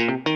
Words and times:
All 0.00 0.27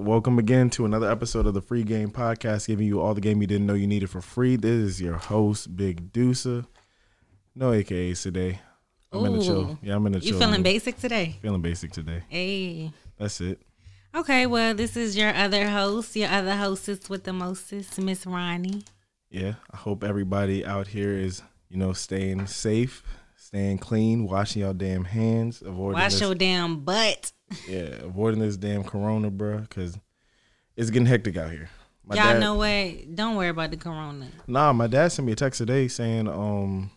Welcome 0.00 0.38
again 0.38 0.70
to 0.70 0.86
another 0.86 1.10
episode 1.10 1.46
of 1.46 1.52
the 1.52 1.60
Free 1.60 1.82
Game 1.82 2.10
Podcast, 2.10 2.68
giving 2.68 2.86
you 2.86 3.02
all 3.02 3.12
the 3.12 3.20
game 3.20 3.42
you 3.42 3.46
didn't 3.46 3.66
know 3.66 3.74
you 3.74 3.86
needed 3.86 4.08
for 4.08 4.22
free. 4.22 4.56
This 4.56 4.72
is 4.72 5.00
your 5.00 5.16
host, 5.16 5.76
Big 5.76 6.10
Dusa. 6.10 6.66
No 7.54 7.72
AKAs 7.72 8.22
today. 8.22 8.60
I'm 9.12 9.26
in 9.26 9.38
the 9.38 9.44
chill. 9.44 9.78
Yeah, 9.82 9.96
I'm 9.96 10.06
in 10.06 10.12
the 10.12 10.20
chill. 10.20 10.28
You 10.30 10.38
feeling 10.38 10.54
mood. 10.54 10.64
basic 10.64 10.98
today? 10.98 11.36
Feeling 11.42 11.60
basic 11.60 11.92
today. 11.92 12.22
Hey. 12.30 12.92
That's 13.18 13.42
it. 13.42 13.60
Okay, 14.14 14.46
well, 14.46 14.72
this 14.72 14.96
is 14.96 15.18
your 15.18 15.34
other 15.34 15.68
host, 15.68 16.16
your 16.16 16.30
other 16.30 16.56
hostess 16.56 17.10
with 17.10 17.24
the 17.24 17.34
mostest, 17.34 18.00
Miss 18.00 18.24
Ronnie. 18.24 18.84
Yeah. 19.28 19.56
I 19.70 19.76
hope 19.76 20.02
everybody 20.02 20.64
out 20.64 20.86
here 20.86 21.12
is, 21.12 21.42
you 21.68 21.76
know, 21.76 21.92
staying 21.92 22.46
safe, 22.46 23.02
staying 23.50 23.78
clean, 23.78 24.26
washing 24.26 24.62
your 24.62 24.72
damn 24.74 25.04
hands, 25.04 25.60
avoiding 25.62 26.00
Wash 26.00 26.12
this, 26.12 26.20
your 26.20 26.34
damn 26.34 26.80
butt. 26.84 27.32
yeah, 27.68 27.80
avoiding 28.02 28.40
this 28.40 28.56
damn 28.56 28.84
corona, 28.84 29.30
bro, 29.30 29.58
because 29.58 29.98
it's 30.76 30.90
getting 30.90 31.06
hectic 31.06 31.36
out 31.36 31.50
here. 31.50 31.68
My 32.04 32.14
Y'all 32.16 32.24
dad- 32.34 32.40
know 32.40 32.54
what? 32.54 33.14
Don't 33.16 33.36
worry 33.36 33.48
about 33.48 33.70
the 33.72 33.76
corona. 33.76 34.28
Nah, 34.46 34.72
my 34.72 34.86
dad 34.86 35.08
sent 35.12 35.26
me 35.26 35.32
a 35.32 35.36
text 35.36 35.58
today 35.58 35.88
saying 35.88 36.28
um 36.28 36.90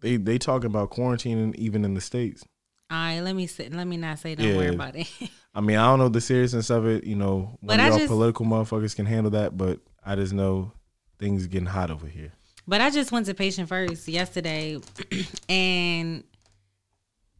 they 0.00 0.16
they 0.16 0.38
talking 0.38 0.66
about 0.66 0.90
quarantining 0.90 1.54
even 1.56 1.84
in 1.84 1.94
the 1.94 2.00
states. 2.00 2.44
All 2.90 2.96
right, 2.96 3.20
let 3.20 3.34
me 3.36 3.46
sit, 3.46 3.72
let 3.72 3.86
me 3.86 3.96
not 3.96 4.18
say 4.18 4.34
don't 4.34 4.46
Yeah. 4.46 4.56
worry 4.56 4.68
about 4.74 4.96
it. 4.96 5.08
I 5.54 5.60
mean, 5.60 5.76
I 5.76 5.86
don't 5.86 5.98
know 5.98 6.08
the 6.08 6.20
seriousness 6.20 6.70
of 6.70 6.86
it. 6.86 7.04
You 7.04 7.16
know, 7.16 7.58
one 7.60 7.76
But 7.76 7.80
of 7.80 7.86
y'all 7.86 7.98
just- 7.98 8.08
political 8.08 8.46
motherfuckers 8.46 8.94
can 8.94 9.06
handle 9.06 9.30
that, 9.32 9.56
but 9.56 9.80
I 10.06 10.14
just 10.14 10.32
know 10.32 10.72
things 11.18 11.46
getting 11.48 11.66
hot 11.66 11.90
over 11.90 12.06
here. 12.06 12.32
But 12.68 12.80
I 12.80 12.90
just 12.90 13.10
went 13.10 13.26
to 13.26 13.34
patient 13.34 13.68
first 13.68 14.06
yesterday, 14.06 14.78
and 15.48 16.22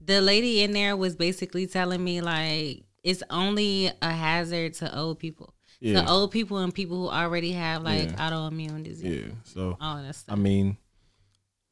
the 0.00 0.20
lady 0.20 0.62
in 0.62 0.72
there 0.72 0.96
was 0.96 1.14
basically 1.16 1.66
telling 1.66 2.02
me 2.02 2.20
like 2.20 2.84
it's 3.04 3.22
only 3.30 3.90
a 4.02 4.10
hazard 4.10 4.74
to 4.74 4.98
old 4.98 5.18
people. 5.18 5.54
Yeah, 5.80 6.02
To 6.02 6.10
old 6.10 6.32
people 6.32 6.58
and 6.58 6.74
people 6.74 6.96
who 6.96 7.08
already 7.08 7.52
have 7.52 7.82
like 7.82 8.10
Yeah. 8.10 8.30
autoimmune 8.30 8.82
disease. 8.82 9.26
yeah. 9.28 9.34
So 9.44 9.76
All 9.80 10.02
that 10.02 10.16
stuff. 10.16 10.36
I 10.36 10.40
mean, 10.40 10.76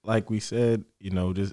like 0.05 0.31
we 0.31 0.39
said, 0.39 0.85
you 1.01 1.11
know, 1.11 1.33
just 1.33 1.53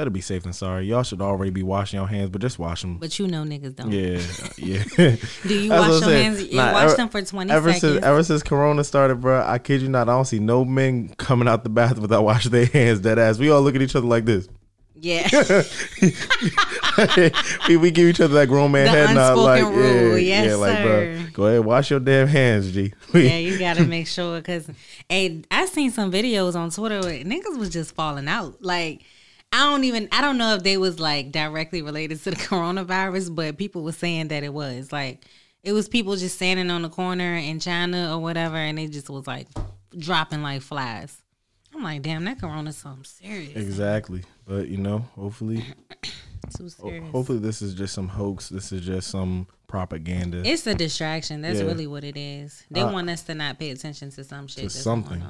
better 0.00 0.10
be 0.10 0.22
safe 0.22 0.44
than 0.44 0.54
sorry. 0.54 0.86
Y'all 0.86 1.02
should 1.02 1.20
already 1.20 1.50
be 1.50 1.62
washing 1.62 1.98
your 1.98 2.08
hands, 2.08 2.30
but 2.30 2.40
just 2.40 2.58
wash 2.58 2.80
them. 2.80 2.96
But 2.96 3.18
you 3.18 3.26
know 3.26 3.42
niggas 3.44 3.76
don't. 3.76 3.92
Yeah, 3.92 4.18
yeah. 4.56 5.16
Do 5.46 5.54
you 5.54 5.68
wash 5.70 5.88
your 5.90 6.00
saying. 6.02 6.24
hands? 6.36 6.42
You 6.44 6.56
Nah, 6.56 6.72
wash 6.72 6.84
ever- 6.84 6.96
them 6.96 7.08
for 7.10 7.20
20 7.20 7.50
ever 7.50 7.72
seconds. 7.74 7.92
since 7.92 8.04
ever 8.04 8.22
since 8.22 8.42
Corona 8.42 8.82
started, 8.82 9.16
bro, 9.20 9.44
I 9.46 9.58
kid 9.58 9.82
you 9.82 9.88
not, 9.90 10.08
I 10.08 10.12
don't 10.12 10.24
see 10.24 10.38
no 10.38 10.64
men 10.64 11.10
coming 11.18 11.48
out 11.48 11.64
the 11.64 11.70
bathroom 11.70 12.00
without 12.02 12.24
washing 12.24 12.50
their 12.52 12.64
hands. 12.64 13.00
Dead 13.00 13.18
ass. 13.18 13.38
We 13.38 13.50
all 13.50 13.60
look 13.60 13.74
at 13.74 13.82
each 13.82 13.94
other 13.94 14.06
like 14.06 14.24
this. 14.24 14.48
yeah. 15.02 15.28
we, 17.68 17.76
we 17.76 17.90
give 17.90 18.08
each 18.08 18.20
other 18.20 18.34
that 18.34 18.48
grown 18.48 18.72
man 18.72 18.84
The 18.86 18.90
head 18.90 19.14
nod, 19.14 19.38
like 19.38 19.62
rule. 19.64 20.18
yeah, 20.18 20.42
Yes, 20.42 20.46
yeah, 20.48 20.54
like 20.56 20.82
bro, 20.82 20.90
sir. 20.90 21.30
go 21.32 21.46
ahead, 21.46 21.64
wash 21.64 21.90
your 21.90 22.00
damn 22.00 22.28
hands, 22.28 22.72
G. 22.72 22.92
yeah, 23.14 23.38
you 23.38 23.58
gotta 23.58 23.84
make 23.84 24.06
sure 24.06 24.38
because 24.38 24.68
hey, 25.08 25.42
I 25.50 25.66
seen 25.66 25.90
some 25.90 26.12
videos 26.12 26.54
on 26.54 26.70
Twitter 26.70 27.00
where 27.00 27.24
niggas 27.24 27.58
was 27.58 27.70
just 27.70 27.94
falling 27.94 28.28
out. 28.28 28.62
Like 28.62 29.02
I 29.52 29.58
don't 29.70 29.84
even 29.84 30.08
I 30.12 30.20
don't 30.20 30.38
know 30.38 30.54
if 30.54 30.62
they 30.62 30.76
was 30.76 31.00
like 31.00 31.32
directly 31.32 31.82
related 31.82 32.22
to 32.24 32.30
the 32.30 32.36
coronavirus, 32.36 33.34
but 33.34 33.56
people 33.58 33.82
were 33.82 33.92
saying 33.92 34.28
that 34.28 34.42
it 34.44 34.52
was 34.54 34.92
like 34.92 35.24
it 35.62 35.72
was 35.72 35.88
people 35.88 36.16
just 36.16 36.36
standing 36.36 36.70
on 36.70 36.82
the 36.82 36.88
corner 36.88 37.34
in 37.34 37.60
China 37.60 38.14
or 38.14 38.20
whatever, 38.20 38.56
and 38.56 38.78
they 38.78 38.86
just 38.86 39.10
was 39.10 39.26
like 39.26 39.48
dropping 39.98 40.42
like 40.42 40.62
flies. 40.62 41.20
I'm 41.74 41.82
like, 41.84 42.02
damn, 42.02 42.24
that 42.24 42.40
corona's 42.40 42.76
something 42.76 43.04
serious. 43.04 43.56
exactly. 43.56 44.22
But 44.46 44.68
you 44.68 44.78
know, 44.78 45.00
hopefully, 45.14 45.64
ho- 46.80 47.00
hopefully 47.12 47.38
this 47.38 47.62
is 47.62 47.74
just 47.74 47.94
some 47.94 48.08
hoax. 48.08 48.48
This 48.48 48.72
is 48.72 48.80
just 48.84 49.08
some 49.08 49.46
propaganda. 49.68 50.42
It's 50.44 50.66
a 50.66 50.74
distraction. 50.74 51.42
That's 51.42 51.58
Yeah. 51.60 51.66
really 51.66 51.86
what 51.86 52.02
it 52.04 52.16
is. 52.16 52.64
They 52.70 52.80
Uh, 52.80 52.92
want 52.92 53.08
us 53.10 53.22
to 53.24 53.34
not 53.34 53.58
pay 53.58 53.70
attention 53.70 54.10
to 54.12 54.24
some 54.24 54.46
shit. 54.48 54.64
to 54.64 54.70
something. 54.70 55.22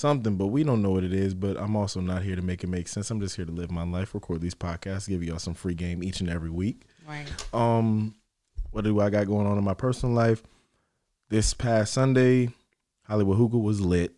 Something, 0.00 0.36
but 0.36 0.46
we 0.46 0.64
don't 0.64 0.80
know 0.80 0.92
what 0.92 1.04
it 1.04 1.12
is. 1.12 1.34
But 1.34 1.58
I'm 1.58 1.76
also 1.76 2.00
not 2.00 2.22
here 2.22 2.34
to 2.34 2.40
make 2.40 2.64
it 2.64 2.68
make 2.68 2.88
sense. 2.88 3.10
I'm 3.10 3.20
just 3.20 3.36
here 3.36 3.44
to 3.44 3.52
live 3.52 3.70
my 3.70 3.84
life, 3.84 4.14
record 4.14 4.40
these 4.40 4.54
podcasts, 4.54 5.06
give 5.06 5.22
y'all 5.22 5.38
some 5.38 5.52
free 5.52 5.74
game 5.74 6.02
each 6.02 6.20
and 6.20 6.30
every 6.30 6.48
week. 6.48 6.84
Right. 7.06 7.26
Um, 7.54 8.14
what 8.70 8.84
do 8.84 8.98
I 9.00 9.10
got 9.10 9.26
going 9.26 9.46
on 9.46 9.58
in 9.58 9.64
my 9.64 9.74
personal 9.74 10.14
life? 10.14 10.42
This 11.28 11.52
past 11.52 11.92
Sunday, 11.92 12.48
Hollywood 13.02 13.36
Hookah 13.36 13.58
was 13.58 13.82
lit. 13.82 14.14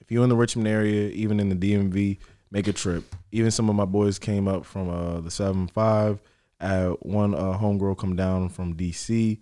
If 0.00 0.10
you're 0.10 0.24
in 0.24 0.30
the 0.30 0.36
Richmond 0.36 0.66
area, 0.66 1.10
even 1.10 1.38
in 1.40 1.50
the 1.50 1.56
DMV, 1.56 2.16
make 2.50 2.66
a 2.66 2.72
trip. 2.72 3.04
Even 3.32 3.50
some 3.50 3.68
of 3.68 3.76
my 3.76 3.84
boys 3.84 4.18
came 4.18 4.48
up 4.48 4.64
from 4.64 4.88
uh, 4.88 5.20
the 5.20 5.30
seven 5.30 5.68
five. 5.68 6.22
Uh, 6.58 6.90
one 7.00 7.34
uh, 7.34 7.58
homegirl 7.58 7.98
come 7.98 8.16
down 8.16 8.48
from 8.48 8.74
DC. 8.74 9.38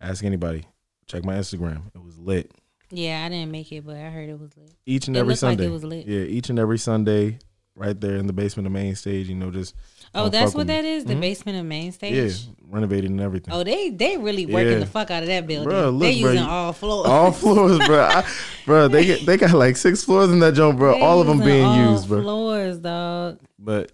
Ask 0.00 0.22
anybody. 0.22 0.64
Check 1.06 1.24
my 1.24 1.34
Instagram. 1.34 1.88
It 1.94 2.02
was 2.02 2.16
lit. 2.16 2.52
Yeah, 2.92 3.24
I 3.24 3.28
didn't 3.28 3.52
make 3.52 3.70
it, 3.72 3.84
but 3.86 3.96
I 3.96 4.10
heard 4.10 4.28
it 4.28 4.38
was 4.38 4.56
lit. 4.56 4.72
Each 4.86 5.06
and 5.06 5.16
It 5.16 5.20
every 5.20 5.32
like 5.32 5.38
Sunday. 5.38 5.66
it 5.66 5.70
was 5.70 5.84
lit. 5.84 6.06
Yeah, 6.06 6.20
each 6.22 6.50
and 6.50 6.58
every 6.58 6.78
Sunday, 6.78 7.38
right 7.76 7.98
there 7.98 8.16
in 8.16 8.26
the 8.26 8.32
basement 8.32 8.66
of 8.66 8.72
main 8.72 8.94
stage. 8.96 9.28
You 9.28 9.36
know, 9.36 9.50
just 9.50 9.74
Oh, 10.12 10.28
that's 10.28 10.52
what 10.54 10.66
with 10.66 10.68
me. 10.68 10.74
that 10.74 10.84
is? 10.84 11.04
The 11.04 11.14
Mhm. 11.14 11.20
basement 11.20 11.58
of 11.58 11.66
main 11.66 11.92
stage? 11.92 12.14
yeah, 12.14 12.52
renovated 12.68 13.10
and 13.10 13.20
everything. 13.20 13.54
Oh, 13.54 13.62
they 13.62 13.90
they 13.90 14.16
really 14.18 14.44
working 14.46 14.72
Yeah. 14.72 14.78
the 14.80 14.86
fuck 14.86 15.10
out 15.12 15.22
of 15.22 15.28
that 15.28 15.46
building. 15.46 15.70
Bruh, 15.72 15.92
look, 15.92 16.00
they 16.02 16.12
using 16.12 16.38
all 16.42 16.72
floors. 16.72 17.06
all 17.08 17.30
floors, 17.42 17.78
bro. 17.86 18.00
I, 18.02 18.26
bro, 18.66 18.88
they 18.88 19.04
get, 19.06 19.24
they 19.24 19.36
got 19.36 19.52
like 19.52 19.76
six 19.76 20.02
floors 20.02 20.30
in 20.30 20.40
that 20.40 20.54
joint, 20.54 20.76
bro. 20.76 20.94
They 20.94 21.00
all 21.00 21.20
of 21.20 21.28
them 21.28 21.38
being 21.38 21.72
used, 21.90 22.08
bro. 22.08 22.22
Floors, 22.22 22.78
dog. 22.78 23.38
But 23.58 23.92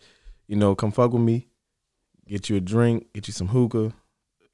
you 0.48 0.56
know, 0.56 0.74
come 0.74 0.90
fuck 0.90 1.12
with 1.12 1.22
me. 1.22 1.48
Get 2.26 2.48
you 2.48 2.56
a 2.56 2.60
drink. 2.60 3.06
Get 3.12 3.28
you 3.28 3.32
some 3.34 3.48
hookah. 3.48 3.92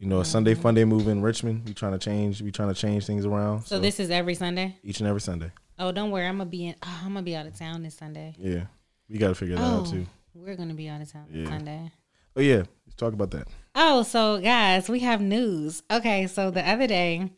You 0.02 0.08
know, 0.08 0.18
a 0.18 0.24
Sunday 0.24 0.54
Mm-hmm. 0.54 0.62
fun 0.62 0.74
day 0.74 0.84
move 0.84 1.06
in 1.06 1.22
Richmond. 1.22 1.62
We 1.64 1.74
trying 1.74 1.92
to 1.92 1.98
change. 1.98 2.42
We 2.42 2.50
trying 2.50 2.70
to 2.70 2.74
change 2.74 3.06
things 3.06 3.24
around. 3.24 3.66
So, 3.66 3.78
this 3.78 4.00
is 4.00 4.10
every 4.10 4.34
Sunday. 4.34 4.76
each 4.82 4.98
and 4.98 5.08
every 5.08 5.20
Sunday. 5.20 5.52
Oh, 5.78 5.92
don't 5.92 6.10
worry, 6.10 6.26
I'm 6.26 6.38
gonna 6.38 6.50
be 6.50 6.66
in. 6.66 6.74
Oh, 6.82 7.00
I'm 7.04 7.12
gonna 7.12 7.22
be 7.22 7.36
out 7.36 7.46
of 7.46 7.56
town 7.56 7.84
this 7.84 7.94
Sunday. 7.94 8.34
Yeah, 8.36 8.64
we 9.08 9.16
got 9.18 9.28
to 9.28 9.34
figure 9.36 9.54
that 9.54 9.62
Oh, 9.62 9.80
out 9.82 9.86
too. 9.86 10.06
we're 10.34 10.56
gonna 10.56 10.74
be 10.74 10.88
out 10.88 11.00
of 11.02 11.10
town 11.12 11.26
Yeah. 11.32 11.46
Sunday. 11.46 11.92
Oh 12.36 12.40
yeah, 12.40 12.56
let's 12.84 12.96
talk 12.96 13.12
about 13.12 13.30
that. 13.30 13.46
Oh, 13.76 14.02
so 14.02 14.40
guys, 14.40 14.88
we 14.88 14.98
have 15.00 15.20
news. 15.20 15.84
Okay, 15.88 16.26
so 16.26 16.50
the 16.50 16.68
other 16.68 16.88
day, 16.88 17.30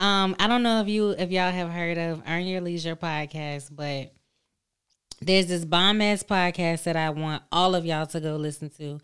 um, 0.00 0.34
I 0.40 0.48
don't 0.48 0.64
know 0.64 0.80
if 0.80 0.88
you 0.88 1.10
if 1.10 1.30
y'all 1.30 1.52
have 1.52 1.70
heard 1.70 1.96
of 1.96 2.22
Earn 2.26 2.44
Your 2.44 2.60
Leisure 2.60 2.96
podcast, 2.96 3.68
but 3.70 4.12
there's 5.22 5.46
this 5.46 5.64
bomb 5.64 6.00
ass 6.00 6.24
podcast 6.24 6.82
that 6.84 6.96
I 6.96 7.10
want 7.10 7.44
all 7.52 7.76
of 7.76 7.86
y'all 7.86 8.06
to 8.06 8.18
go 8.20 8.34
listen 8.34 8.68
to. 8.78 8.98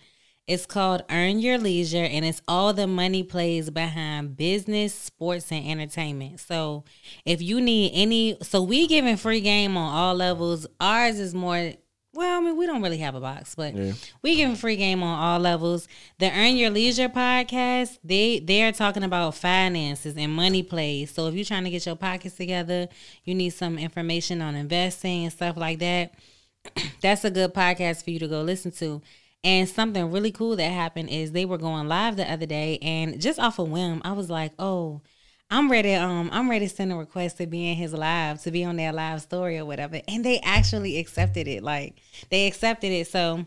It's 0.47 0.65
called 0.65 1.03
Earn 1.11 1.41
Your 1.41 1.59
Leisure, 1.59 2.05
and 2.05 2.25
it's 2.25 2.41
all 2.47 2.73
the 2.73 2.87
money 2.87 3.25
plays 3.25 3.69
behind 3.69 4.37
business, 4.37 4.95
sports, 4.95 5.51
and 5.51 5.67
entertainment. 5.67 6.39
So, 6.39 6.85
if 7.25 7.43
you 7.43 7.61
need 7.61 7.91
any, 7.95 8.37
so 8.43 8.63
we 8.63 8.87
giving 8.87 9.17
free 9.17 9.41
game 9.41 9.77
on 9.77 9.93
all 9.93 10.15
levels. 10.15 10.67
Ours 10.81 11.19
is 11.19 11.35
more. 11.35 11.73
Well, 12.15 12.39
I 12.39 12.41
mean, 12.41 12.57
we 12.57 12.65
don't 12.65 12.81
really 12.81 12.99
have 12.99 13.15
a 13.17 13.21
box, 13.21 13.55
but 13.57 13.75
Yeah. 13.77 13.93
we 14.23 14.37
giving 14.37 14.55
free 14.57 14.77
game 14.77 15.03
on 15.03 15.19
all 15.19 15.39
levels. 15.41 15.87
The 16.19 16.31
Earn 16.31 16.57
Your 16.57 16.71
Leisure 16.71 17.09
podcast, 17.11 17.99
they 18.05 18.39
they 18.39 18.63
are 18.63 18.73
talking 18.73 19.03
about 19.03 19.35
finances 19.35 20.15
and 20.17 20.33
money 20.33 20.63
plays. 20.63 21.11
So 21.11 21.27
if 21.27 21.35
you're 21.35 21.45
trying 21.45 21.65
to 21.65 21.71
get 21.71 21.85
your 21.85 21.97
pockets 21.97 22.37
together, 22.37 22.89
you 23.25 23.35
need 23.35 23.51
some 23.51 23.79
information 23.79 24.41
on 24.41 24.55
investing 24.55 25.25
and 25.25 25.33
stuff 25.33 25.57
like 25.57 25.81
that. 25.81 26.15
That's 27.03 27.25
a 27.25 27.31
good 27.31 27.53
podcast 27.53 28.05
for 28.05 28.11
you 28.13 28.19
to 28.21 28.29
go 28.29 28.43
listen 28.43 28.71
to. 28.73 29.03
And 29.45 29.69
something 29.69 30.11
really 30.11 30.33
cool 30.33 30.57
that 30.57 30.73
happened 30.73 31.11
is 31.11 31.33
they 31.33 31.45
were 31.45 31.59
going 31.59 31.89
live 31.89 32.17
the 32.17 32.31
other 32.31 32.47
day, 32.47 32.79
and 32.83 33.21
just 33.21 33.39
off 33.39 33.59
a 33.59 33.65
whim, 33.65 34.03
I 34.05 34.13
was 34.13 34.29
like, 34.29 34.53
"Oh, 34.59 35.03
I'm 35.51 35.71
ready. 35.71 35.95
Um, 35.95 36.29
I'm 36.33 36.51
ready 36.51 36.69
to 36.69 36.75
send 36.75 36.93
a 36.93 36.97
request 36.97 37.39
to 37.39 37.47
be 37.47 37.71
in 37.71 37.77
his 37.77 37.93
live, 37.93 38.43
to 38.43 38.51
be 38.51 38.65
on 38.65 38.77
their 38.77 38.93
live 38.93 39.23
story 39.23 39.59
or 39.59 39.65
whatever." 39.65 40.01
And 40.09 40.25
they 40.25 40.41
actually 40.41 40.99
accepted 40.99 41.47
it. 41.47 41.63
Like 41.63 42.01
they 42.31 42.47
accepted 42.47 42.91
it. 42.91 43.07
So 43.07 43.47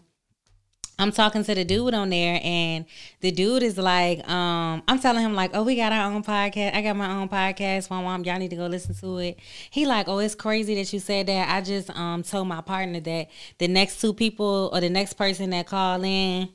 I'm 1.00 1.12
talking 1.12 1.44
to 1.44 1.56
the 1.56 1.66
dude 1.66 1.94
on 1.96 2.10
there, 2.10 2.40
and 2.44 2.86
the 3.22 3.32
dude 3.32 3.64
is 3.64 3.78
like, 3.78 4.28
um, 4.30 4.84
I'm 4.88 5.00
telling 5.00 5.24
him 5.24 5.34
like, 5.34 5.52
oh, 5.54 5.64
we 5.64 5.76
got 5.76 5.92
our 5.92 6.12
own 6.12 6.24
podcast. 6.24 6.76
I 6.76 6.82
got 6.82 6.96
my 6.96 7.10
own 7.10 7.30
podcast. 7.30 7.90
Mom, 7.90 8.04
mom, 8.04 8.24
y'all 8.24 8.38
need 8.38 8.52
to 8.52 8.56
go 8.56 8.68
listen 8.68 8.94
to 8.96 9.18
it. 9.18 9.40
He 9.72 9.86
like, 9.86 10.08
oh, 10.08 10.20
it's 10.20 10.36
crazy 10.36 10.76
that 10.76 10.94
you 10.94 11.00
said 11.00 11.28
that. 11.28 11.50
I 11.50 11.62
just 11.62 11.90
um 11.98 12.22
told 12.22 12.48
my 12.48 12.62
partner 12.62 13.00
that 13.00 13.30
the 13.58 13.68
next 13.68 14.00
two 14.00 14.14
people 14.14 14.70
or 14.72 14.80
the 14.82 14.90
next 14.90 15.14
person 15.14 15.50
that 15.50 15.66
call 15.66 16.04
in, 16.04 16.50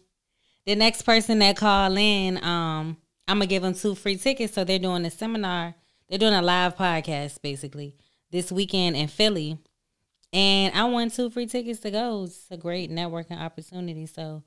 the 0.66 0.76
next 0.76 1.02
person 1.02 1.40
that 1.40 1.56
call 1.56 1.96
in, 1.96 2.36
um, 2.44 2.98
I'm 3.26 3.38
gonna 3.38 3.46
give 3.46 3.62
them 3.62 3.74
two 3.74 3.96
free 3.96 4.16
tickets. 4.16 4.54
So 4.54 4.62
they're 4.62 4.78
doing 4.78 5.04
a 5.04 5.10
seminar 5.10 5.74
they're 6.08 6.18
doing 6.18 6.34
a 6.34 6.42
live 6.42 6.76
podcast 6.76 7.40
basically 7.42 7.96
this 8.30 8.52
weekend 8.52 8.96
in 8.96 9.08
Philly, 9.08 9.58
and 10.34 10.74
I 10.74 10.84
won 10.84 11.10
two 11.10 11.30
free 11.30 11.46
tickets 11.46 11.80
to 11.80 11.90
go. 11.90 12.24
It's 12.24 12.46
a 12.50 12.56
great 12.56 12.90
networking 12.90 13.40
opportunity. 13.40 14.06
So 14.06 14.42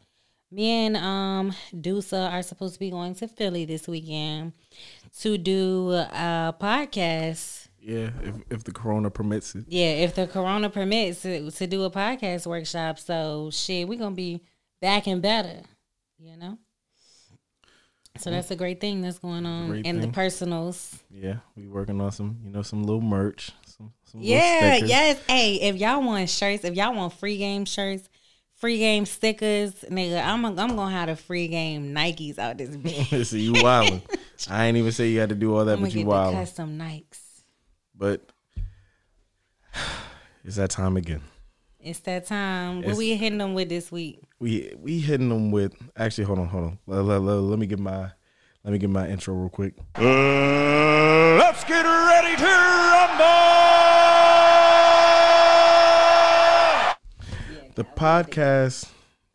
me 0.51 0.69
and 0.85 0.97
um 0.97 1.53
Dusa 1.73 2.31
are 2.31 2.43
supposed 2.43 2.75
to 2.75 2.79
be 2.79 2.91
going 2.91 3.15
to 3.15 3.27
Philly 3.27 3.65
this 3.65 3.87
weekend 3.87 4.53
to 5.19 5.37
do 5.37 5.91
a 5.93 6.53
podcast. 6.59 7.69
Yeah, 7.79 8.09
if 8.21 8.35
if 8.49 8.63
the 8.65 8.73
corona 8.73 9.09
permits 9.09 9.55
it. 9.55 9.65
Yeah, 9.69 9.91
if 9.91 10.13
the 10.13 10.27
corona 10.27 10.69
permits 10.69 11.21
to, 11.21 11.49
to 11.49 11.67
do 11.67 11.83
a 11.83 11.89
podcast 11.89 12.45
workshop. 12.45 12.99
So 12.99 13.49
shit, 13.51 13.87
we're 13.87 13.97
gonna 13.97 14.13
be 14.13 14.43
back 14.81 15.07
and 15.07 15.21
better, 15.21 15.61
you 16.19 16.35
know. 16.35 16.57
So 18.17 18.31
that's 18.31 18.49
a 18.49 18.55
great 18.55 18.81
thing 18.81 19.01
that's 19.01 19.19
going 19.19 19.45
on 19.45 19.69
Great 19.69 19.85
in 19.85 20.01
the 20.01 20.07
personals. 20.07 21.03
Yeah, 21.11 21.37
we 21.55 21.67
working 21.67 22.01
on 22.01 22.11
some, 22.11 22.37
you 22.43 22.49
know, 22.49 22.63
some 22.63 22.83
little 22.83 23.01
merch, 23.01 23.51
some, 23.77 23.93
some 24.05 24.21
Yeah, 24.21 24.75
yes. 24.77 25.19
Hey, 25.27 25.55
if 25.55 25.75
y'all 25.75 26.01
want 26.03 26.29
shirts, 26.29 26.63
if 26.63 26.75
y'all 26.75 26.93
want 26.95 27.13
free 27.13 27.37
game 27.37 27.65
shirts, 27.65 28.09
free 28.55 28.77
game 28.79 29.05
stickers, 29.05 29.73
nigga, 29.89 30.23
I'm 30.23 30.43
I'm 30.45 30.55
gonna 30.55 30.89
have 30.91 31.07
the 31.09 31.15
free 31.15 31.47
game 31.47 31.93
Nikes 31.93 32.39
out 32.39 32.57
this 32.57 32.69
bitch. 32.75 33.25
so 33.25 33.35
you 33.37 33.53
wildin'. 33.53 34.01
I 34.49 34.65
ain't 34.65 34.77
even 34.77 34.91
say 34.91 35.09
you 35.09 35.19
had 35.19 35.29
to 35.29 35.35
do 35.35 35.55
all 35.55 35.65
that, 35.65 35.77
I'm 35.77 35.81
but 35.83 35.93
you 35.93 36.03
get 36.03 36.09
the 36.09 36.11
wildin'. 36.11 36.33
custom 36.33 36.77
Nikes. 36.77 37.19
But 37.95 38.29
it's 40.43 40.55
that 40.55 40.69
time 40.71 40.97
again. 40.97 41.21
It's 41.79 41.99
that 42.01 42.25
time. 42.25 42.77
What 42.77 42.83
It's- 42.85 42.97
we 42.97 43.15
hitting 43.15 43.37
them 43.37 43.53
with 43.53 43.69
this 43.69 43.91
week? 43.91 44.19
We 44.39 44.73
we 44.77 44.99
hitting 44.99 45.29
them 45.29 45.51
with 45.51 45.73
actually. 45.95 46.25
Hold 46.25 46.39
on, 46.39 46.47
hold 46.47 46.63
on. 46.65 46.79
Let, 46.85 47.03
let- 47.05 47.21
let- 47.21 47.33
let 47.35 47.59
me 47.59 47.65
get 47.67 47.79
my 47.79 48.11
let 48.63 48.71
me 48.73 48.77
get 48.79 48.89
my 48.89 49.07
intro 49.07 49.33
real 49.33 49.49
quick. 49.49 49.73
Uh, 49.95 50.01
let's 51.37 51.63
get 51.63 51.83
ready 51.83 52.35
to 52.35 52.45
rumble! 52.45 53.66
The 57.77 57.83
podcast, 57.83 58.89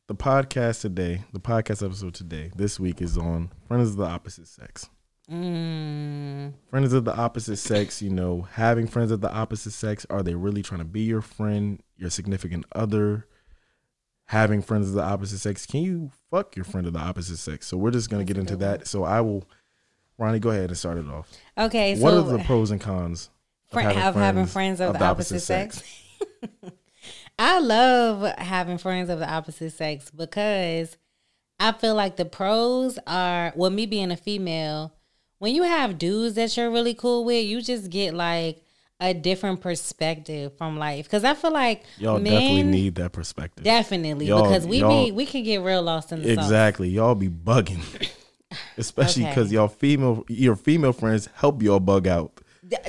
the 0.09 0.17
podcast 0.17 0.81
today, 0.81 1.23
the 1.33 1.39
podcast 1.39 1.81
episode 1.87 2.13
today, 2.13 2.51
this 2.57 2.81
week 2.81 3.01
is 3.01 3.17
on 3.17 3.53
friends 3.69 3.91
of 3.91 3.97
the 3.99 4.05
opposite 4.05 4.49
sex. 4.49 4.91
Mm, 5.31 6.53
Friends 6.69 6.93
of 6.93 7.05
the 7.05 7.15
opposite 7.15 7.59
sex, 7.59 8.03
you 8.03 8.11
know, 8.11 8.49
having 8.51 8.89
friends 8.89 9.13
of 9.13 9.21
the 9.21 9.33
opposite 9.33 9.71
sex, 9.71 10.05
are 10.11 10.25
they 10.25 10.35
really 10.35 10.61
trying 10.61 10.81
to 10.81 10.85
be 10.85 11.03
your 11.03 11.21
friend, 11.21 11.81
your 11.97 12.11
significant 12.11 12.65
other? 12.75 13.29
Having 14.25 14.63
friends 14.63 14.89
of 14.89 14.95
the 14.95 15.05
opposite 15.05 15.39
sex, 15.39 15.65
can 15.65 15.83
you 15.83 16.11
fuck 16.29 16.57
your 16.57 16.65
friend 16.65 16.89
of 16.89 16.95
the 16.95 16.99
opposite 16.99 17.37
sex? 17.37 17.69
So 17.69 17.77
we're 17.77 17.93
just 17.93 18.11
gonna 18.11 18.25
get 18.25 18.39
into 18.39 18.57
that. 18.57 18.89
So 18.89 19.05
I 19.05 19.21
will, 19.21 19.45
Ronnie, 20.19 20.41
go 20.41 20.51
ahead 20.51 20.71
and 20.71 20.77
start 20.77 20.99
it 20.99 21.07
off. 21.07 21.31
okay, 21.57 21.97
what 21.97 22.11
so 22.11 22.27
are 22.27 22.39
the 22.39 22.43
pros 22.43 22.73
and 22.73 22.81
cons 22.81 23.31
fr- 23.71 23.83
of 23.83 24.17
having 24.17 24.47
friends 24.47 24.81
of, 24.81 24.99
the, 24.99 25.05
opposite, 25.05 25.39
sex. 25.39 25.81
I 27.45 27.59
love 27.59 28.23
having 28.39 28.79
friends 28.79 29.11
of 29.11 29.19
the 29.19 29.29
opposite 29.29 29.73
sex 29.73 30.11
because 30.11 30.97
I 31.59 31.73
feel 31.73 31.97
like 31.97 32.15
the 32.17 32.25
pros 32.25 33.01
are 33.05 33.53
well, 33.57 33.71
me 33.71 33.87
being 33.87 34.13
a 34.13 34.17
female, 34.17 34.95
when 35.39 35.53
you 35.53 35.65
have 35.65 35.99
dudes 35.99 36.37
that 36.37 36.57
you're 36.57 36.71
really 36.71 36.95
cool 36.95 37.25
with, 37.25 37.45
you 37.45 37.61
just 37.61 37.91
get 37.91 38.15
like 38.15 38.63
a 39.01 39.13
different 39.13 39.61
perspective 39.61 40.57
from 40.57 40.79
life. 40.79 41.07
Because 41.07 41.25
I 41.25 41.35
feel 41.35 41.53
like 41.53 41.83
Y'all 41.99 42.21
men, 42.21 42.33
definitely 42.33 42.63
need 42.63 42.95
that 42.95 43.11
perspective. 43.11 43.65
definitely 43.65 44.27
Y'all- 44.27 44.45
because 44.45 44.65
we 44.65 44.81
be 44.81 45.11
we 45.11 45.27
can 45.27 45.43
get 45.43 45.63
real 45.63 45.83
lost 45.83 46.13
in 46.13 46.23
the 46.23 46.37
sauce. 46.37 46.45
Exactly. 46.45 46.91
Y'all 46.91 47.17
be 47.17 47.29
bugging. 47.29 47.83
Especially 48.79 49.25
Okay. 49.25 49.31
because 49.33 49.51
y'all 49.51 49.67
female 49.67 50.25
your 50.29 50.55
female 50.55 50.93
friends 50.93 51.29
help 51.35 51.61
y'all 51.61 51.81
bug 51.81 52.07
out. 52.07 52.41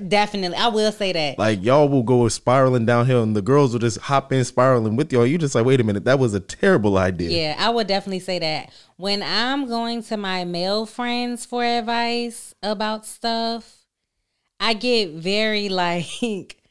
Definitely, 0.07 0.57
I 0.57 0.67
will 0.67 0.91
say 0.91 1.11
that. 1.13 1.37
Like 1.37 1.63
y'all 1.63 1.89
will 1.89 2.03
go 2.03 2.27
spiraling 2.27 2.85
downhill 2.85 3.23
and 3.23 3.35
the 3.35 3.41
girls 3.41 3.73
will 3.73 3.79
just 3.79 3.99
hop 3.99 4.31
in 4.31 4.43
spiraling 4.43 4.95
with 4.95 5.11
y'all. 5.11 5.25
You 5.25 5.37
just 5.37 5.55
like, 5.55 5.65
wait 5.65 5.81
a 5.81 5.83
minute, 5.83 6.05
that 6.05 6.19
was 6.19 6.33
a 6.33 6.39
terrible 6.39 6.97
idea. 6.97 7.29
Yeah, 7.29 7.55
I 7.57 7.69
would 7.69 7.87
definitely 7.87 8.19
say 8.19 8.39
that. 8.39 8.71
When 8.97 9.23
I'm 9.23 9.67
going 9.67 10.03
to 10.03 10.17
my 10.17 10.45
male 10.45 10.85
friends 10.85 11.45
for 11.45 11.63
advice 11.63 12.53
about 12.63 13.05
stuff, 13.05 13.85
I 14.59 14.73
get 14.73 15.11
very 15.11 15.69
like 15.69 16.61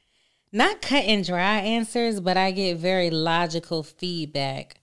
not 0.53 0.83
cut 0.83 1.05
and 1.05 1.25
dry 1.25 1.59
answers, 1.59 2.21
but 2.21 2.37
I 2.37 2.51
get 2.51 2.77
very 2.77 3.11
logical 3.11 3.83
feedback 3.83 4.81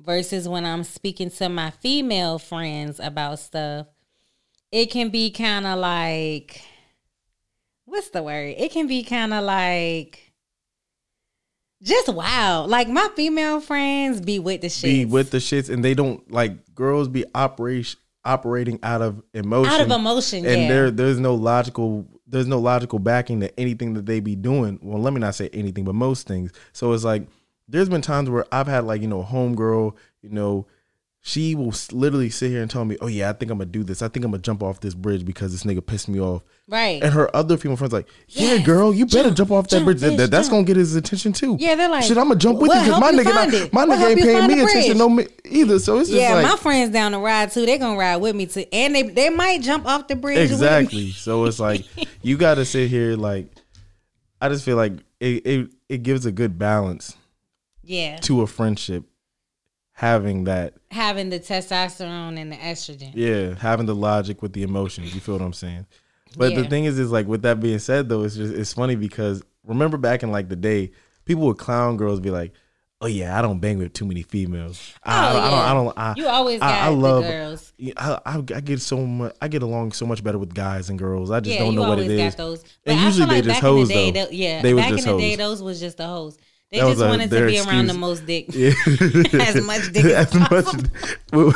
versus 0.00 0.48
when 0.48 0.64
I'm 0.64 0.84
speaking 0.84 1.30
to 1.30 1.48
my 1.48 1.70
female 1.70 2.38
friends 2.38 2.98
about 2.98 3.38
stuff, 3.38 3.86
it 4.70 4.86
can 4.86 5.10
be 5.10 5.30
kind 5.30 5.66
of 5.66 5.78
like 5.78 6.62
what's 7.92 8.08
the 8.08 8.22
word? 8.22 8.54
It 8.56 8.72
can 8.72 8.86
be 8.86 9.02
kind 9.02 9.34
of 9.34 9.44
like 9.44 10.32
just 11.82 12.08
wow. 12.08 12.64
Like 12.66 12.88
my 12.88 13.08
female 13.14 13.60
friends 13.60 14.20
be 14.20 14.38
with 14.38 14.62
the 14.62 14.70
shit. 14.70 14.90
Be 14.90 15.04
with 15.04 15.30
the 15.30 15.38
shits 15.38 15.68
and 15.68 15.84
they 15.84 15.94
don't 15.94 16.28
like 16.30 16.74
girls 16.74 17.08
be 17.08 17.24
operation 17.34 18.00
operating 18.24 18.78
out 18.82 19.02
of 19.02 19.22
emotion. 19.34 19.72
out 19.72 19.80
of 19.80 19.90
emotion, 19.90 20.46
and 20.46 20.62
yeah. 20.62 20.68
there 20.68 20.90
there's 20.90 21.18
no 21.18 21.34
logical 21.34 22.06
there's 22.26 22.46
no 22.46 22.60
logical 22.60 22.98
backing 22.98 23.40
to 23.40 23.60
anything 23.60 23.94
that 23.94 24.06
they 24.06 24.20
be 24.20 24.36
doing. 24.36 24.78
Well, 24.80 25.02
let 25.02 25.12
me 25.12 25.20
not 25.20 25.34
say 25.34 25.50
anything, 25.52 25.84
but 25.84 25.94
most 25.94 26.26
things. 26.26 26.52
So 26.72 26.92
it's 26.92 27.04
like 27.04 27.26
there's 27.68 27.88
been 27.88 28.00
times 28.00 28.30
where 28.30 28.46
I've 28.50 28.68
had 28.68 28.84
like 28.84 29.02
you 29.02 29.08
know 29.08 29.22
homegirl, 29.22 29.94
you 30.22 30.30
know, 30.30 30.66
she 31.24 31.54
will 31.54 31.72
literally 31.92 32.30
sit 32.30 32.50
here 32.50 32.62
and 32.62 32.68
tell 32.70 32.84
me, 32.84 32.96
"Oh 33.00 33.06
yeah, 33.06 33.30
I 33.30 33.32
think 33.32 33.52
I'm 33.52 33.58
gonna 33.58 33.70
do 33.70 33.84
this. 33.84 34.02
I 34.02 34.08
think 34.08 34.24
I'm 34.24 34.32
gonna 34.32 34.42
jump 34.42 34.60
off 34.60 34.80
this 34.80 34.92
bridge 34.92 35.24
because 35.24 35.52
this 35.52 35.62
nigga 35.62 35.84
pissed 35.86 36.08
me 36.08 36.18
off." 36.20 36.42
right. 36.66 37.00
And 37.00 37.12
her 37.14 37.34
other 37.36 37.56
female 37.56 37.76
friends 37.76 37.92
like, 37.92 38.08
"Yeah, 38.26 38.54
Yes, 38.54 38.66
girl, 38.66 38.92
you 38.92 39.06
better 39.06 39.28
jump, 39.28 39.36
jump 39.36 39.50
off 39.52 39.68
that 39.68 39.76
jump, 39.76 39.84
bridge. 39.84 39.98
Bitch, 40.00 40.16
that- 40.16 40.30
that's 40.32 40.48
jump." 40.48 40.54
gonna 40.56 40.64
get 40.66 40.76
his 40.76 40.96
attention 40.96 41.32
too." 41.32 41.56
Yeah, 41.60 41.76
they're 41.76 41.88
like, 41.88 42.02
"Shit, 42.02 42.18
I'm 42.18 42.24
gonna 42.26 42.40
jump 42.40 42.58
with 42.58 42.70
"What 42.70 42.78
you 42.84 42.92
because 42.94 43.00
my 43.00 43.12
nigga, 43.12 43.72
not, 43.72 43.72
my 43.72 43.86
nigga 43.86 44.10
ain't 44.10 44.20
paying 44.20 44.46
me 44.48 44.60
attention 44.62 44.98
no 44.98 45.08
mi- 45.08 45.28
either." 45.44 45.78
So 45.78 45.98
it's 45.98 46.08
just 46.10 46.20
yeah, 46.20 46.34
like 46.34 46.46
my 46.46 46.56
friends 46.56 46.90
down 46.92 47.12
the 47.12 47.20
ride 47.20 47.52
too. 47.52 47.66
They 47.66 47.78
gonna 47.78 47.96
ride 47.96 48.16
with 48.16 48.34
me 48.34 48.46
too, 48.46 48.64
and 48.72 48.92
they 48.92 49.02
they 49.02 49.30
might 49.30 49.62
jump 49.62 49.86
off 49.86 50.08
the 50.08 50.16
bridge. 50.16 50.38
with 50.38 50.48
me. 50.50 50.54
exactly. 50.54 51.10
So 51.12 51.44
it's 51.44 51.60
like 51.60 51.84
you 52.22 52.36
got 52.36 52.56
to 52.56 52.64
sit 52.64 52.90
here. 52.90 53.14
Like 53.16 53.46
I 54.40 54.48
just 54.48 54.64
feel 54.64 54.76
like 54.76 54.94
it, 55.20 55.46
it 55.46 55.70
it 55.88 56.02
gives 56.02 56.26
a 56.26 56.32
good 56.32 56.58
balance 56.58 57.16
Yeah, 57.84 58.16
to 58.22 58.40
a 58.42 58.46
friendship, 58.48 59.04
having 59.92 60.44
that. 60.44 60.74
having 60.90 61.30
the 61.30 61.38
testosterone 61.40 62.38
and 62.38 62.52
the 62.52 62.56
estrogen. 62.56 63.12
Yeah, 63.14 63.54
having 63.58 63.86
the 63.86 63.94
logic 63.94 64.42
with 64.42 64.52
the 64.52 64.62
emotions. 64.62 65.14
You 65.14 65.20
feel 65.20 65.36
what 65.36 65.44
I'm 65.44 65.52
saying? 65.52 65.86
But 66.36 66.54
the 66.54 66.64
thing 66.64 66.84
is, 66.84 66.98
is 66.98 67.10
like 67.12 67.26
with 67.26 67.42
that 67.42 67.60
being 67.60 67.78
said, 67.78 68.08
though, 68.08 68.22
it's 68.22 68.36
just 68.36 68.54
it's 68.54 68.72
funny 68.72 68.96
because 68.96 69.42
remember 69.66 69.98
back 69.98 70.22
in 70.22 70.30
like 70.32 70.48
the 70.48 70.56
day, 70.56 70.92
people 71.26 71.44
would 71.44 71.58
clown 71.58 71.98
girls, 71.98 72.20
be 72.20 72.30
like, 72.30 72.52
"Oh 73.02 73.06
yeah, 73.06 73.38
I 73.38 73.42
don't 73.42 73.58
bang 73.60 73.76
with 73.76 73.92
too 73.92 74.06
many 74.06 74.22
females. 74.22 74.94
I, 75.04 75.12
Oh, 75.34 75.38
I, 75.38 75.50
don't, 75.50 75.58
I 75.60 75.74
don't. 75.74 75.98
I, 75.98 76.14
You 76.16 76.28
always 76.28 76.62
I- 76.62 76.68
got 76.70 76.82
I 76.82 76.88
love- 76.88 77.22
the 77.24 77.28
girls. 77.28 77.72
I, 77.98 78.18
I, 78.24 78.36
I 78.38 78.60
get 78.62 78.80
so 78.80 78.96
much. 79.04 79.34
I 79.42 79.48
get 79.48 79.62
along 79.62 79.92
so 79.92 80.06
much 80.06 80.24
better 80.24 80.38
with 80.38 80.54
guys 80.54 80.88
and 80.88 80.98
girls. 80.98 81.30
I 81.30 81.40
just 81.40 81.54
Yeah, 81.54 81.64
don't 81.64 81.74
know 81.74 81.86
what 81.86 81.98
it 81.98 82.10
is. 82.10 82.34
got 82.34 82.38
those. 82.38 82.64
And 82.86 82.98
I 82.98 83.04
usually 83.04 83.26
feel 83.26 83.28
they 83.28 83.34
like 83.42 83.44
just 83.44 83.58
in 83.58 83.64
the 83.64 83.70
hoes, 83.70 83.88
day, 83.88 84.10
though. 84.10 84.24
tho- 84.24 84.30
yeah, 84.30 84.62
They 84.62 84.72
back 84.72 84.90
in 84.90 84.96
the 84.96 85.18
day, 85.18 85.36
those 85.36 85.62
was 85.62 85.80
just 85.80 85.98
the 85.98 86.06
hoes. 86.06 86.38
They 86.72 86.80
That 86.80 86.88
just 86.88 87.02
a- 87.02 87.06
wanted 87.08 87.30
to 87.30 87.46
be 87.46 87.60
around 87.60 87.86
the 87.88 87.94
most 87.94 88.24
dick. 88.26 88.46
Yeah. 88.54 88.72
As 89.42 89.62
much 89.62 89.92
dick 89.92 90.06
as 90.06 90.32
much, 90.50 91.54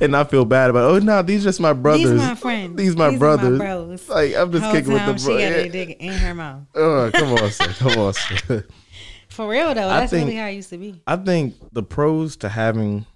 and 0.00 0.14
I 0.14 0.24
feel 0.24 0.44
bad 0.44 0.68
about. 0.68 0.90
Oh 0.90 0.98
no, 0.98 1.22
these 1.22 1.44
are 1.44 1.48
just 1.48 1.60
my 1.60 1.72
brothers. 1.72 2.10
These 2.10 2.20
my 2.20 2.34
friends. 2.34 2.76
These 2.76 2.94
my 2.96 3.10
These 3.10 3.18
brothers. 3.18 3.58
bros. 3.58 4.08
Like 4.08 4.34
I'm 4.36 4.52
just 4.52 4.64
Whole 4.64 4.72
kicking 4.74 4.92
with 4.92 5.06
the 5.06 5.16
she 5.16 5.24
bro. 5.24 5.34
got 5.34 5.40
Yeah. 5.40 5.50
her 5.62 5.68
dick 5.68 5.96
in 5.98 6.12
her 6.12 6.34
mouth. 6.34 6.62
Oh, 6.74 7.10
come 7.12 7.32
on, 7.32 7.50
sir. 7.50 7.66
Come 7.78 7.98
on, 7.98 8.12
sir. 8.12 8.66
For 9.30 9.48
real 9.48 9.68
though, 9.68 9.88
that's 9.88 10.10
think- 10.12 10.26
really 10.26 10.36
how 10.38 10.46
it 10.48 10.52
used 10.56 10.68
to 10.70 10.76
be. 10.78 11.00
I 11.06 11.16
think 11.16 11.54
the 11.72 11.82
pros 11.82 12.36
to 12.38 12.50
having 12.50 13.06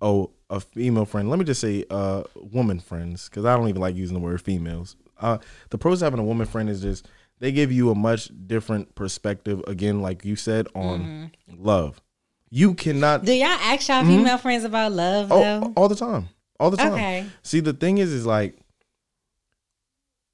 oh 0.00 0.30
a 0.48 0.60
female 0.60 1.04
friend. 1.04 1.28
Let 1.28 1.38
me 1.38 1.44
just 1.44 1.60
say 1.60 1.84
uh 1.90 2.22
woman 2.34 2.80
friends 2.80 3.28
because 3.28 3.44
I 3.44 3.54
don't 3.56 3.68
even 3.68 3.80
like 3.82 3.94
using 3.96 4.14
the 4.14 4.20
word 4.20 4.40
females. 4.40 4.96
Uh, 5.20 5.36
the 5.68 5.76
pros 5.76 5.98
to 5.98 6.06
having 6.06 6.18
a 6.20 6.24
woman 6.24 6.46
friend 6.46 6.70
is 6.70 6.80
just 6.80 7.06
they 7.40 7.52
give 7.52 7.72
you 7.72 7.90
a 7.90 7.94
much 7.94 8.30
different 8.46 8.94
perspective. 8.94 9.62
Again, 9.66 10.00
like 10.00 10.24
you 10.24 10.36
said 10.36 10.68
on 10.74 11.00
mm-hmm. 11.00 11.64
love. 11.64 12.00
You 12.50 12.74
cannot 12.74 13.24
Do 13.24 13.32
y'all 13.32 13.46
ask 13.46 13.88
y'all 13.88 14.02
mm-hmm. 14.02 14.18
female 14.18 14.38
friends 14.38 14.64
about 14.64 14.92
love 14.92 15.32
Oh, 15.32 15.40
though? 15.40 15.72
all 15.76 15.88
the 15.88 15.96
time. 15.96 16.28
All 16.58 16.70
the 16.70 16.76
time. 16.76 16.92
Okay. 16.92 17.26
See, 17.42 17.60
the 17.60 17.72
thing 17.72 17.98
is, 17.98 18.12
is 18.12 18.26
like, 18.26 18.58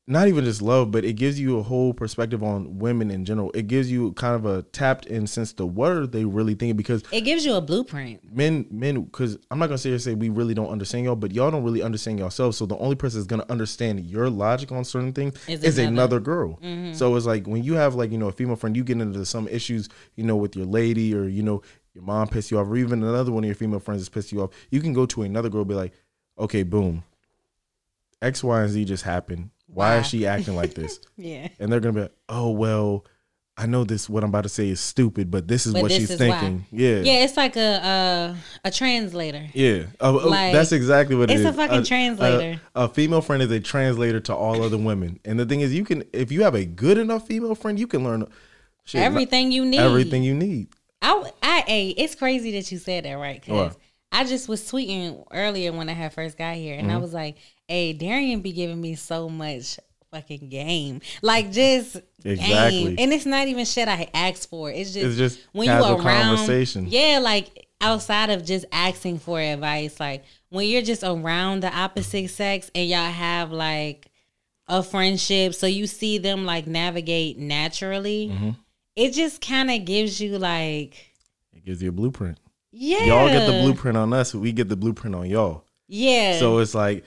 not 0.08 0.28
even 0.28 0.44
just 0.44 0.62
love, 0.62 0.92
but 0.92 1.04
it 1.04 1.14
gives 1.14 1.40
you 1.40 1.58
a 1.58 1.62
whole 1.64 1.92
perspective 1.92 2.40
on 2.40 2.78
women 2.78 3.10
in 3.10 3.24
general. 3.24 3.50
It 3.54 3.66
gives 3.66 3.90
you 3.90 4.12
kind 4.12 4.36
of 4.36 4.46
a 4.46 4.62
tapped 4.62 5.06
in 5.06 5.26
sense 5.26 5.52
to 5.54 5.66
what 5.66 5.90
are 5.90 6.06
they 6.06 6.24
really 6.24 6.54
thinking 6.54 6.76
because 6.76 7.02
It 7.10 7.22
gives 7.22 7.44
you 7.44 7.54
a 7.54 7.60
blueprint. 7.60 8.20
men, 8.32 8.66
men, 8.70 9.02
because 9.02 9.36
I'm 9.50 9.58
not 9.58 9.66
gonna 9.66 9.78
sit 9.78 9.88
here 9.88 9.94
and 9.94 10.02
say 10.02 10.14
we 10.14 10.28
really 10.28 10.54
don't 10.54 10.68
understand 10.68 11.06
y'all, 11.06 11.16
but 11.16 11.32
y'all 11.32 11.50
don't 11.50 11.64
really 11.64 11.82
understand 11.82 12.20
yourselves. 12.20 12.56
So 12.56 12.66
the 12.66 12.78
only 12.78 12.94
person 12.94 13.18
that's 13.18 13.26
gonna 13.26 13.46
understand 13.48 14.00
your 14.06 14.30
logic 14.30 14.70
on 14.70 14.84
certain 14.84 15.12
things 15.12 15.34
Is 15.48 15.64
is, 15.64 15.78
another. 15.78 15.92
another, 15.92 16.20
girl. 16.20 16.60
Mm-hmm. 16.62 16.92
So 16.92 17.16
it's 17.16 17.26
like 17.26 17.46
when 17.48 17.64
you 17.64 17.74
have 17.74 17.96
like 17.96 18.12
you 18.12 18.18
know 18.18 18.28
a 18.28 18.32
female 18.32 18.56
friend, 18.56 18.76
you 18.76 18.84
get 18.84 19.00
into 19.00 19.26
some 19.26 19.48
issues, 19.48 19.88
you 20.14 20.22
know, 20.22 20.36
with 20.36 20.54
your 20.54 20.66
lady 20.66 21.14
or 21.16 21.26
you 21.26 21.42
know 21.42 21.62
your 21.94 22.04
mom 22.04 22.28
pissed 22.28 22.52
you 22.52 22.60
off, 22.60 22.68
or 22.68 22.76
even 22.76 23.02
another 23.02 23.32
one 23.32 23.42
of 23.42 23.48
your 23.48 23.54
female 23.56 23.80
friends 23.80 24.02
has 24.02 24.08
pissed 24.08 24.30
you 24.30 24.42
off. 24.42 24.50
You 24.70 24.80
can 24.80 24.92
go 24.92 25.04
to 25.06 25.22
another 25.22 25.48
girl, 25.48 25.62
and 25.62 25.68
be 25.68 25.74
like, 25.74 25.92
okay, 26.38 26.62
boom, 26.62 27.02
X, 28.22 28.44
Y, 28.44 28.60
and 28.62 28.70
Z 28.70 28.84
just 28.84 29.02
happened. 29.02 29.50
Why, 29.76 29.94
Why? 29.94 29.98
is 30.00 30.06
she 30.06 30.26
acting 30.26 30.56
like 30.56 30.74
this? 30.74 30.98
Yeah. 31.16 31.48
and 31.60 31.70
they're 31.70 31.80
gonna 31.80 31.92
be 31.92 32.00
like, 32.02 32.16
oh 32.28 32.50
well, 32.50 33.04
I 33.58 33.66
know 33.66 33.84
this. 33.84 34.08
What 34.08 34.22
I'm 34.22 34.28
about 34.30 34.42
to 34.42 34.48
say 34.50 34.68
is 34.68 34.80
stupid, 34.80 35.30
but 35.30 35.48
this 35.48 35.66
is 35.66 35.72
But 35.72 35.82
what 35.82 35.88
this 35.88 35.98
she's 35.98 36.10
is 36.10 36.20
why. 36.20 36.30
thinking. 36.40 36.66
Yeah, 36.72 37.00
Yeah, 37.00 37.24
it's 37.24 37.36
like 37.36 37.56
a 37.56 38.36
a, 38.64 38.68
a 38.68 38.70
translator. 38.70 39.46
yeah. 39.54 39.84
Uh, 40.00 40.12
Like, 40.26 40.52
that's 40.52 40.72
exactly 40.72 41.14
what 41.16 41.30
it 41.30 41.34
it's 41.40 41.44
a 41.48 41.52
fucking 41.52 41.84
translator. 41.84 42.60
A, 42.74 42.84
a 42.84 42.88
female 42.88 43.22
friend 43.22 43.42
is 43.42 43.50
a 43.50 43.60
translator 43.60 44.20
to 44.20 44.34
all 44.34 44.62
other 44.62 44.78
women, 44.78 45.20
and 45.24 45.38
the 45.38 45.46
thing 45.46 45.60
is, 45.60 45.72
you 45.74 45.84
can 45.84 46.04
if 46.12 46.30
you 46.32 46.42
have 46.42 46.54
a 46.54 46.64
good 46.64 46.98
enough 46.98 47.26
female 47.26 47.54
friend, 47.54 47.78
you 47.78 47.86
can 47.86 48.04
learn 48.04 48.26
shit, 48.84 49.00
Everything 49.02 49.52
you 49.52 49.64
need. 49.64 49.80
everything 49.80 50.22
you 50.22 50.34
need. 50.34 50.68
I, 51.02 51.32
I, 51.42 51.94
it's 51.96 52.14
crazy 52.14 52.52
that 52.52 52.70
you 52.72 52.78
said 52.78 53.04
that, 53.04 53.14
right? 53.14 53.40
Because 53.40 53.72
What? 53.72 53.76
I 54.12 54.24
just 54.24 54.48
was 54.48 54.62
tweeting 54.62 55.24
earlier 55.30 55.72
when 55.72 55.88
I 55.88 55.92
had 55.92 56.12
first 56.12 56.36
got 56.38 56.56
here, 56.56 56.74
and 56.78 56.90
I 56.90 56.94
Mm-hmm. 56.94 57.02
was 57.02 57.12
like, 57.14 57.36
"Hey, 57.68 57.92
Darian 57.92 58.40
be 58.40 58.52
giving 58.52 58.80
me 58.80 58.94
so 58.94 59.28
much 59.28 59.78
fucking 60.12 60.48
game, 60.48 61.00
like 61.22 61.50
just 61.52 61.96
Exactly. 62.24 62.84
game, 62.84 62.96
and 62.98 63.12
it's 63.12 63.26
not 63.26 63.48
even 63.48 63.64
shit 63.64 63.88
I 63.88 64.08
asked 64.14 64.48
for. 64.50 64.70
It's 64.70 64.92
just, 64.92 65.06
It's 65.06 65.16
just 65.16 65.40
when 65.52 65.66
you 65.68 65.72
around, 65.74 66.36
conversation. 66.36 66.86
yeah, 66.88 67.18
like 67.22 67.66
outside 67.80 68.30
of 68.30 68.44
just 68.44 68.64
asking 68.72 69.18
for 69.18 69.40
advice, 69.40 69.98
like 70.00 70.24
when 70.48 70.68
you're 70.68 70.82
just 70.82 71.02
around 71.04 71.62
the 71.62 71.76
opposite 71.76 72.28
sex 72.30 72.70
and 72.74 72.88
y'all 72.88 73.10
have 73.10 73.52
like 73.52 74.10
a 74.68 74.82
friendship, 74.82 75.54
so 75.54 75.66
you 75.66 75.86
see 75.86 76.18
them 76.18 76.44
like 76.44 76.66
navigate 76.66 77.38
naturally. 77.38 78.30
Mm-hmm. 78.32 78.50
It 78.96 79.12
just 79.12 79.40
kind 79.40 79.70
of 79.70 79.84
gives 79.84 80.20
you 80.20 80.38
like 80.38 80.94
It 81.52 81.64
gives 81.64 81.82
you 81.82 81.90
a 81.90 81.92
blueprint. 81.92 82.38
yeah. 82.72 83.04
Y'all 83.04 83.28
get 83.28 83.46
the 83.46 83.60
blueprint 83.62 83.96
on 83.96 84.12
us, 84.12 84.34
we 84.34 84.52
get 84.52 84.68
the 84.68 84.76
blueprint 84.76 85.14
on 85.14 85.28
y'all. 85.28 85.64
Yeah. 85.88 86.38
So 86.38 86.58
it's 86.58 86.74
like 86.74 87.04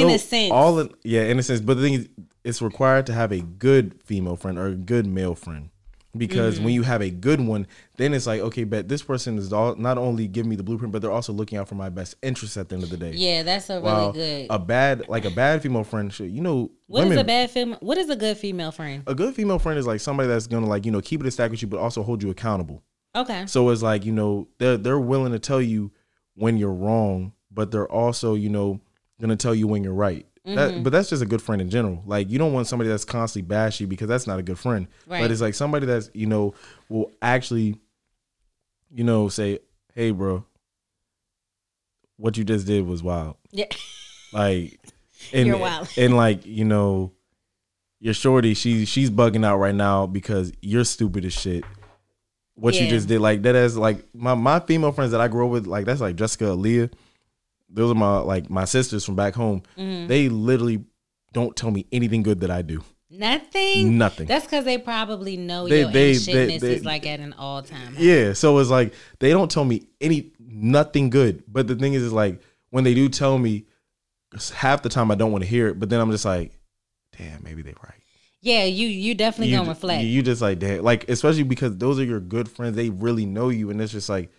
so 0.00 0.08
a 0.08 0.18
sense. 0.18 0.50
all 0.52 0.78
in, 0.80 0.90
yeah, 1.04 1.22
in 1.22 1.38
a 1.38 1.42
sense. 1.42 1.60
But 1.60 1.74
the 1.74 1.82
thing 1.82 1.94
is, 1.94 2.08
it's 2.44 2.60
required 2.62 3.06
to 3.06 3.12
have 3.12 3.32
a 3.32 3.40
good 3.40 4.00
female 4.04 4.36
friend 4.36 4.58
or 4.58 4.66
a 4.66 4.74
good 4.74 5.06
male 5.06 5.34
friend, 5.34 5.70
because 6.16 6.56
Mm-hmm. 6.56 6.64
when 6.64 6.74
you 6.74 6.82
have 6.82 7.00
a 7.02 7.10
good 7.10 7.40
one, 7.40 7.66
then 7.96 8.12
it's 8.14 8.26
like 8.26 8.40
okay, 8.40 8.64
but 8.64 8.88
this 8.88 9.02
person 9.02 9.38
is 9.38 9.52
all 9.52 9.74
not 9.76 9.96
only 9.98 10.26
giving 10.28 10.50
me 10.50 10.56
the 10.56 10.62
blueprint, 10.62 10.92
but 10.92 11.00
they're 11.02 11.10
also 11.12 11.32
looking 11.32 11.56
out 11.58 11.68
for 11.68 11.74
my 11.76 11.88
best 11.88 12.16
interests 12.22 12.56
at 12.56 12.68
the 12.68 12.74
end 12.74 12.84
of 12.84 12.90
the 12.90 12.96
day. 12.96 13.12
yeah, 13.12 13.42
that's 13.42 13.70
a 13.70 13.80
really 13.80 14.12
good. 14.12 14.46
a 14.50 14.58
bad 14.58 15.08
like 15.08 15.24
a 15.24 15.30
bad 15.30 15.62
female 15.62 15.84
friend, 15.84 16.12
shit, 16.12 16.30
you 16.30 16.40
know, 16.42 16.70
What 16.88 17.02
is 17.04 17.08
women. 17.10 17.18
a 17.18 17.24
bad 17.24 17.50
female? 17.50 17.78
What 17.80 17.96
is 17.98 18.10
a 18.10 18.16
good 18.16 18.36
female 18.36 18.72
friend? 18.72 19.04
a 19.06 19.14
good 19.14 19.34
female 19.34 19.58
friend 19.58 19.78
is 19.78 19.86
like 19.86 20.00
somebody 20.00 20.28
that's 20.28 20.46
gonna 20.46 20.66
like 20.66 20.84
you 20.84 20.92
know 20.92 21.00
keep 21.00 21.20
it 21.20 21.26
a 21.26 21.30
stack 21.30 21.50
with 21.50 21.62
you, 21.62 21.68
but 21.68 21.78
also 21.78 22.02
hold 22.02 22.22
you 22.22 22.30
accountable. 22.30 22.82
Okay. 23.14 23.44
So 23.46 23.68
it's 23.68 23.82
like, 23.82 24.04
you 24.06 24.12
know, 24.12 24.48
they're 24.58 24.78
they're 24.78 24.98
willing 24.98 25.32
to 25.32 25.38
tell 25.38 25.60
you 25.62 25.92
when 26.34 26.56
you're 26.56 26.72
wrong, 26.72 27.32
but 27.50 27.70
they're 27.70 27.90
also, 27.90 28.34
you 28.34 28.48
know, 28.48 28.80
gonna 29.20 29.36
tell 29.36 29.54
you 29.54 29.66
when 29.66 29.84
you're 29.84 29.92
right. 29.92 30.26
Mm-hmm. 30.46 30.56
That, 30.56 30.82
but 30.82 30.90
that's 30.90 31.10
just 31.10 31.22
a 31.22 31.26
good 31.26 31.40
friend 31.40 31.62
in 31.62 31.70
general. 31.70 32.02
Like 32.04 32.28
you 32.28 32.38
don't 32.38 32.52
want 32.52 32.66
somebody 32.66 32.90
that's 32.90 33.04
constantly 33.04 33.46
bash 33.46 33.80
you 33.80 33.86
because 33.86 34.08
that's 34.08 34.26
not 34.26 34.38
a 34.38 34.42
good 34.42 34.58
friend. 34.58 34.88
Right. 35.06 35.20
But 35.20 35.30
it's 35.30 35.40
like 35.40 35.54
somebody 35.54 35.86
that's, 35.86 36.10
you 36.14 36.26
know, 36.26 36.54
will 36.88 37.12
actually, 37.22 37.76
you 38.90 39.04
know, 39.04 39.28
say, 39.28 39.60
Hey 39.94 40.10
bro, 40.10 40.44
what 42.16 42.36
you 42.36 42.44
just 42.44 42.66
did 42.66 42.86
was 42.86 43.02
wild. 43.02 43.36
Yeah. 43.50 43.66
Like 44.34 44.80
and, 45.30 45.46
You're 45.46 45.58
wild. 45.58 45.90
And 45.98 46.16
like, 46.16 46.46
you 46.46 46.64
know, 46.64 47.12
your 48.00 48.14
shorty, 48.14 48.54
she 48.54 48.86
she's 48.86 49.10
bugging 49.10 49.44
out 49.44 49.58
right 49.58 49.74
now 49.74 50.06
because 50.06 50.52
you're 50.62 50.84
stupid 50.84 51.26
as 51.26 51.34
shit. 51.34 51.64
What 52.54 52.74
you 52.80 52.88
just 52.88 53.08
did, 53.08 53.20
like 53.20 53.42
that 53.42 53.54
is 53.54 53.76
like 53.76 54.06
my 54.14 54.34
my 54.34 54.58
female 54.60 54.90
friends 54.92 55.12
that 55.12 55.20
I 55.20 55.28
grew 55.28 55.44
up 55.44 55.52
with, 55.52 55.66
like 55.66 55.84
that's 55.84 56.00
like 56.00 56.16
Jessica, 56.16 56.44
Aaliyah. 56.44 56.92
Those 57.72 57.90
are 57.92 57.94
my 57.94 58.18
like 58.18 58.50
my 58.50 58.64
sisters 58.64 59.04
from 59.04 59.16
back 59.16 59.34
home. 59.34 59.62
Mm-hmm. 59.78 60.06
They 60.08 60.28
literally 60.28 60.84
don't 61.32 61.56
tell 61.56 61.70
me 61.70 61.86
anything 61.92 62.22
good 62.22 62.40
that 62.40 62.50
I 62.50 62.62
do. 62.62 62.82
Nothing. 63.10 63.98
Nothing. 63.98 64.26
That's 64.26 64.46
because 64.46 64.64
they 64.64 64.78
probably 64.78 65.36
know 65.36 65.68
They- 65.68 65.80
your 65.80 65.90
they- 65.90 66.16
they- 66.16 66.58
they- 66.58 66.74
is 66.76 66.84
like 66.84 67.06
at 67.06 67.20
an 67.20 67.34
all 67.34 67.62
time. 67.62 67.94
Yeah, 67.98 68.32
so 68.32 68.58
it's 68.58 68.70
like 68.70 68.94
they 69.20 69.30
don't 69.30 69.50
tell 69.50 69.64
me 69.64 69.82
any 70.00 70.32
nothing 70.40 71.10
good. 71.10 71.44
But 71.46 71.66
the 71.66 71.74
thing 71.76 71.94
is, 71.94 72.02
is 72.02 72.12
like 72.12 72.40
when 72.70 72.84
they 72.84 72.94
do 72.94 73.08
tell 73.08 73.38
me, 73.38 73.66
half 74.54 74.82
the 74.82 74.88
time 74.88 75.10
I 75.10 75.14
don't 75.14 75.30
want 75.32 75.44
to 75.44 75.48
hear 75.50 75.68
it. 75.68 75.78
But 75.78 75.90
then 75.90 76.00
I'm 76.00 76.10
just 76.10 76.24
like, 76.24 76.58
damn, 77.18 77.42
maybe 77.42 77.62
they're 77.62 77.74
right. 77.82 78.00
Yeah, 78.40 78.64
you 78.64 78.88
you 78.88 79.14
definitely 79.14 79.52
you, 79.52 79.58
gonna 79.58 79.68
reflect. 79.68 80.02
You, 80.02 80.08
you 80.08 80.22
just 80.22 80.40
like 80.42 80.58
damn, 80.58 80.82
like 80.82 81.08
especially 81.08 81.44
because 81.44 81.76
those 81.76 81.98
are 82.00 82.04
your 82.04 82.18
good 82.20 82.48
friends. 82.48 82.76
They 82.76 82.88
really 82.90 83.26
know 83.26 83.50
you, 83.50 83.70
and 83.70 83.80
it's 83.80 83.92
just 83.92 84.08
like 84.08 84.30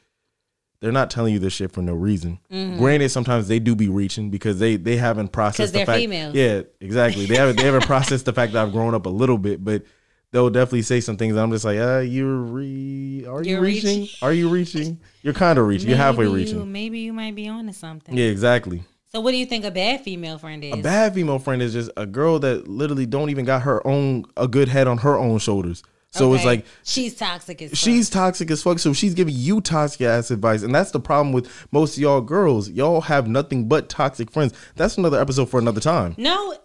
they're 0.83 0.91
not 0.91 1.09
telling 1.09 1.31
you 1.31 1.39
this 1.39 1.53
shit 1.53 1.71
for 1.71 1.81
no 1.81 1.93
reason. 1.93 2.39
Granted, 2.51 3.07
sometimes 3.07 3.47
they 3.47 3.57
do 3.57 3.73
be 3.73 3.87
reaching 3.87 4.29
because 4.29 4.59
they 4.59 4.75
they 4.75 4.97
haven't 4.97 5.29
processed 5.29 5.71
the 5.71 5.79
they're 5.79 5.85
fact. 5.85 5.97
females. 5.97 6.35
Yeah, 6.35 6.63
exactly. 6.81 7.25
They 7.25 7.37
haven't 7.37 7.55
they 7.55 7.63
haven't 7.63 7.85
processed 7.85 8.25
the 8.25 8.33
fact 8.33 8.51
that 8.51 8.61
I've 8.61 8.73
grown 8.73 8.93
up 8.93 9.05
a 9.05 9.09
little 9.09 9.37
bit, 9.37 9.63
but 9.63 9.83
they'll 10.31 10.49
definitely 10.49 10.81
say 10.81 10.99
some 10.99 11.15
things. 11.15 11.35
That 11.35 11.41
I'm 11.43 11.51
just 11.51 11.63
like, 11.63 11.79
uh, 11.79 11.99
you're 11.99 12.35
re, 12.35 13.25
are 13.25 13.41
you 13.41 13.51
You're 13.51 13.61
reaching? 13.61 14.01
reaching. 14.01 14.17
Are 14.21 14.33
you 14.33 14.49
reaching? 14.49 14.99
You're 15.21 15.33
kind 15.33 15.57
of 15.57 15.67
reaching. 15.67 15.87
You're 15.87 15.97
halfway 15.97 16.25
Maybe 16.25 16.35
reaching. 16.35 16.59
You, 16.59 16.65
maybe 16.65 16.99
you 16.99 17.13
might 17.13 17.33
be 17.33 17.47
onto 17.47 17.71
something. 17.71 18.17
Yeah, 18.17 18.25
exactly. 18.25 18.83
So 19.07 19.21
what 19.21 19.31
do 19.31 19.37
you 19.37 19.45
think 19.45 19.63
a 19.63 19.71
bad 19.71 20.01
female 20.01 20.37
friend 20.37 20.61
is? 20.65 20.73
A 20.73 20.77
bad 20.81 21.13
female 21.13 21.39
friend 21.39 21.61
is 21.61 21.71
just 21.71 21.91
a 21.95 22.05
girl 22.05 22.39
that 22.39 22.67
literally 22.67 23.05
don't 23.05 23.29
even 23.29 23.45
got 23.45 23.61
her 23.61 23.85
own 23.87 24.25
a 24.35 24.49
good 24.49 24.67
head 24.67 24.87
on 24.87 24.97
her 24.97 25.17
own 25.17 25.37
shoulders. 25.39 25.81
So 26.13 26.33
it's 26.33 26.45
like 26.45 26.65
she's 26.83 27.15
toxic 27.15 27.61
as 27.61 27.71
fuck. 27.71 27.77
she's 27.79 28.09
toxic 28.09 28.51
as 28.51 28.61
fuck. 28.61 28.79
So 28.79 28.93
she's 28.93 29.13
giving 29.13 29.33
you 29.35 29.61
toxic 29.61 30.01
ass 30.01 30.29
advice, 30.31 30.61
and 30.61 30.73
that's 30.73 30.91
the 30.91 30.99
problem 30.99 31.33
with 31.33 31.49
most 31.71 31.97
of 31.97 32.01
y'all 32.03 32.21
girls. 32.21 32.69
Y'all 32.69 33.01
have 33.01 33.27
nothing 33.27 33.67
but 33.67 33.89
toxic 33.89 34.29
friends. 34.31 34.53
That's 34.75 34.97
another 34.97 35.19
episode 35.19 35.49
for 35.49 35.59
another 35.59 35.81
time. 35.81 36.15
no. 36.17 36.55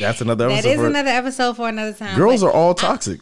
That's 0.00 0.20
another 0.20 0.48
That 0.48 0.54
episode. 0.54 0.70
is 0.70 0.76
for, 0.80 0.86
another 0.88 1.10
episode 1.10 1.56
for 1.56 1.68
another 1.68 1.92
time. 1.92 2.16
girls 2.16 2.42
are 2.42 2.50
all 2.50 2.74
toxic. 2.74 3.20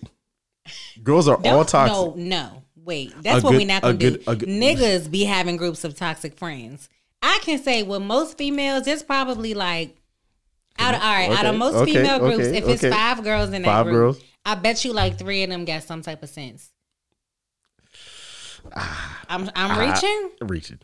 girls 1.03 1.29
are 1.29 1.37
all 1.45 1.65
toxic. 1.67 1.95
No, 1.95 2.15
no. 2.17 2.63
Wait, 2.77 3.13
that's 3.23 3.43
A 3.43 3.45
what 3.45 3.51
good- 3.53 3.59
we 3.59 3.65
not 3.67 3.83
gonna 3.83 3.95
good- 3.95 4.25
do. 4.25 4.35
good- 4.37 4.49
Niggas 4.49 5.11
be 5.11 5.25
having 5.25 5.57
groups 5.59 5.85
of 5.85 5.95
toxic 5.95 6.37
friends. 6.39 6.89
I 7.21 7.39
can 7.43 7.63
say 7.63 7.83
with 7.83 8.01
most 8.03 8.39
females, 8.39 8.87
it's 8.87 9.03
probably 9.03 9.53
like 9.55 9.97
out 10.79 10.95
of 10.95 11.03
all 11.03 11.13
right, 11.13 11.31
out 11.31 11.45
of 11.47 11.57
most 11.57 11.75
okay, 11.75 11.93
female 11.93 12.19
groups, 12.19 12.47
okay, 12.47 12.57
if 12.57 12.67
it's 12.67 12.83
okay. 12.85 12.91
five 12.91 13.23
girls 13.23 13.53
in 13.53 13.61
that 13.63 13.69
Five 13.69 13.85
group, 13.85 13.95
girls. 13.95 14.21
I 14.45 14.55
bet 14.57 14.85
you 14.85 14.93
like 14.93 15.19
three 15.19 15.43
of 15.43 15.51
them 15.51 15.65
got 15.65 15.83
some 15.85 16.03
type 16.03 16.23
of 16.23 16.29
sense. 16.31 16.71
Ah, 18.75 19.21
I'm 19.29 19.51
I'm 19.55 19.79
reaching 19.79 20.31
Reaching 20.41 20.79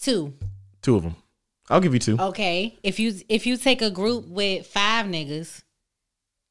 two. 0.00 0.34
two 0.82 0.96
of 0.96 1.02
them. 1.02 1.16
I'll 1.68 1.80
give 1.80 1.94
you 1.94 2.00
two. 2.00 2.18
Okay, 2.18 2.78
if 2.82 2.98
you 2.98 3.14
if 3.28 3.46
you 3.46 3.56
take 3.56 3.80
a 3.80 3.90
group 3.90 4.26
with 4.28 4.66
five 4.66 5.06
niggas, 5.06 5.62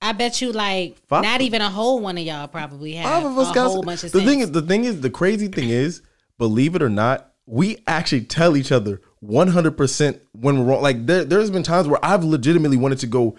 I 0.01 0.13
bet 0.13 0.41
you 0.41 0.51
like 0.51 0.97
Five- 1.07 1.23
not 1.23 1.41
even 1.41 1.61
a 1.61 1.69
whole 1.69 1.99
one 1.99 2.17
of 2.17 2.23
y'all 2.23 2.47
probably 2.47 2.93
have 2.93 3.05
Five 3.23 3.25
of 3.31 3.37
us 3.37 3.51
a 3.51 3.53
got 3.53 3.67
whole 3.69 3.83
bunch 3.83 4.03
of 4.03 4.11
the 4.11 4.19
sense. 4.19 4.29
thing 4.29 4.39
is 4.39 4.51
the 4.51 4.61
thing 4.61 4.85
is 4.85 5.01
the 5.01 5.09
crazy 5.09 5.47
thing 5.49 5.69
is 5.69 6.01
believe 6.37 6.73
it 6.75 6.81
or 6.81 6.89
not 6.89 7.33
we 7.45 7.77
actually 7.87 8.21
tell 8.21 8.55
each 8.55 8.71
other 8.71 9.01
100% 9.23 10.19
when 10.33 10.59
we're 10.59 10.65
wrong 10.65 10.81
like 10.81 11.05
there, 11.07 11.25
there's 11.25 11.49
been 11.51 11.63
times 11.63 11.87
where 11.87 11.99
i've 12.05 12.23
legitimately 12.23 12.77
wanted 12.77 12.99
to 12.99 13.07
go 13.07 13.35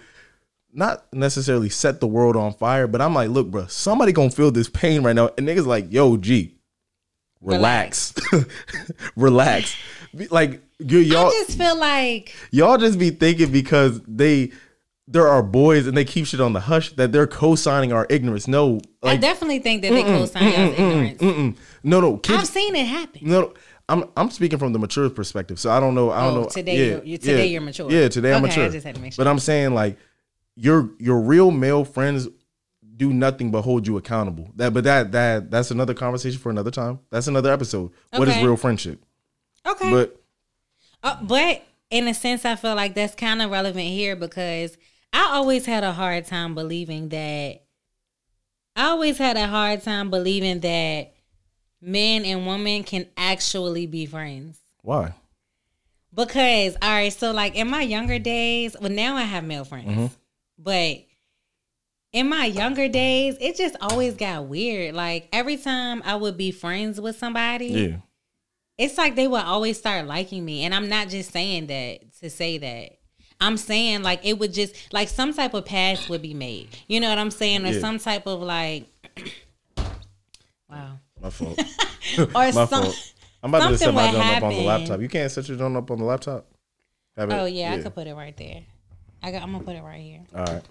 not 0.73 1.05
necessarily 1.13 1.69
set 1.69 1.99
the 1.99 2.07
world 2.07 2.35
on 2.35 2.53
fire 2.53 2.87
but 2.87 3.01
i'm 3.01 3.13
like 3.13 3.29
look 3.29 3.49
bro 3.51 3.65
somebody 3.67 4.11
gonna 4.11 4.29
feel 4.29 4.51
this 4.51 4.69
pain 4.69 5.03
right 5.03 5.15
now 5.15 5.29
and 5.37 5.47
niggas 5.47 5.65
like 5.65 5.91
yo 5.91 6.15
g 6.17 6.55
relax 7.41 8.13
relax 9.15 9.75
like 10.31 10.61
you, 10.79 10.99
y'all 10.99 11.27
I 11.27 11.43
just 11.45 11.57
feel 11.57 11.77
like 11.77 12.35
y'all 12.51 12.77
just 12.77 12.97
be 12.99 13.09
thinking 13.11 13.51
because 13.51 14.01
they 14.07 14.51
there 15.07 15.27
are 15.27 15.43
boys 15.43 15.87
and 15.87 15.97
they 15.97 16.05
keep 16.05 16.25
shit 16.27 16.39
on 16.39 16.53
the 16.53 16.59
hush 16.61 16.93
that 16.93 17.11
they're 17.11 17.27
co-signing 17.27 17.91
our 17.91 18.05
ignorance 18.09 18.47
no 18.47 18.79
I 19.03 19.17
definitely 19.17 19.59
think 19.59 19.81
that 19.81 19.91
they 19.91 20.03
co-sign 20.03 20.43
y'all's 20.43 20.73
ignorance. 20.79 21.21
Mm-mm. 21.21 21.57
No, 21.83 21.99
no, 21.99 22.19
I've 22.29 22.47
seen 22.47 22.75
it 22.75 22.85
happen. 22.85 23.21
No, 23.27 23.41
no, 23.41 23.53
I'm 23.89 24.03
I'm 24.15 24.29
speaking 24.29 24.59
from 24.59 24.73
the 24.73 24.79
mature 24.79 25.09
perspective. 25.09 25.59
So 25.59 25.71
I 25.71 25.79
don't 25.79 25.95
know. 25.95 26.11
I 26.11 26.25
don't 26.25 26.37
Oh, 26.37 26.41
know. 26.43 26.47
today 26.49 26.77
yeah, 26.77 27.01
you're- 27.03 27.17
today 27.17 27.37
yeah, 27.45 27.51
you're 27.53 27.61
mature. 27.61 27.91
Yeah, 27.91 28.07
today 28.09 28.29
I'm 28.33 28.43
Okay, 28.43 28.49
mature. 28.49 28.65
I 28.65 28.69
just 28.69 28.85
had 28.85 28.93
to 28.95 29.01
make 29.01 29.13
sure. 29.13 29.25
But 29.25 29.29
I'm 29.29 29.39
saying 29.39 29.73
like 29.73 29.97
your 30.55 30.91
your 30.99 31.19
real 31.19 31.51
male 31.51 31.85
friends 31.85 32.27
do 32.97 33.11
nothing 33.13 33.49
but 33.51 33.61
hold 33.63 33.87
you 33.87 33.97
accountable. 33.97 34.51
That, 34.55 34.73
but 34.73 34.83
that 34.83 35.11
that 35.13 35.49
that's 35.51 35.71
another 35.71 35.93
conversation 35.93 36.39
for 36.39 36.49
another 36.49 36.71
time. 36.71 36.99
That's 37.09 37.27
another 37.27 37.51
episode. 37.51 37.91
What 38.11 38.27
is 38.27 38.37
real 38.37 38.57
friendship? 38.57 39.03
Okay. 39.65 39.89
But 39.89 40.21
Uh, 41.03 41.17
but 41.23 41.63
in 41.89 42.07
a 42.07 42.13
sense, 42.13 42.45
I 42.45 42.55
feel 42.55 42.75
like 42.75 42.93
that's 42.95 43.15
kind 43.15 43.41
of 43.41 43.49
relevant 43.51 43.87
here 43.87 44.15
because 44.15 44.77
I 45.13 45.31
always 45.33 45.65
had 45.65 45.83
a 45.83 45.91
hard 45.91 46.25
time 46.25 46.55
believing 46.55 47.09
that. 47.09 47.63
I 48.75 48.85
always 48.85 49.17
had 49.17 49.35
a 49.35 49.47
hard 49.47 49.83
time 49.83 50.09
believing 50.09 50.61
that 50.61 51.13
men 51.81 52.23
and 52.23 52.47
women 52.47 52.83
can 52.83 53.07
actually 53.17 53.87
be 53.87 54.05
friends. 54.05 54.59
why? 54.81 55.13
Because, 56.13 56.75
all 56.81 56.89
right, 56.89 57.11
so 57.13 57.31
like 57.31 57.55
in 57.55 57.69
my 57.69 57.81
younger 57.81 58.19
days, 58.19 58.75
well, 58.79 58.91
now 58.91 59.15
I 59.15 59.21
have 59.23 59.43
male 59.45 59.63
friends, 59.65 59.89
Mm-hmm. 59.89 60.05
But 60.61 60.97
in 62.13 62.27
my 62.27 62.45
younger 62.45 62.87
days, 62.89 63.37
it 63.39 63.55
just 63.57 63.75
always 63.79 64.15
got 64.15 64.45
weird. 64.45 64.93
Like 64.95 65.29
every 65.31 65.57
time 65.57 66.01
I 66.05 66.15
would 66.15 66.37
be 66.37 66.51
friends 66.51 66.99
with 66.99 67.17
somebody, 67.17 67.67
Yeah. 67.67 67.97
it's 68.77 68.97
like 68.97 69.15
they 69.15 69.27
would 69.27 69.43
always 69.43 69.77
start 69.77 70.05
liking 70.07 70.43
me 70.43 70.63
and 70.65 70.73
i'm 70.75 70.89
not 70.89 71.07
just 71.09 71.31
saying 71.31 71.67
that 71.67 72.13
to 72.19 72.29
say 72.29 72.57
that 72.57 72.97
I'm 73.43 73.57
saying 73.57 74.03
like 74.03 74.19
it 74.23 74.37
would 74.37 74.53
just 74.53 74.75
like 74.93 75.09
some 75.09 75.33
type 75.33 75.55
of 75.55 75.65
pass 75.65 76.07
would 76.09 76.21
be 76.21 76.35
made. 76.35 76.69
You 76.87 76.99
know 76.99 77.09
what 77.09 77.17
I'm 77.17 77.31
saying? 77.31 77.65
Or 77.65 77.69
Yeah. 77.71 77.79
some 77.79 77.97
type 77.97 78.27
of 78.27 78.39
like 78.41 78.85
Wow. 80.69 80.99
My 81.21 81.29
fault. 81.31 81.59
Or 82.19 82.27
My 82.33 82.51
some 82.51 82.67
fault. 82.67 83.13
I'm 83.43 83.53
about 83.53 83.69
to 83.69 83.77
set 83.79 83.93
my 83.93 84.11
joint 84.11 84.23
up 84.37 84.43
on 84.43 84.53
the 84.53 84.61
laptop. 84.61 85.01
You 85.01 85.09
can't 85.09 85.31
set 85.31 85.47
your 85.47 85.57
joint 85.57 85.75
up 85.75 85.89
on 85.89 85.97
the 85.97 86.03
laptop. 86.05 86.45
Have 87.17 87.29
it- 87.31 87.33
Oh 87.33 87.45
yeah, 87.45 87.73
I 87.73 87.79
could 87.79 87.95
put 87.95 88.05
it 88.07 88.13
right 88.13 88.35
there. 88.37 88.61
I 89.23 89.31
got 89.31 89.43
I'm 89.43 89.51
gonna 89.51 89.63
put 89.63 89.75
it 89.75 89.83
right 89.83 90.01
here. 90.01 90.23
All 90.35 90.45
right. 90.45 90.63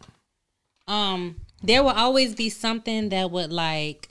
um 0.89 1.37
there 1.63 1.83
will 1.83 1.91
always 1.91 2.35
be 2.35 2.49
something 2.49 3.11
that 3.11 3.31
would 3.31 3.53
like 3.53 4.09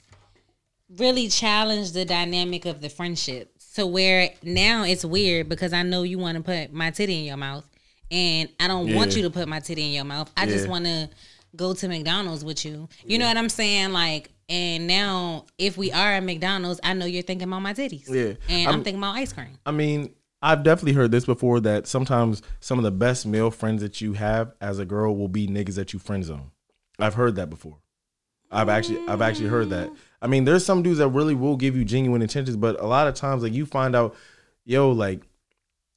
really 0.98 1.28
challenge 1.28 1.92
the 1.92 2.04
dynamic 2.04 2.64
of 2.64 2.80
the 2.80 2.88
friendship 2.88 3.52
to 3.74 3.86
where 3.86 4.30
now 4.42 4.82
it's 4.84 5.04
weird 5.04 5.48
because 5.48 5.72
I 5.72 5.82
know 5.82 6.02
you 6.02 6.18
want 6.18 6.36
to 6.36 6.42
put 6.42 6.72
my 6.72 6.90
titty 6.90 7.18
in 7.20 7.24
your 7.24 7.36
mouth 7.36 7.64
and 8.10 8.48
I 8.58 8.66
don't 8.66 8.94
want 8.94 9.14
you 9.14 9.22
to 9.22 9.30
put 9.30 9.46
my 9.46 9.60
titty 9.60 9.86
in 9.86 9.92
your 9.92 10.04
mouth. 10.04 10.30
I 10.36 10.46
just 10.46 10.68
want 10.68 10.84
to 10.86 11.08
go 11.54 11.74
to 11.74 11.88
McDonald's 11.88 12.44
with 12.44 12.64
you. 12.64 12.88
You 13.04 13.18
know 13.18 13.26
what 13.26 13.36
I'm 13.36 13.48
saying? 13.48 13.92
Like 13.92 14.30
and 14.48 14.88
now 14.88 15.46
if 15.58 15.78
we 15.78 15.92
are 15.92 16.12
at 16.14 16.24
McDonald's, 16.24 16.80
I 16.82 16.92
know 16.94 17.06
you're 17.06 17.22
thinking 17.22 17.46
about 17.46 17.60
my 17.62 17.72
titties. 17.72 18.08
Yeah. 18.08 18.34
And 18.48 18.68
I'm, 18.68 18.74
I'm- 18.74 18.84
thinking 18.84 19.00
about 19.00 19.14
ice 19.14 19.32
cream. 19.32 19.58
I 19.64 19.70
mean, 19.70 20.12
I've 20.42 20.62
definitely 20.62 20.94
heard 20.94 21.10
this 21.10 21.26
before 21.26 21.60
that 21.60 21.86
sometimes 21.86 22.40
some 22.60 22.78
of 22.78 22.84
the 22.84 22.90
best 22.90 23.26
male 23.26 23.50
friends 23.50 23.82
that 23.82 24.00
you 24.00 24.14
have 24.14 24.54
as 24.60 24.78
a 24.78 24.84
girl 24.86 25.14
will 25.16 25.28
be 25.28 25.46
niggas 25.46 25.74
that 25.74 25.92
you 25.92 25.98
friend 25.98 26.24
zone. 26.24 26.50
I've 26.98 27.14
heard 27.14 27.36
that 27.36 27.50
before. 27.50 27.78
I've 28.50 28.68
actually 28.68 28.98
I've 29.06 29.22
actually 29.22 29.48
heard 29.48 29.70
that. 29.70 29.90
I 30.20 30.26
mean, 30.26 30.44
there's 30.44 30.64
some 30.64 30.82
dudes 30.82 30.98
that 30.98 31.08
really 31.08 31.34
will 31.34 31.56
give 31.56 31.76
you 31.76 31.84
genuine 31.84 32.20
intentions, 32.22 32.56
but 32.56 32.80
a 32.80 32.86
lot 32.86 33.06
of 33.06 33.14
times 33.14 33.42
like 33.42 33.52
you 33.52 33.64
find 33.64 33.94
out, 33.94 34.16
yo, 34.64 34.90
like 34.90 35.22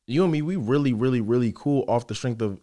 you 0.06 0.24
and 0.24 0.32
me, 0.32 0.42
we 0.42 0.56
really, 0.56 0.94
really, 0.94 1.22
really 1.22 1.52
cool 1.56 1.84
off 1.88 2.08
the 2.08 2.14
strength 2.16 2.42
of 2.42 2.60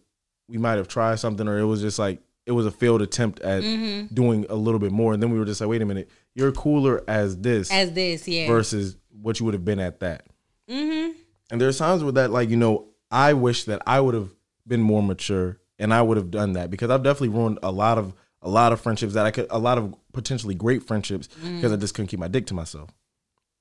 we 0.47 0.57
might 0.57 0.75
have 0.77 0.87
tried 0.87 1.15
something 1.15 1.47
or 1.47 1.57
it 1.59 1.65
was 1.65 1.81
just 1.81 1.99
like 1.99 2.21
it 2.45 2.51
was 2.53 2.65
a 2.65 2.71
failed 2.71 3.01
attempt 3.01 3.39
at 3.41 3.63
Mm-hmm. 3.63 4.13
doing 4.13 4.45
a 4.49 4.55
little 4.55 4.79
bit 4.79 4.91
more. 4.91 5.13
And 5.13 5.21
then 5.21 5.31
we 5.31 5.37
were 5.39 5.45
just 5.45 5.59
like, 5.61 5.69
wait 5.69 5.81
a 5.81 5.85
minute, 5.85 6.09
you're 6.35 6.51
cooler 6.51 7.03
as 7.07 7.37
this 7.37 7.71
As 7.71 7.91
this, 7.91 8.27
yeah. 8.27 8.47
versus 8.47 8.95
what 9.21 9.39
you 9.39 9.45
would 9.45 9.53
have 9.53 9.65
been 9.65 9.79
at 9.79 9.99
that. 9.99 10.25
mm-hmm. 10.69 11.11
And 11.51 11.61
there's 11.61 11.77
times 11.77 12.03
where 12.03 12.13
that, 12.13 12.31
like, 12.31 12.49
you 12.49 12.57
know, 12.57 12.87
I 13.11 13.33
wish 13.33 13.65
that 13.65 13.81
I 13.85 13.99
would 13.99 14.15
have 14.15 14.33
been 14.65 14.81
more 14.81 15.03
mature 15.03 15.59
and 15.77 15.93
I 15.93 16.01
would 16.01 16.17
have 16.17 16.31
done 16.31 16.53
that 16.53 16.71
because 16.71 16.89
I've 16.89 17.03
definitely 17.03 17.29
ruined 17.29 17.59
a 17.61 17.71
lot 17.71 17.97
of 17.97 18.13
a 18.41 18.49
lot 18.49 18.73
of 18.73 18.81
friendships 18.81 19.13
that 19.13 19.25
I 19.25 19.31
could, 19.31 19.45
a 19.51 19.59
lot 19.59 19.77
of 19.77 19.93
potentially 20.13 20.55
great 20.55 20.83
friendships 20.83 21.27
because 21.27 21.71
mm. 21.71 21.73
I 21.73 21.75
just 21.75 21.93
couldn't 21.93 22.07
keep 22.07 22.19
my 22.19 22.27
dick 22.27 22.47
to 22.47 22.55
myself. 22.55 22.89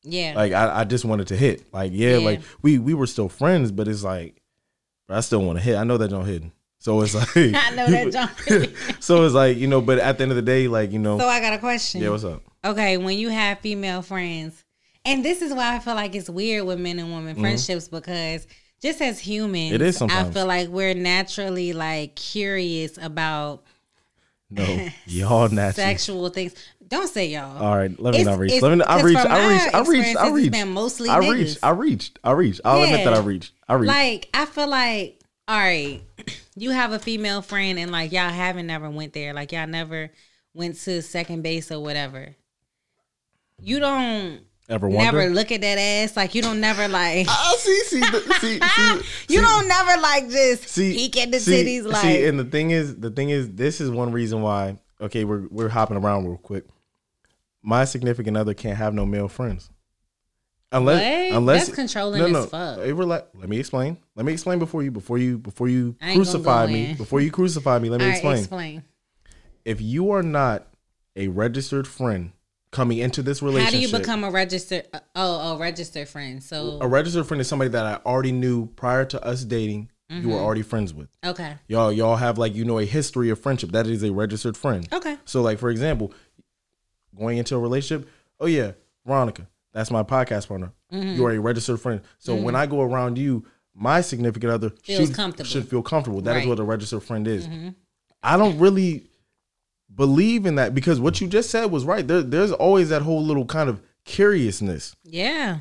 Yeah. 0.02 0.32
Like 0.35 0.52
I, 0.52 0.80
I 0.80 0.85
just 0.85 1.04
wanted 1.04 1.28
to 1.28 1.37
hit. 1.37 1.73
Like 1.73 1.92
yeah, 1.94 2.16
Yeah. 2.16 2.25
like 2.25 2.40
we 2.62 2.78
we 2.78 2.94
were 2.94 3.06
still 3.06 3.28
friends, 3.28 3.73
but 3.73 3.88
it's 3.88 4.04
like, 4.04 4.40
I 5.09 5.20
still 5.20 5.42
want 5.42 5.59
to 5.59 5.64
hit. 5.64 5.76
I 5.76 5.85
know 5.85 5.99
that 5.99 6.09
don't 6.09 6.25
hit. 6.25 6.44
So 6.78 7.00
it's 7.02 7.14
like, 7.14 7.28
I 7.37 7.75
know 7.75 7.90
that 7.90 8.12
John. 8.49 8.66
so 9.00 9.25
it's 9.25 9.35
like 9.35 9.59
you 9.59 9.66
know, 9.66 9.80
but 9.80 9.99
at 9.99 10.16
the 10.16 10.23
end 10.23 10.32
of 10.32 10.37
the 10.37 10.42
day, 10.42 10.68
like 10.68 10.92
you 10.92 10.99
know, 10.99 11.18
so 11.18 11.28
I 11.28 11.40
got 11.40 11.52
a 11.52 11.59
question. 11.59 12.00
yeah, 12.00 12.11
what's 12.11 12.25
up? 12.25 12.42
Okay, 12.64 12.97
when 12.97 13.18
you 13.18 13.28
have 13.28 13.61
female 13.61 14.02
friends, 14.02 14.64
and 15.04 15.25
this 15.25 15.42
is 15.42 15.52
why 15.52 15.75
I 15.76 15.78
feel 15.78 15.95
like 15.95 16.14
it's 16.14 16.28
weird 16.30 16.64
with 16.66 16.78
men 16.78 16.99
and 16.99 17.12
women 17.12 17.37
friendships 17.37 17.88
because 17.88 18.47
just 18.83 19.00
as 19.00 19.19
humans, 19.21 19.73
Mm-hmm. 19.73 19.75
It 19.75 19.83
is 19.83 20.02
I 20.02 20.25
feel 20.30 20.47
like 20.47 20.69
we're 20.69 20.95
naturally 20.95 21.73
like 21.73 22.16
curious 22.16 22.99
about 23.00 23.64
No, 24.50 24.88
y'all 25.07 25.49
natural. 25.49 25.73
sexual 25.87 26.28
things. 26.30 26.54
Don't 26.88 27.09
say 27.09 27.28
y'all. 27.28 27.62
All 27.62 27.76
right, 27.76 27.90
let 28.00 28.14
me 28.14 28.21
It's- 28.21 28.26
not 28.26 28.38
reach. 28.40 28.61
Let 28.61 28.76
me. 28.78 28.85
I 28.85 29.00
reached. 29.02 29.19
I 29.19 29.49
reached. 29.49 29.75
I 29.75 29.80
reached. 29.83 30.16
I 30.19 30.30
reached. 30.30 30.52
been 30.52 30.69
mostly 30.73 31.09
I 31.09 31.21
niggas. 31.21 31.33
reached. 31.33 31.59
I 31.62 31.71
reached. 31.71 32.19
I 32.25 32.33
reached. 32.33 32.61
I'll 32.64 32.83
admit 32.83 33.04
that 33.04 33.14
I 33.14 33.19
Yeah. 33.21 33.26
reached. 33.26 33.52
I 33.69 33.75
reached. 33.75 33.88
like 33.88 34.28
I 34.35 34.45
feel 34.47 34.69
like 34.69 35.21
all 35.47 35.59
right, 35.59 36.00
you 36.57 36.71
have 36.71 36.92
a 36.92 36.99
female 36.99 37.42
friend 37.42 37.78
and 37.78 37.90
like 37.92 38.12
y'all 38.12 38.28
haven't 38.30 38.66
never 38.66 38.88
went 38.90 39.12
there. 39.12 39.35
Like 39.35 39.52
y'all 39.52 39.66
never 39.66 40.11
went 40.54 40.76
to 40.80 41.00
second 41.02 41.42
base 41.42 41.71
or 41.71 41.80
whatever. 41.80 42.35
You 43.60 43.78
don't 43.78 44.41
Ever 44.71 44.89
wonder? 44.89 45.04
never 45.19 45.35
look 45.35 45.50
at 45.52 45.61
that 45.63 45.78
ass. 45.78 46.17
Like 46.17 46.35
you 46.35 46.43
don't 46.43 46.61
never 46.61 46.87
like 46.89 47.26
I 47.28 47.56
see. 47.59 47.80
See. 47.85 48.00
the- 48.00 48.35
See. 48.41 48.61
See. 48.76 49.35
you 49.35 49.41
see- 49.41 49.45
don't 49.45 49.67
never 49.69 50.00
like 50.00 50.30
just 50.30 50.69
see, 50.69 50.95
peek 50.95 51.17
at 51.19 51.30
the 51.33 51.41
see, 51.41 51.52
titties 51.65 51.85
like 51.91 52.02
see, 52.02 52.25
and 52.26 52.39
the 52.39 52.45
thing 52.45 52.71
is, 52.71 52.97
the 52.97 53.11
thing 53.11 53.30
is, 53.30 53.50
this 53.50 53.80
is 53.80 53.91
one 53.91 54.13
reason 54.13 54.41
why. 54.43 54.78
Okay, 55.00 55.25
we're 55.25 55.47
we're 55.50 55.69
hopping 55.69 55.97
around 55.97 56.26
real 56.26 56.37
quick. 56.37 56.65
My 57.63 57.85
significant 57.85 58.37
other 58.37 58.54
can't 58.54 58.76
have 58.78 58.95
no 58.95 59.04
male 59.04 59.28
friends, 59.28 59.71
unless 60.73 61.02
What? 61.30 61.37
unless 61.37 61.67
That's 61.67 61.75
controlling 61.76 62.21
no, 62.21 62.26
as 62.26 62.33
no. 62.33 62.47
fuck. 62.47 62.78
Hey, 62.78 62.93
rela- 62.93 63.25
let 63.35 63.49
me 63.49 63.59
explain. 63.59 63.99
Let 64.15 64.25
me 64.25 64.33
explain 64.33 64.59
before 64.61 64.83
you 64.83 64.91
before 64.91 65.19
you 65.19 65.39
before 65.39 65.69
you 65.69 65.97
I 66.00 66.11
ain't 66.13 66.15
gonna 66.19 66.25
crucify 66.30 66.67
go 66.67 66.73
me. 66.73 66.91
in. 66.91 66.97
Before 66.97 67.21
you 67.21 67.30
crucify 67.30 67.78
me, 67.80 67.91
let 67.91 67.99
me 67.99 68.04
All 68.04 68.11
right, 68.11 68.17
explain. 68.17 68.39
explain. 68.39 68.83
If 69.65 69.80
you 69.80 70.13
are 70.13 70.23
not 70.23 70.69
a 71.17 71.28
registered 71.28 71.87
friend 71.89 72.33
coming 72.73 72.99
into 72.99 73.23
this 73.23 73.43
relationship, 73.43 73.75
How 73.75 73.80
do 73.80 73.93
you 73.93 73.99
become 73.99 74.25
a 74.25 74.30
registered 74.30 74.87
oh 75.17 75.54
a 75.54 75.59
registered 75.59 76.09
friend? 76.09 76.43
So 76.43 76.78
a 76.80 76.87
registered 76.89 77.26
friend 77.26 77.41
is 77.41 77.49
somebody 77.49 77.71
that 77.71 77.85
I 77.87 77.95
already 78.09 78.33
knew 78.33 78.67
prior 78.67 79.04
to 79.06 79.25
us 79.25 79.45
dating. 79.45 79.91
You 80.09 80.17
Mm-hmm. 80.23 80.30
were 80.33 80.39
already 80.39 80.63
friends 80.63 80.93
with. 80.93 81.09
okay. 81.25 81.54
Y'all, 81.69 81.93
y'all 81.93 82.17
have 82.17 82.37
like 82.37 82.52
you 82.56 82.65
know 82.65 82.80
a 82.80 82.85
history 82.85 83.30
of 83.30 83.39
friendship. 83.39 83.71
That 83.71 83.87
is 83.87 84.02
a 84.02 84.11
registered 84.13 84.56
friend. 84.56 84.89
Okay. 84.93 85.17
So, 85.25 85.41
like 85.41 85.61
for 85.61 85.71
example, 85.71 86.13
going 87.17 87.39
into 87.39 87.54
a 87.54 87.59
relationship. 87.61 88.09
Oh 88.41 88.47
yeah, 88.47 88.73
Veronica, 89.06 89.47
that's 89.73 89.91
my 89.91 90.02
podcast 90.02 90.49
partner. 90.49 90.73
Mm-hmm. 90.93 91.15
You 91.15 91.26
are 91.26 91.30
a 91.33 91.39
registered 91.39 91.80
friend. 91.80 92.00
So 92.19 92.35
when 92.35 92.56
I 92.56 92.67
go 92.67 92.80
around 92.80 93.19
you, 93.19 93.45
my 93.73 94.00
significant 94.00 94.52
other 94.52 94.71
Feels 94.83 95.06
should, 95.09 95.15
comfortable. 95.17 95.49
should 95.49 95.69
feel 95.69 95.83
comfortable. 95.83 96.23
That 96.23 96.30
is 96.30 96.35
Right. 96.35 96.41
Mm-hmm. 96.43 96.49
what 96.50 96.59
a 96.59 96.65
registered 96.65 97.02
friend 97.04 97.28
is. 97.28 97.49
I 98.23 98.37
don't 98.37 98.59
really 98.59 99.09
believe 99.95 100.47
in 100.47 100.55
that 100.57 100.75
because 100.75 101.00
what 101.00 101.21
you 101.21 101.26
just 101.29 101.50
said 101.50 101.67
was 101.71 101.85
right. 101.85 102.07
There, 102.07 102.23
there's 102.23 102.53
always 102.53 102.89
that 102.91 103.03
whole 103.03 103.23
little 103.25 103.45
kind 103.47 103.69
of 103.69 103.81
curiousness 104.05 104.95
Yeah. 105.05 105.59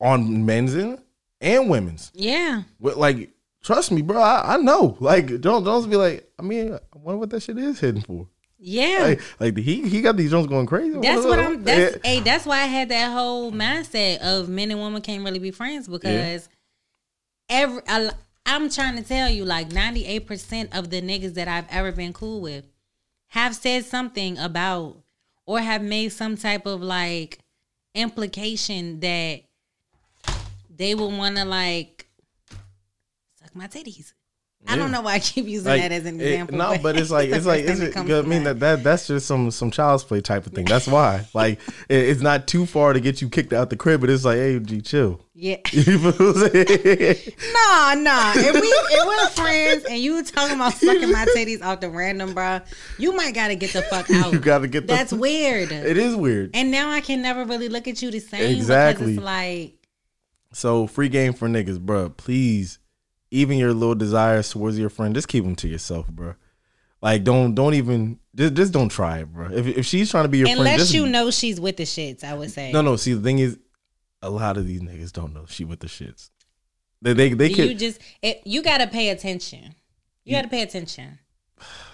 on 0.00 0.44
men's 0.46 0.74
end 0.74 1.00
and 1.40 1.68
women's. 1.70 2.10
Yeah. 2.14 2.62
But 2.80 2.96
like, 2.98 3.30
trust 3.62 3.90
me, 3.92 4.02
bro. 4.02 4.20
I, 4.20 4.54
I 4.54 4.56
know. 4.58 4.96
Like, 5.00 5.40
don't 5.40 5.64
don't 5.64 5.88
be 5.90 5.96
like. 5.96 6.28
I 6.38 6.42
mean, 6.42 6.74
I 6.74 6.78
wonder 6.98 7.18
what 7.18 7.30
that 7.30 7.42
shit 7.42 7.58
is 7.58 7.80
hidden 7.80 8.02
for. 8.02 8.28
Yeah. 8.58 8.98
Like, 9.00 9.20
like 9.40 9.56
he 9.56 9.88
he 9.88 10.00
got 10.02 10.16
these 10.16 10.30
Jones 10.32 10.46
going 10.48 10.66
crazy. 10.66 10.98
That's 10.98 11.24
what 11.24 11.38
I'm. 11.38 11.62
That's 11.62 11.96
Yeah. 11.96 12.00
hey. 12.14 12.20
That's 12.20 12.44
why 12.44 12.56
I 12.62 12.66
had 12.66 12.88
that 12.88 13.12
whole 13.12 13.52
mindset 13.52 14.18
of 14.18 14.48
men 14.48 14.70
and 14.72 14.80
women 14.80 15.00
can't 15.00 15.24
really 15.24 15.38
be 15.38 15.52
friends 15.52 15.86
because 15.88 16.48
every 17.48 17.80
I, 17.88 18.10
I'm 18.46 18.68
trying 18.70 18.96
to 18.96 19.02
tell 19.02 19.30
you, 19.30 19.44
like 19.44 19.70
98 19.72 20.26
percent 20.26 20.76
of 20.76 20.90
the 20.90 21.00
niggas 21.00 21.34
that 21.34 21.46
I've 21.48 21.66
ever 21.70 21.92
been 21.92 22.12
cool 22.12 22.40
with 22.40 22.64
have 23.28 23.54
said 23.54 23.84
something 23.84 24.38
about 24.38 25.02
or 25.46 25.60
have 25.60 25.82
made 25.82 26.10
some 26.10 26.36
type 26.36 26.66
of 26.66 26.82
like 26.82 27.38
implication 27.94 29.00
that 29.00 29.42
they 30.74 30.94
would 30.94 31.16
want 31.16 31.36
to 31.36 31.44
like 31.44 32.08
suck 33.38 33.54
my 33.54 33.66
titties. 33.66 34.12
I 34.66 34.76
don't 34.76 34.90
know 34.90 35.00
why 35.00 35.14
I 35.14 35.18
keep 35.20 35.46
using 35.46 35.66
Like, 35.70 35.80
that 35.82 35.92
as 35.92 36.04
an 36.04 36.20
it- 36.20 36.24
example. 36.26 36.58
no, 36.58 36.76
but 36.82 36.98
it's 36.98 37.10
like 37.12 37.30
it's 37.30 37.46
like 37.46 37.64
it's, 37.64 37.78
thing 37.78 37.88
that 37.88 37.94
comes 37.94 38.10
I 38.10 38.22
mean 38.22 38.44
that, 38.44 38.60
that 38.60 38.82
that's 38.82 39.06
just 39.06 39.26
some 39.26 39.50
some 39.50 39.70
child's 39.70 40.04
play 40.04 40.20
type 40.20 40.46
of 40.46 40.52
thing. 40.52 40.64
That's 40.66 40.86
why. 40.88 41.26
Like 41.32 41.60
it, 41.88 41.96
it's 41.96 42.20
not 42.20 42.46
too 42.46 42.66
far 42.66 42.92
to 42.92 43.00
get 43.00 43.22
you 43.22 43.28
kicked 43.30 43.52
out 43.52 43.70
the 43.70 43.76
crib, 43.76 44.00
but 44.02 44.10
it's 44.10 44.24
like, 44.24 44.36
hey, 44.36 44.58
G, 44.58 44.80
chill. 44.82 45.20
yeah. 45.34 45.56
You 45.72 45.82
feel 45.84 46.00
what 46.12 46.20
I'm 46.20 46.50
saying? 46.50 47.16
Nah, 47.52 47.94
nah. 47.94 48.32
If 48.34 48.54
we 48.54 48.68
if 48.68 49.06
we're 49.06 49.26
friends 49.42 49.84
and 49.84 49.98
you 50.00 50.22
talking 50.24 50.56
about 50.56 50.74
sucking 50.74 51.12
my 51.12 51.24
titties 51.34 51.62
off 51.62 51.80
the 51.80 51.88
random, 51.88 52.34
bro, 52.34 52.60
you 52.98 53.12
might 53.16 53.34
gotta 53.34 53.54
get 53.54 53.72
the 53.72 53.82
fuck 53.82 54.10
out. 54.10 54.32
you 54.32 54.38
gotta 54.40 54.66
get 54.68 54.86
the. 54.86 54.92
That's 54.92 55.12
weird. 55.12 55.72
It 55.72 55.96
is 55.96 56.14
weird. 56.16 56.50
And 56.52 56.70
now 56.70 56.90
I 56.90 57.00
can 57.00 57.22
never 57.22 57.44
really 57.44 57.68
look 57.68 57.88
at 57.88 58.02
you 58.02 58.10
the 58.10 58.18
same 58.18 58.54
Exactly. 58.56 59.14
because 59.14 59.16
it's 59.18 59.24
like 59.24 59.74
So 60.52 60.86
free 60.88 61.08
game 61.08 61.32
for 61.32 61.48
niggas, 61.48 61.78
bro. 61.80 62.10
Please, 62.10 62.78
even 63.30 63.58
your 63.58 63.72
little 63.72 63.94
desires 63.94 64.50
towards 64.50 64.78
your 64.78 64.90
friend, 64.90 65.14
just 65.14 65.28
keep 65.28 65.44
them 65.44 65.56
to 65.56 65.68
yourself, 65.68 66.08
bro. 66.08 66.34
Like 67.00 67.24
don't 67.24 67.54
don't 67.54 67.74
even 67.74 68.18
just 68.34 68.54
just 68.54 68.72
don't 68.72 68.88
try 68.88 69.18
it, 69.18 69.32
bro. 69.32 69.50
If 69.52 69.66
if 69.66 69.86
she's 69.86 70.10
trying 70.10 70.24
to 70.24 70.28
be 70.28 70.38
your 70.38 70.48
friend, 70.48 70.60
unless 70.60 70.92
you 70.92 71.06
know 71.06 71.30
she's 71.30 71.60
with 71.60 71.76
the 71.76 71.84
shits, 71.84 72.24
I 72.24 72.34
would 72.34 72.50
say. 72.50 72.72
No, 72.72 72.82
no. 72.82 72.96
See, 72.96 73.12
the 73.12 73.20
thing 73.20 73.38
is, 73.38 73.58
a 74.20 74.30
lot 74.30 74.56
of 74.56 74.66
these 74.66 74.80
niggas 74.80 75.12
don't 75.12 75.32
know 75.32 75.44
she 75.46 75.64
with 75.64 75.80
the 75.80 75.86
shits. 75.86 76.30
They 77.00 77.12
they 77.12 77.32
they 77.34 77.48
you 77.48 77.54
could, 77.54 77.78
just 77.78 78.00
it, 78.20 78.42
you 78.44 78.62
gotta 78.62 78.88
pay 78.88 79.10
attention. 79.10 79.76
You 80.24 80.34
gotta 80.34 80.48
pay 80.48 80.62
attention. 80.62 81.20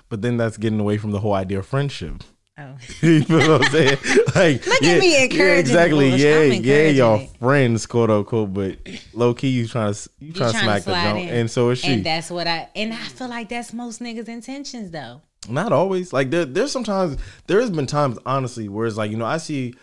but 0.09 0.23
then 0.23 0.39
that's 0.39 0.57
getting 0.57 0.81
away 0.81 0.97
from 0.97 1.11
the 1.11 1.21
whole 1.21 1.35
idea 1.35 1.59
of 1.59 1.67
friendship. 1.67 2.25
Oh. 2.57 2.77
you 3.03 3.25
feel 3.25 3.39
what 3.51 3.65
I'm 3.65 3.71
saying? 3.73 3.99
Like, 4.35 4.65
Look 4.65 4.83
at 4.83 5.01
me 5.01 5.25
encouraging 5.25 5.59
exactly. 5.61 6.11
bullshit. 6.11 6.21
Yeah, 6.21 6.37
I'm 6.37 6.51
yeah, 6.51 6.55
encouraging 6.57 6.97
y'all 6.97 7.21
it. 7.21 7.37
friends, 7.39 7.87
quote 7.87 8.11
unquote. 8.11 8.55
But 8.55 8.79
low 9.13 9.35
key, 9.35 9.49
you 9.49 9.67
trying 9.67 9.93
to 9.93 10.09
you 10.21 10.29
You 10.29 10.33
trying 10.35 10.53
to 10.53 10.59
trying 10.59 10.83
smack 10.83 10.85
the 10.85 11.19
in. 11.21 11.29
and 11.31 11.51
so 11.51 11.71
is 11.71 11.81
she. 11.81 11.93
And 11.95 12.07
that's 12.07 12.31
what 12.31 12.47
I 12.47 12.69
and 12.77 12.93
I 12.93 12.97
feel 12.97 13.29
like 13.29 13.49
that's 13.49 13.73
most 13.73 14.01
niggas' 14.01 14.29
intentions 14.29 14.93
though. 14.93 15.21
Not 15.49 15.73
always. 15.73 16.13
Like 16.13 16.31
there, 16.31 16.45
there's 16.45 16.71
sometimes 16.71 17.19
there 17.49 17.61
has 17.61 17.71
been 17.71 17.87
times 17.87 18.19
honestly 18.25 18.69
where 18.69 18.87
it's 18.87 18.97
like 18.97 19.11
you 19.11 19.17
know 19.17 19.27
I 19.27 19.39
see 19.39 19.75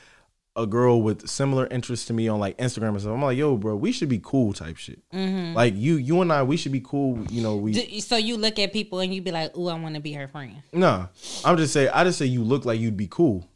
a 0.55 0.67
girl 0.67 1.01
with 1.01 1.29
similar 1.29 1.65
interests 1.67 2.05
to 2.07 2.13
me 2.13 2.27
on 2.27 2.39
like 2.39 2.57
Instagram 2.57 2.89
and 2.89 2.99
stuff, 3.01 3.13
I'm 3.13 3.21
like, 3.21 3.37
yo, 3.37 3.55
bro, 3.55 3.75
we 3.75 3.91
should 3.91 4.09
be 4.09 4.19
cool 4.21 4.51
type 4.53 4.75
shit. 4.77 5.01
Like 5.13 5.73
you, 5.75 5.95
you 5.95 6.21
and 6.21 6.31
I, 6.31 6.43
we 6.43 6.57
should 6.57 6.73
be 6.73 6.81
cool. 6.81 7.23
You 7.29 7.41
know, 7.41 7.55
we 7.55 7.71
D- 7.71 8.01
So 8.01 8.17
you 8.17 8.35
look 8.37 8.59
at 8.59 8.73
people 8.73 8.99
and 8.99 9.13
you 9.13 9.21
be 9.21 9.31
like, 9.31 9.55
"Ooh, 9.57 9.67
I 9.69 9.79
want 9.79 9.95
to 9.95 10.01
be 10.01 10.11
her 10.13 10.27
friend." 10.27 10.61
Nah, 10.73 11.07
I'm 11.45 11.55
just 11.57 11.71
say 11.73 11.87
I 11.87 12.03
just 12.03 12.17
say 12.19 12.25
you 12.25 12.43
look 12.43 12.65
like 12.65 12.79
you'd 12.79 12.97
be 12.97 13.07
cool. 13.07 13.47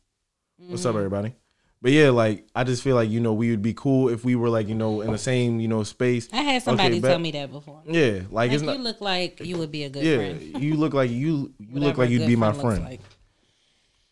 What's 0.58 0.82
Mm-hmm. 0.84 0.90
up, 0.90 0.96
everybody? 0.96 1.36
But 1.82 1.92
yeah, 1.92 2.10
like 2.12 2.48
I 2.56 2.64
just 2.64 2.82
feel 2.82 2.96
like 2.96 3.10
you 3.10 3.20
know 3.20 3.34
we 3.34 3.52
would 3.52 3.62
be 3.62 3.74
cool 3.74 4.08
if 4.10 4.24
we 4.24 4.36
were 4.36 4.50
like 4.50 4.68
you 4.70 4.74
know 4.76 5.02
in 5.02 5.12
the 5.12 5.18
same 5.18 5.60
you 5.60 5.68
know 5.68 5.84
space. 5.84 6.30
I 6.34 6.38
had 6.38 6.64
somebody 6.64 6.98
Okay, 6.98 7.02
tell 7.02 7.20
me 7.20 7.32
that 7.32 7.52
before. 7.52 7.82
Yeah, 7.86 8.22
like 8.32 8.52
Like 8.52 8.52
you 8.54 8.66
not. 8.66 8.80
look 8.80 9.02
like 9.02 9.42
you 9.46 9.58
would 9.58 9.72
be 9.72 9.84
a 9.84 9.90
good 9.90 10.04
Yeah, 10.04 10.16
friend. 10.16 10.64
you 10.64 10.76
look 10.78 10.94
like 10.94 11.12
you. 11.12 11.54
You 11.60 11.80
look 11.82 11.98
like 11.98 12.10
you'd 12.10 12.26
be 12.26 12.38
my 12.38 12.54
friend. 12.54 12.84
like. 12.86 13.02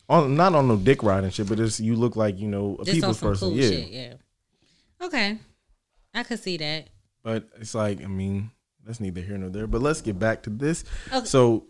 On 0.10 0.36
not 0.36 0.54
on 0.54 0.68
no 0.68 0.76
dick 0.76 1.02
riding 1.02 1.30
shit, 1.30 1.48
but 1.48 1.60
it's 1.60 1.80
you 1.80 1.96
look 1.96 2.16
like 2.16 2.38
you 2.40 2.48
know 2.48 2.78
a 2.80 2.86
Just 2.86 2.96
people's 2.96 3.20
some 3.20 3.30
person. 3.30 3.50
cool 3.50 3.58
yeah, 3.58 3.70
shit. 3.70 3.88
Yeah. 3.90 4.14
Okay, 5.02 5.38
I 6.14 6.24
could 6.24 6.40
see 6.40 6.58
that. 6.58 6.90
but 7.24 7.48
it's 7.60 7.74
like 7.74 8.04
I 8.04 8.08
mean 8.08 8.52
that's 8.86 9.00
neither 9.00 9.22
here 9.22 9.38
nor 9.38 9.50
there. 9.50 9.68
But 9.68 9.82
let's 9.82 10.02
get 10.02 10.20
back 10.20 10.44
to 10.44 10.50
this. 10.50 10.84
Okay. 11.12 11.26
So 11.26 11.66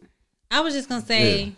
I 0.50 0.62
was 0.62 0.74
just 0.74 0.90
gonna 0.90 1.06
say, 1.06 1.54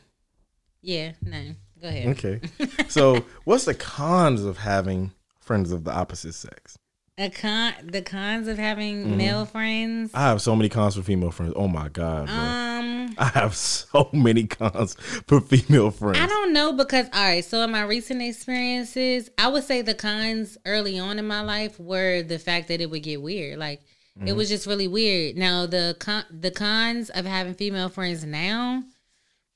yeah, 0.81 1.13
no, 1.21 1.55
go 1.81 1.87
ahead. 1.87 2.07
okay, 2.09 2.41
so 2.89 3.23
what's 3.45 3.65
the 3.65 3.73
cons 3.73 4.43
of 4.43 4.57
having 4.57 5.11
friends 5.39 5.71
of 5.71 5.83
the 5.85 5.91
opposite 5.93 6.33
sex? 6.33 6.77
A 7.17 7.29
con, 7.29 7.73
the 7.83 8.01
cons 8.01 8.49
of 8.49 8.57
having 8.57 9.05
Mm-hmm. 9.05 9.17
male 9.17 9.45
friends. 9.45 10.11
I 10.13 10.23
have 10.23 10.41
so 10.41 10.53
many 10.53 10.67
cons 10.67 10.95
for 10.95 11.01
female 11.01 11.31
friends. 11.31 11.53
Oh 11.55 11.69
my 11.69 11.87
god, 11.87 12.25
bro. 12.27 12.35
Um, 12.35 13.15
I 13.17 13.25
have 13.35 13.55
so 13.55 14.09
many 14.11 14.43
cons 14.47 14.95
for 15.25 15.39
female 15.39 15.91
friends. 15.91 16.19
I 16.19 16.27
don't 16.27 16.51
know 16.51 16.73
because 16.73 17.07
all 17.13 17.23
right. 17.23 17.45
So 17.45 17.61
in 17.61 17.71
my 17.71 17.83
recent 17.83 18.21
experiences, 18.21 19.29
I 19.37 19.47
would 19.47 19.63
say 19.63 19.81
the 19.81 19.93
cons 19.93 20.57
early 20.65 20.99
on 20.99 21.17
in 21.17 21.25
my 21.25 21.39
life 21.39 21.79
were 21.79 22.21
the 22.21 22.37
fact 22.37 22.67
that 22.67 22.81
it 22.81 22.89
would 22.89 23.03
get 23.03 23.21
weird. 23.21 23.59
Like 23.59 23.81
it 24.25 24.33
was 24.33 24.49
just 24.49 24.67
really 24.67 24.87
weird. 24.89 25.37
Now 25.37 25.65
the 25.67 25.95
con 25.99 26.25
the 26.29 26.51
cons 26.51 27.09
of 27.11 27.25
having 27.25 27.53
female 27.53 27.87
friends 27.87 28.25
now. 28.25 28.83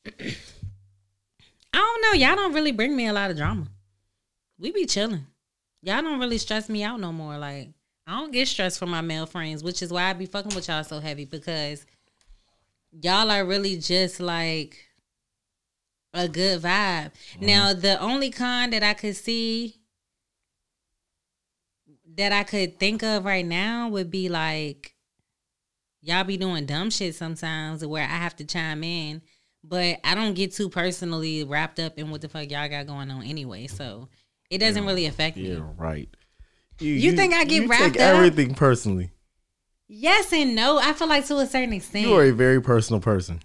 I 0.07 0.33
don't 1.73 2.01
know. 2.01 2.13
Y'all 2.25 2.35
don't 2.37 2.53
really 2.53 2.71
bring 2.71 2.95
me 2.95 3.07
a 3.07 3.13
lot 3.13 3.31
of 3.31 3.37
drama. 3.37 3.67
We 4.57 4.71
be 4.71 4.85
chilling. 4.85 5.25
Y'all 5.81 6.01
don't 6.01 6.19
really 6.19 6.37
stress 6.37 6.69
me 6.69 6.83
out 6.83 6.99
no 6.99 7.11
more. 7.11 7.37
Like 7.37 7.69
I 8.07 8.19
don't 8.19 8.31
get 8.31 8.47
stressed 8.47 8.79
from 8.79 8.89
my 8.89 9.01
male 9.01 9.25
friends, 9.25 9.63
which 9.63 9.81
is 9.81 9.91
why 9.91 10.09
I 10.09 10.13
be 10.13 10.25
fucking 10.25 10.55
with 10.55 10.67
y'all 10.67 10.83
so 10.83 10.99
heavy 10.99 11.25
because 11.25 11.85
y'all 12.91 13.29
are 13.29 13.45
really 13.45 13.77
just 13.77 14.19
like 14.19 14.77
a 16.13 16.27
good 16.27 16.61
vibe. 16.61 17.11
Mm-hmm. 17.11 17.45
Now, 17.45 17.73
the 17.73 17.99
only 17.99 18.31
con 18.31 18.71
that 18.71 18.83
I 18.83 18.93
could 18.93 19.15
see 19.15 19.75
that 22.15 22.31
I 22.31 22.43
could 22.43 22.79
think 22.79 23.03
of 23.03 23.25
right 23.25 23.45
now 23.45 23.89
would 23.89 24.09
be 24.09 24.27
like 24.29 24.95
y'all 26.01 26.23
be 26.23 26.37
doing 26.37 26.65
dumb 26.65 26.89
shit 26.89 27.15
sometimes 27.15 27.85
where 27.85 28.03
I 28.03 28.07
have 28.07 28.35
to 28.37 28.45
chime 28.45 28.83
in, 28.83 29.21
but 29.63 29.99
I 30.03 30.15
don't 30.15 30.33
get 30.33 30.53
too 30.53 30.69
personally 30.69 31.43
wrapped 31.43 31.79
up 31.79 31.97
in 31.97 32.09
what 32.09 32.21
the 32.21 32.29
fuck 32.29 32.49
y'all 32.49 32.69
got 32.69 32.87
going 32.87 33.11
on 33.11 33.23
anyway. 33.23 33.67
So 33.67 34.09
it 34.49 34.57
doesn't 34.59 34.85
really 34.85 35.05
affect 35.05 35.37
me. 35.37 35.51
Yeah, 35.53 35.61
right. 35.77 36.09
You 36.79 37.11
think 37.13 37.33
I 37.33 37.43
get 37.43 37.63
you 37.63 37.67
wrapped 37.67 37.93
take 37.93 38.01
up? 38.01 38.15
everything 38.15 38.55
personally. 38.55 39.11
Yes 39.87 40.31
and 40.31 40.55
no. 40.55 40.79
I 40.79 40.93
feel 40.93 41.07
like 41.07 41.25
to 41.27 41.37
a 41.37 41.45
certain 41.45 41.73
extent. 41.73 42.07
You 42.07 42.15
are 42.15 42.23
a 42.25 42.31
very 42.31 42.61
personal 42.61 43.01
person. 43.01 43.41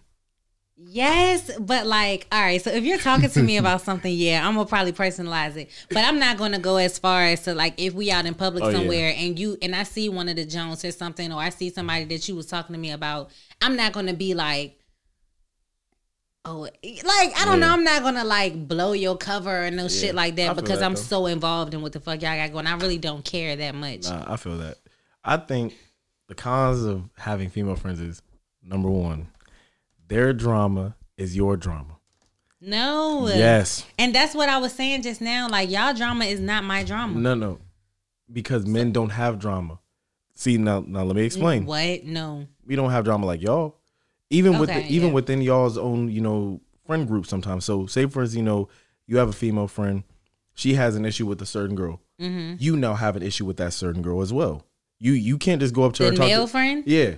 Yes, 0.77 1.51
but 1.59 1.87
like, 1.87 2.27
all 2.31 2.40
right. 2.40 2.61
So 2.62 2.71
if 2.71 2.85
you're 2.85 2.99
talking 2.99 3.31
to 3.31 3.43
me 3.43 3.57
about 3.59 3.81
something, 3.81 4.12
yeah, 4.14 4.47
I'm 4.47 4.55
gonna 4.55 4.67
probably 4.67 4.93
personalize 4.93 5.57
it. 5.57 5.71
But 5.88 6.05
I'm 6.05 6.19
not 6.19 6.37
gonna 6.37 6.59
go 6.59 6.77
as 6.77 6.99
far 6.99 7.23
as 7.23 7.43
to 7.45 7.55
like 7.55 7.75
if 7.79 7.95
we 7.95 8.11
out 8.11 8.27
in 8.27 8.35
public 8.35 8.62
Oh, 8.64 8.69
yeah. 8.69 8.77
somewhere 8.79 9.14
and 9.17 9.38
you 9.38 9.57
and 9.62 9.75
I 9.75 9.85
see 9.85 10.09
one 10.09 10.29
of 10.29 10.37
the 10.37 10.45
Jones 10.45 10.85
or 10.85 10.90
something, 10.93 11.33
or 11.33 11.40
I 11.40 11.49
see 11.49 11.71
somebody 11.71 12.05
that 12.07 12.29
you 12.29 12.37
was 12.37 12.47
talking 12.47 12.75
to 12.75 12.79
me 12.79 12.90
about, 12.90 13.31
I'm 13.62 13.77
not 13.77 13.93
gonna 13.93 14.14
be 14.14 14.35
like, 14.35 14.79
oh, 16.44 16.68
like 17.04 17.40
I 17.40 17.44
don't 17.44 17.61
know. 17.61 17.70
I'm 17.70 17.85
not 17.85 18.02
gonna 18.02 18.24
like 18.24 18.68
blow 18.68 18.92
your 18.92 19.16
cover 19.16 19.66
or 19.66 19.70
no 19.70 19.88
shit 19.88 20.14
like 20.14 20.37
that 20.37 20.57
because 20.57 20.80
that, 20.80 20.85
I'm 20.85 20.94
though. 20.94 21.00
so 21.00 21.26
involved 21.26 21.74
in 21.74 21.83
what 21.83 21.92
the 21.92 22.00
fuck 22.00 22.22
y'all 22.22 22.37
got 22.37 22.52
going. 22.52 22.66
I 22.66 22.76
really 22.76 22.98
don't 22.98 23.24
care 23.24 23.57
that 23.57 23.74
much. 23.74 24.04
Nah, 24.04 24.24
I 24.26 24.37
feel 24.37 24.59
that. 24.59 24.78
I 25.24 25.37
think 25.38 25.74
the 26.28 26.35
cons 26.35 26.85
of 26.85 27.09
having 27.16 27.50
female 27.50 27.76
friends 27.76 28.00
is 28.00 28.22
number 28.62 28.90
one, 28.90 29.28
their 30.09 30.33
drama 30.33 30.96
is 31.16 31.37
your 31.37 31.57
drama. 31.57 31.98
No. 32.61 33.28
Yes. 33.28 33.85
And 33.98 34.14
that's 34.14 34.35
what 34.35 34.48
I 34.48 34.59
was 34.59 34.72
saying 34.72 35.02
just 35.02 35.20
now. 35.20 35.48
Like 35.48 35.70
y'all 35.70 35.94
drama 35.94 36.24
is 36.24 36.40
not 36.40 36.64
my 36.64 36.83
drama. 36.83 37.18
No, 37.18 37.35
no. 37.35 37.59
Because 38.33 38.66
men 38.66 38.92
don't 38.92 39.11
have 39.11 39.38
drama. 39.38 39.78
See 40.35 40.57
now 40.57 40.83
now 40.87 41.04
let 41.04 41.16
me 41.16 41.24
explain. 41.24 41.66
What? 41.66 42.04
No. 42.04 42.46
we 42.66 42.74
don't 42.74 42.90
have 42.90 43.04
drama 43.04 43.26
like 43.26 43.42
y'all. 43.42 43.76
Even 44.30 44.58
with 44.58 44.70
the, 44.70 44.84
even 44.87 45.08
yeah. 45.08 45.14
within 45.14 45.42
y'all's 45.42 45.78
own, 45.78 46.08
you 46.08 46.20
know, 46.20 46.60
friend 46.87 47.06
group 47.06 47.26
sometimes. 47.26 47.64
So 47.64 47.87
say 47.87 48.06
for 48.06 48.22
instance, 48.22 48.37
you 48.37 48.42
know, 48.42 48.68
you 49.06 49.18
have 49.18 49.28
a 49.28 49.32
female 49.32 49.68
friend, 49.68 50.02
she 50.54 50.74
has 50.74 50.96
an 50.96 51.04
issue 51.04 51.26
with 51.26 51.40
a 51.42 51.46
certain 51.46 51.76
girl. 51.76 52.00
Mm-hmm. 52.20 52.56
You 52.58 52.76
now 52.76 52.94
have 52.94 53.16
an 53.16 53.22
issue 53.22 53.44
with 53.44 53.56
that 53.58 53.72
certain 53.72 54.02
girl 54.02 54.22
as 54.22 54.32
well. 54.32 54.66
You 54.98 55.12
you 55.12 55.38
can't 55.38 55.60
just 55.60 55.74
go 55.74 55.84
up 55.84 55.94
to 55.94 56.04
her 56.04 56.10
The 56.10 56.10
and 56.10 56.16
talk 56.16 56.26
male 56.26 56.46
to, 56.46 56.50
friend. 56.50 56.84
Yeah. 56.87 57.16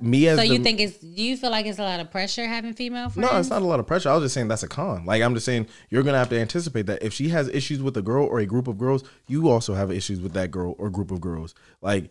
Me 0.00 0.26
as 0.26 0.38
So 0.38 0.42
you 0.42 0.58
think 0.58 0.80
it's? 0.80 0.98
Do 0.98 1.06
you 1.06 1.36
feel 1.36 1.50
like 1.50 1.64
it's 1.66 1.78
a 1.78 1.82
lot 1.82 2.00
of 2.00 2.10
pressure 2.10 2.44
having 2.46 2.74
female 2.74 3.08
friends? 3.08 3.30
No, 3.30 3.38
it's 3.38 3.50
not 3.50 3.62
a 3.62 3.64
lot 3.64 3.78
of 3.78 3.86
pressure. 3.86 4.08
I 4.08 4.14
was 4.14 4.24
just 4.24 4.34
saying 4.34 4.48
that's 4.48 4.64
a 4.64 4.68
con. 4.68 5.04
Like 5.04 5.22
I'm 5.22 5.32
just 5.34 5.46
saying 5.46 5.68
you're 5.90 6.02
gonna 6.02 6.18
have 6.18 6.28
to 6.30 6.40
anticipate 6.40 6.86
that 6.86 7.04
if 7.04 7.12
she 7.12 7.28
has 7.28 7.48
issues 7.48 7.80
with 7.80 7.96
a 7.96 8.02
girl 8.02 8.26
or 8.26 8.40
a 8.40 8.46
group 8.46 8.66
of 8.66 8.78
girls, 8.78 9.04
you 9.28 9.48
also 9.48 9.74
have 9.74 9.92
issues 9.92 10.20
with 10.20 10.32
that 10.32 10.50
girl 10.50 10.74
or 10.78 10.90
group 10.90 11.12
of 11.12 11.20
girls. 11.20 11.54
Like 11.80 12.10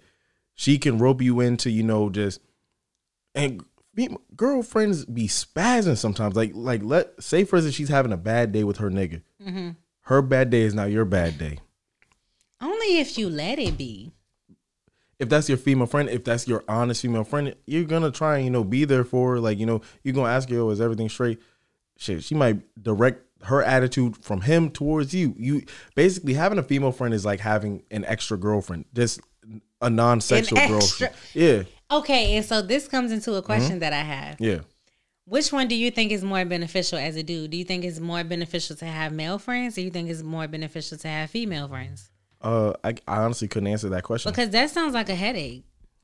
she 0.54 0.78
can 0.78 1.00
rope 1.00 1.22
you 1.22 1.42
into, 1.42 1.70
you 1.70 1.84
know, 1.84 2.10
just 2.10 2.40
and 3.34 3.66
be- 3.96 4.16
girlfriends 4.36 5.06
be 5.06 5.28
spazzing 5.28 5.98
sometimes. 5.98 6.36
Like 6.36 6.52
like 6.54 6.84
let 6.84 7.22
say 7.24 7.44
for 7.44 7.56
instance 7.56 7.76
she's 7.76 7.90
having 7.90 8.12
a 8.12 8.18
bad 8.18 8.52
day 8.52 8.64
with 8.64 8.78
her 8.78 8.90
nigga. 8.90 9.22
Mm-hmm. 9.42 9.72
Her 10.02 10.22
bad 10.22 10.50
day 10.50 10.62
is 10.62 10.76
now 10.76 10.86
your 10.86 11.06
bad 11.06 11.38
day. 11.38 11.60
Only 12.62 13.00
if 13.00 13.18
you 13.18 13.30
let 13.30 13.58
it 13.60 13.78
be. 13.78 14.12
If 15.18 15.30
that's 15.30 15.48
your 15.48 15.58
female 15.58 15.88
friend, 15.88 16.10
if 16.10 16.26
that's 16.26 16.48
your 16.48 16.64
honest 16.68 17.02
female 17.02 17.24
friend, 17.24 17.56
you're 17.66 17.86
gonna 17.86 18.12
try 18.12 18.36
and 18.36 18.46
you 18.46 18.52
know 18.52 18.64
be 18.64 18.86
there 18.86 19.06
for 19.06 19.32
her. 19.32 19.40
Like 19.40 19.58
you 19.58 19.66
know 19.66 19.82
you're 20.04 20.14
gonna 20.14 20.30
ask 20.30 20.50
her, 20.50 20.60
"Oh, 20.60 20.70
is 20.70 20.82
everything 20.82 21.10
straight?" 21.10 21.42
Shit, 21.98 22.24
she 22.24 22.36
might 22.36 22.62
direct 22.82 23.22
her 23.44 23.64
attitude 23.64 24.18
from 24.18 24.42
him 24.42 24.70
towards 24.70 25.14
you. 25.14 25.34
You 25.38 25.64
basically 25.96 26.34
having 26.34 26.60
a 26.60 26.64
female 26.64 26.92
friend 26.92 27.14
is 27.14 27.26
like 27.26 27.40
having 27.40 27.84
an 27.92 28.04
extra 28.06 28.38
girlfriend, 28.38 28.86
just 28.94 29.22
a 29.82 29.90
non-sexual 29.90 30.68
girlfriend. 30.68 31.14
Yeah, 31.34 31.64
Okay, 31.92 32.36
and 32.36 32.46
so 32.46 32.62
this 32.62 32.88
comes 32.88 33.12
into 33.12 33.32
a 33.34 33.36
Mm-hmm. 33.38 33.46
question 33.46 33.80
that 33.80 33.94
I 33.94 34.02
have. 34.02 34.40
yeah. 34.42 34.60
Which 35.28 35.52
one 35.52 35.68
do 35.68 35.74
you 35.76 35.90
think 35.90 36.12
is 36.12 36.24
more 36.24 36.46
beneficial 36.46 37.00
as 37.00 37.16
a 37.16 37.24
dude? 37.24 37.50
Do 37.50 37.58
you 37.58 37.64
think 37.66 37.84
it's 37.84 38.00
more 38.00 38.24
beneficial 38.24 38.76
to 38.76 38.86
have 38.86 39.12
male 39.12 39.40
friends, 39.40 39.76
or 39.76 39.82
you 39.82 39.90
think 39.90 40.08
it's 40.08 40.22
more 40.22 40.48
beneficial 40.48 41.00
to 41.00 41.08
have 41.08 41.32
female 41.32 41.68
friends? 41.68 42.12
Uh, 42.42 42.74
I, 42.84 42.90
I 43.08 43.18
honestly 43.24 43.48
couldn't 43.48 43.66
answer 43.68 43.90
that 43.90 44.04
question. 44.04 44.32
Because 44.32 44.52
that 44.52 44.70
sounds 44.70 44.94
like 44.94 45.10
a 45.10 45.16
headache. 45.16 45.64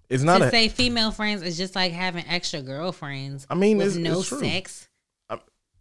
it's 0.09 0.23
not 0.23 0.39
to 0.39 0.45
a. 0.45 0.49
say 0.49 0.69
female 0.69 1.11
friends 1.11 1.43
is 1.43 1.55
just 1.55 1.75
like 1.75 1.91
having 1.91 2.25
extra 2.27 2.63
girlfriends. 2.63 3.45
I 3.47 3.53
mean, 3.53 3.77
with 3.77 3.95
it's- 3.95 4.03
no 4.03 4.21
it's 4.21 4.29
sex. 4.39 4.87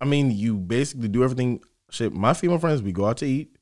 I 0.03 0.05
mean, 0.07 0.31
you 0.31 0.57
basically 0.59 1.09
do 1.09 1.25
everything. 1.25 1.63
Shit, 1.91 2.13
my 2.13 2.35
female 2.35 2.59
friends, 2.59 2.83
we 2.83 2.93
go 2.93 3.07
out 3.07 3.17
to 3.19 3.27
eat, 3.27 3.57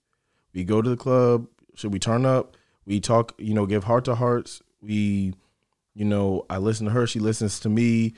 we 0.55 0.65
go 0.65 0.83
to 0.83 0.91
the 0.91 0.97
club. 0.97 1.47
Should 1.77 1.93
we 1.93 1.99
turn 2.01 2.27
up? 2.27 2.57
We 2.85 2.99
talk. 3.01 3.35
You 3.39 3.55
know, 3.55 3.65
give 3.67 3.85
heart 3.85 4.05
to 4.07 4.15
hearts. 4.17 4.61
We, 4.83 5.35
you 5.95 6.05
know, 6.05 6.47
I 6.49 6.59
listen 6.59 6.87
to 6.87 6.93
her. 6.93 7.07
She 7.07 7.21
listens 7.21 7.61
to 7.61 7.69
me. 7.69 8.15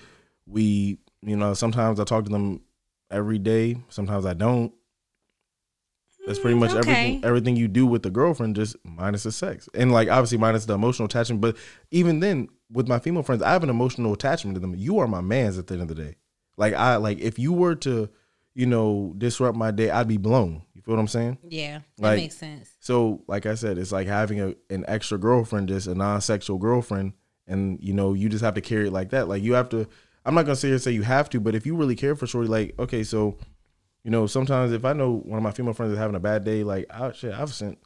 We, 0.47 0.99
you 1.23 1.37
know, 1.37 1.55
sometimes 1.55 2.01
I 2.01 2.05
talk 2.05 2.25
to 2.25 2.31
them 2.31 2.63
every 3.11 3.39
day. 3.39 3.77
Sometimes 3.89 4.27
I 4.27 4.35
don't. 4.35 4.73
That's 6.27 6.39
pretty 6.39 6.57
mm, 6.57 6.61
much 6.61 6.71
okay. 6.71 6.79
everything. 6.79 7.25
Everything 7.25 7.57
you 7.57 7.67
do 7.67 7.87
with 7.87 8.03
the 8.03 8.11
girlfriend, 8.11 8.55
just 8.57 8.77
minus 8.85 9.23
the 9.23 9.33
sex, 9.33 9.69
and 9.75 9.91
like 9.91 10.09
obviously 10.09 10.39
minus 10.39 10.67
the 10.67 10.75
emotional 10.75 11.07
attachment. 11.07 11.41
But 11.41 11.57
even 11.91 12.21
then, 12.21 12.49
with 12.71 12.89
my 12.89 12.99
female 12.99 13.23
friends, 13.23 13.43
I 13.43 13.53
have 13.53 13.63
an 13.63 13.71
emotional 13.71 14.13
attachment 14.13 14.55
to 14.55 14.61
them. 14.61 14.75
You 14.75 14.99
are 14.99 15.09
my 15.09 15.23
man's 15.23 15.59
at 15.59 15.67
the 15.67 15.75
end 15.75 15.83
of 15.83 15.89
the 15.89 15.95
day. 15.95 16.17
Like 16.57 16.75
I 16.75 16.97
like 16.97 17.21
if 17.21 17.39
you 17.39 17.53
were 17.53 17.75
to, 17.77 18.11
you 18.55 18.67
know, 18.67 19.15
disrupt 19.17 19.57
my 19.57 19.71
day, 19.71 19.91
I'd 19.91 20.09
be 20.09 20.19
blown. 20.19 20.63
You 20.75 20.83
feel 20.83 20.95
what 20.95 21.01
I'm 21.01 21.09
saying? 21.09 21.39
Yeah, 21.43 21.81
that 21.97 22.03
Like- 22.03 22.17
makes 22.19 22.37
sense. 22.37 22.71
So, 22.81 23.23
like 23.27 23.47
I 23.47 23.55
said, 23.55 23.79
it's 23.79 23.93
like 23.93 24.07
having 24.07 24.41
a 24.41 24.55
an 24.69 24.85
extra 24.89 25.19
girlfriend, 25.19 25.69
just 25.69 25.87
a 25.87 25.95
non-sexual 25.95 26.59
girlfriend, 26.59 27.15
and 27.51 27.79
you 27.83 27.93
know, 27.93 28.15
you 28.15 28.29
just 28.29 28.43
have 28.45 28.55
to 28.55 28.61
carry 28.61 28.87
it 28.89 28.93
like 28.93 29.11
that. 29.11 29.29
Like 29.29 29.43
you 29.43 29.53
have 29.55 29.69
to. 29.71 29.87
I'm 30.25 30.35
not 30.35 30.43
gonna 30.45 30.57
sit 30.57 30.71
say 30.81 30.91
say 30.91 30.95
you 30.95 31.03
have 31.03 31.29
to, 31.31 31.41
but 31.41 31.55
if 31.55 31.67
you 31.67 31.75
really 31.77 31.97
care 31.97 32.15
for 32.15 32.27
Shorty, 32.27 32.49
like 32.49 32.75
okay, 32.79 33.03
so, 33.03 33.37
you 34.05 34.11
know, 34.11 34.27
sometimes 34.27 34.73
if 34.73 34.85
I 34.85 34.93
know 34.93 35.17
one 35.25 35.37
of 35.39 35.43
my 35.43 35.51
female 35.51 35.73
friends 35.75 35.93
is 35.93 35.99
having 35.99 36.17
a 36.17 36.21
bad 36.21 36.45
day, 36.45 36.63
like 36.65 36.87
I 36.91 37.13
shit, 37.13 37.33
I've 37.35 37.53
sent. 37.53 37.79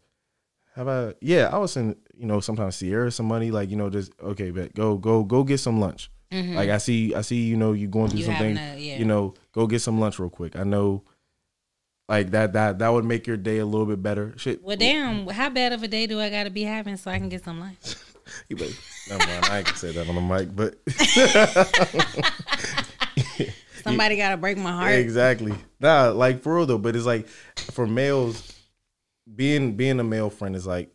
Have 0.74 0.88
I? 0.88 1.14
Yeah, 1.20 1.50
I 1.52 1.58
was 1.58 1.72
send 1.72 1.94
you 2.16 2.26
know 2.26 2.40
sometimes 2.40 2.74
Sierra 2.76 3.10
some 3.12 3.26
money, 3.26 3.50
like 3.52 3.70
you 3.70 3.76
know, 3.76 3.88
just 3.90 4.12
okay, 4.20 4.50
but 4.50 4.74
go 4.74 4.96
go 4.98 5.22
go 5.22 5.44
get 5.44 5.58
some 5.58 5.78
lunch. 5.80 6.10
Like 6.32 6.68
I 6.68 6.78
see, 6.78 7.14
I 7.14 7.20
see, 7.20 7.44
you 7.44 7.56
know, 7.56 7.74
you 7.74 7.86
going 7.86 8.10
through 8.10 8.18
Mm-hmm. 8.18 8.18
You 8.18 8.24
some 8.24 8.34
having 8.34 8.56
things. 8.56 8.76
a- 8.82 8.84
yeah. 8.84 8.98
You 8.98 9.04
know, 9.04 9.34
go 9.52 9.68
get 9.68 9.82
some 9.82 10.00
lunch 10.00 10.18
real 10.18 10.30
quick. 10.30 10.56
I 10.56 10.64
know 10.64 11.04
Like 12.08 12.32
that 12.32 12.54
that 12.54 12.80
that 12.80 12.88
would 12.88 13.04
make 13.04 13.28
your 13.28 13.36
day 13.36 13.58
a 13.58 13.64
little 13.64 13.86
bit 13.86 14.02
better. 14.02 14.34
Shit. 14.36 14.60
Well, 14.60 14.76
damn, 14.76 15.28
how 15.28 15.48
bad 15.48 15.72
of 15.72 15.84
a 15.84 15.88
day 15.88 16.08
do 16.08 16.18
I 16.20 16.30
got 16.30 16.42
to 16.44 16.50
be 16.50 16.64
having 16.64 16.96
so 16.96 17.08
I 17.12 17.18
can 17.18 17.28
get 17.28 17.44
some 17.44 17.60
lunch? 17.60 17.94
You 18.48 18.56
like, 18.56 18.74
never 19.08 19.26
mind. 19.26 19.44
I 19.46 19.58
ain't 19.58 19.66
gonna 19.66 19.78
say 19.78 19.92
that 19.92 20.08
on 20.08 20.14
the 20.14 20.20
mic, 20.20 20.54
but 20.56 20.78
Somebody 23.82 24.16
got 24.16 24.30
to 24.30 24.36
break 24.38 24.56
my 24.56 24.72
heart. 24.72 24.94
exactly. 24.94 25.52
Nah, 25.78 26.08
like 26.10 26.40
for 26.42 26.54
real 26.56 26.66
though. 26.66 26.78
But 26.78 26.96
it's 26.96 27.04
like 27.04 27.26
for 27.28 27.86
males, 27.86 28.50
being 29.34 29.76
being 29.76 30.00
a 30.00 30.04
male 30.04 30.30
friend 30.30 30.56
is 30.56 30.66
like 30.66 30.90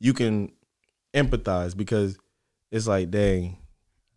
you 0.00 0.12
can 0.12 0.52
empathize 1.14 1.74
because 1.76 2.18
it's 2.70 2.86
like, 2.86 3.10
dang, 3.10 3.56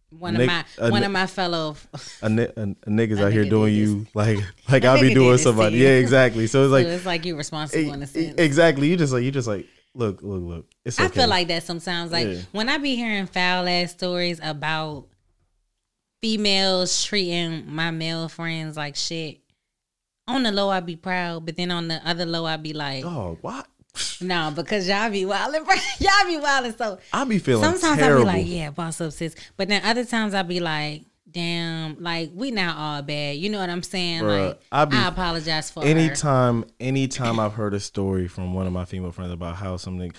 One 0.09 0.33
Nick- 0.33 0.49
of 0.49 0.55
a 0.79 0.81
my 0.81 0.89
one 0.89 1.03
of 1.03 1.11
my 1.11 1.27
fellow. 1.27 1.77
a, 2.21 2.25
a, 2.25 2.27
a 2.27 2.89
niggas 2.89 3.19
A 3.19 3.27
out 3.27 3.31
here 3.31 3.45
nigga 3.45 3.49
doing 3.49 3.73
did 3.73 3.79
you 3.87 4.07
like 4.13 4.39
like 4.69 4.83
I'll 4.83 4.99
be 4.99 5.13
doing 5.13 5.37
did 5.37 5.43
somebody. 5.43 5.77
Yeah, 5.77 5.89
exactly. 5.91 6.47
So 6.47 6.63
it's 6.63 6.71
Like, 6.73 6.83
like 6.85 6.91
so 6.91 6.95
it's 6.97 7.05
like 7.05 7.25
you 7.25 7.37
responsible 7.37 7.93
in 7.93 8.03
a 8.03 8.07
sense. 8.07 8.35
exactly. 8.37 8.89
You 8.89 8.97
just 8.97 9.13
like 9.13 9.23
you 9.23 9.31
just 9.31 9.47
like 9.47 9.65
look 9.95 10.21
look 10.21 10.41
look. 10.43 10.65
It's 10.85 10.99
okay. 10.99 11.07
I 11.07 11.09
feel 11.11 11.27
like 11.27 11.47
that 11.49 11.63
sometimes. 11.63 12.11
Like 12.11 12.27
Yeah. 12.27 12.41
when 12.51 12.69
I 12.69 12.77
be 12.77 12.95
hearing 12.95 13.25
foul 13.27 13.67
ass 13.67 13.91
stories 13.91 14.39
about 14.43 15.07
females 16.21 17.05
treating 17.05 17.73
my 17.73 17.91
male 17.91 18.27
friends 18.29 18.77
like 18.77 18.95
shit. 18.95 19.39
On 20.27 20.43
the 20.43 20.51
low, 20.51 20.69
I 20.69 20.79
be 20.79 20.95
proud, 20.95 21.45
but 21.45 21.57
then 21.57 21.71
on 21.71 21.87
the 21.87 21.95
other 22.07 22.25
low, 22.25 22.45
I 22.45 22.57
be 22.57 22.73
like, 22.73 23.03
oh 23.03 23.37
what? 23.41 23.65
no, 24.21 24.51
because 24.55 24.87
y'all 24.87 25.09
be 25.09 25.25
wilding, 25.25 25.65
y'all 25.99 26.27
be 26.27 26.37
wilding. 26.37 26.75
So 26.77 26.99
I 27.11 27.23
be 27.23 27.39
feeling 27.39 27.63
sometimes 27.63 27.97
terrible. 27.99 28.29
I 28.29 28.33
be 28.35 28.39
like, 28.43 28.47
yeah, 28.51 28.69
boss 28.69 29.01
up, 29.01 29.11
sis. 29.11 29.33
But 29.57 29.69
then 29.69 29.83
other 29.83 30.05
times 30.05 30.35
I 30.35 30.43
be 30.43 30.59
like, 30.59 31.03
damn, 31.31 32.01
like 32.01 32.31
we 32.33 32.51
not 32.51 32.77
all 32.77 33.01
bad. 33.01 33.37
You 33.37 33.49
know 33.49 33.59
what 33.59 33.69
I'm 33.69 33.83
saying? 33.83 34.23
Bruh, 34.23 34.47
like 34.49 34.61
I 34.71 34.83
I, 34.89 35.07
apologize 35.07 35.71
for 35.71 35.81
her. 35.81 35.87
anytime 35.87 36.65
anytime 36.79 37.39
I've 37.39 37.53
heard 37.53 37.73
a 37.73 37.79
story 37.79 38.27
from 38.27 38.53
one 38.53 38.67
of 38.67 38.73
my 38.73 38.85
female 38.85 39.11
friends 39.11 39.31
about 39.31 39.55
how 39.55 39.77
something 39.77 40.11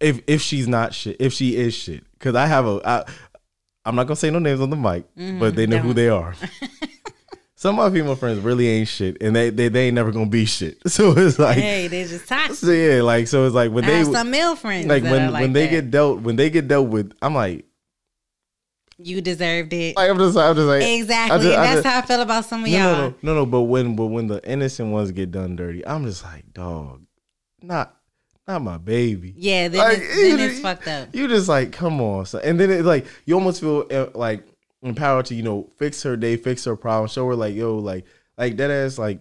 if 0.00 0.20
if 0.26 0.42
she's 0.42 0.68
not 0.68 0.92
shit 0.94 1.16
if 1.20 1.32
she 1.32 1.56
is 1.56 1.74
shit 1.74 2.04
because 2.18 2.34
I 2.34 2.46
have 2.46 2.66
a 2.66 2.80
I, 2.84 3.04
I'm 3.84 3.94
not 3.96 4.04
gonna 4.06 4.16
say 4.16 4.30
no 4.30 4.38
names 4.38 4.60
on 4.60 4.70
the 4.70 4.76
mic 4.76 5.04
mm-hmm, 5.16 5.38
but 5.38 5.54
they 5.56 5.66
know 5.66 5.78
who 5.78 5.88
don't. 5.88 5.96
they 5.96 6.08
are. 6.08 6.34
Some 7.58 7.78
of 7.78 7.90
my 7.90 7.98
female 7.98 8.16
friends 8.16 8.40
really 8.40 8.68
ain't 8.68 8.88
shit 8.88 9.16
and 9.22 9.34
they 9.34 9.48
they, 9.48 9.68
they 9.68 9.86
ain't 9.86 9.94
never 9.94 10.12
gonna 10.12 10.26
be 10.26 10.44
shit. 10.44 10.78
So 10.88 11.12
it's 11.16 11.38
like 11.38 11.56
Hey, 11.56 11.88
they 11.88 12.04
just 12.04 12.28
toxic. 12.28 12.56
so 12.56 12.70
yeah 12.70 13.00
like 13.02 13.28
so 13.28 13.46
it's 13.46 13.54
like 13.54 13.70
when 13.72 13.84
I 13.84 14.02
they 14.02 14.04
some 14.12 14.30
male 14.30 14.56
friends 14.56 14.86
like 14.86 15.02
when 15.02 15.32
like 15.32 15.40
when 15.40 15.52
they 15.54 15.64
that. 15.66 15.70
get 15.70 15.90
dealt 15.90 16.20
when 16.20 16.36
they 16.36 16.50
get 16.50 16.68
dealt 16.68 16.88
with 16.88 17.12
I'm 17.22 17.34
like 17.34 17.64
you 18.98 19.20
deserved 19.20 19.72
it. 19.72 19.96
like 19.96 20.08
I'm 20.10 20.18
just 20.18 20.36
I'm 20.36 20.54
just 20.54 20.66
like 20.66 20.82
Exactly. 20.82 21.38
Just- 21.38 21.54
and 21.54 21.62
that's 21.64 21.74
just- 21.82 21.86
how 21.86 21.98
I 21.98 22.02
feel 22.02 22.20
about 22.22 22.44
some 22.44 22.64
of 22.64 22.70
no, 22.70 22.76
y'all. 22.76 22.92
no, 22.92 23.08
no, 23.08 23.14
no, 23.22 23.34
no. 23.34 23.46
But 23.46 23.62
when, 23.62 23.94
but 23.96 24.06
when 24.06 24.26
the 24.26 24.46
innocent 24.48 24.90
ones 24.90 25.10
get 25.12 25.30
done 25.30 25.56
dirty, 25.56 25.86
I'm 25.86 26.04
just 26.04 26.24
like, 26.24 26.52
dog, 26.54 27.02
not, 27.62 27.94
not 28.48 28.62
my 28.62 28.78
baby. 28.78 29.34
Yeah, 29.36 29.68
then, 29.68 29.78
Like, 29.80 29.98
it's, 29.98 30.16
then 30.16 30.38
you- 30.38 30.44
it's 30.46 30.60
fucked 30.60 30.88
up. 30.88 31.14
You 31.14 31.28
just 31.28 31.48
like, 31.48 31.72
come 31.72 32.00
on, 32.00 32.26
so, 32.26 32.38
and 32.38 32.58
then 32.58 32.70
it's 32.70 32.84
like 32.84 33.06
you 33.26 33.34
almost 33.34 33.60
feel 33.60 33.86
uh, 33.90 34.06
like 34.14 34.44
empowered 34.82 35.26
to, 35.26 35.34
you 35.34 35.42
know, 35.42 35.68
fix 35.76 36.02
her 36.04 36.16
day, 36.16 36.36
fix 36.36 36.64
her 36.64 36.76
problem, 36.76 37.08
show 37.08 37.26
her 37.26 37.34
like, 37.36 37.54
yo, 37.54 37.76
like, 37.76 38.04
like 38.38 38.56
that 38.58 38.70
ass, 38.70 38.98
like 38.98 39.18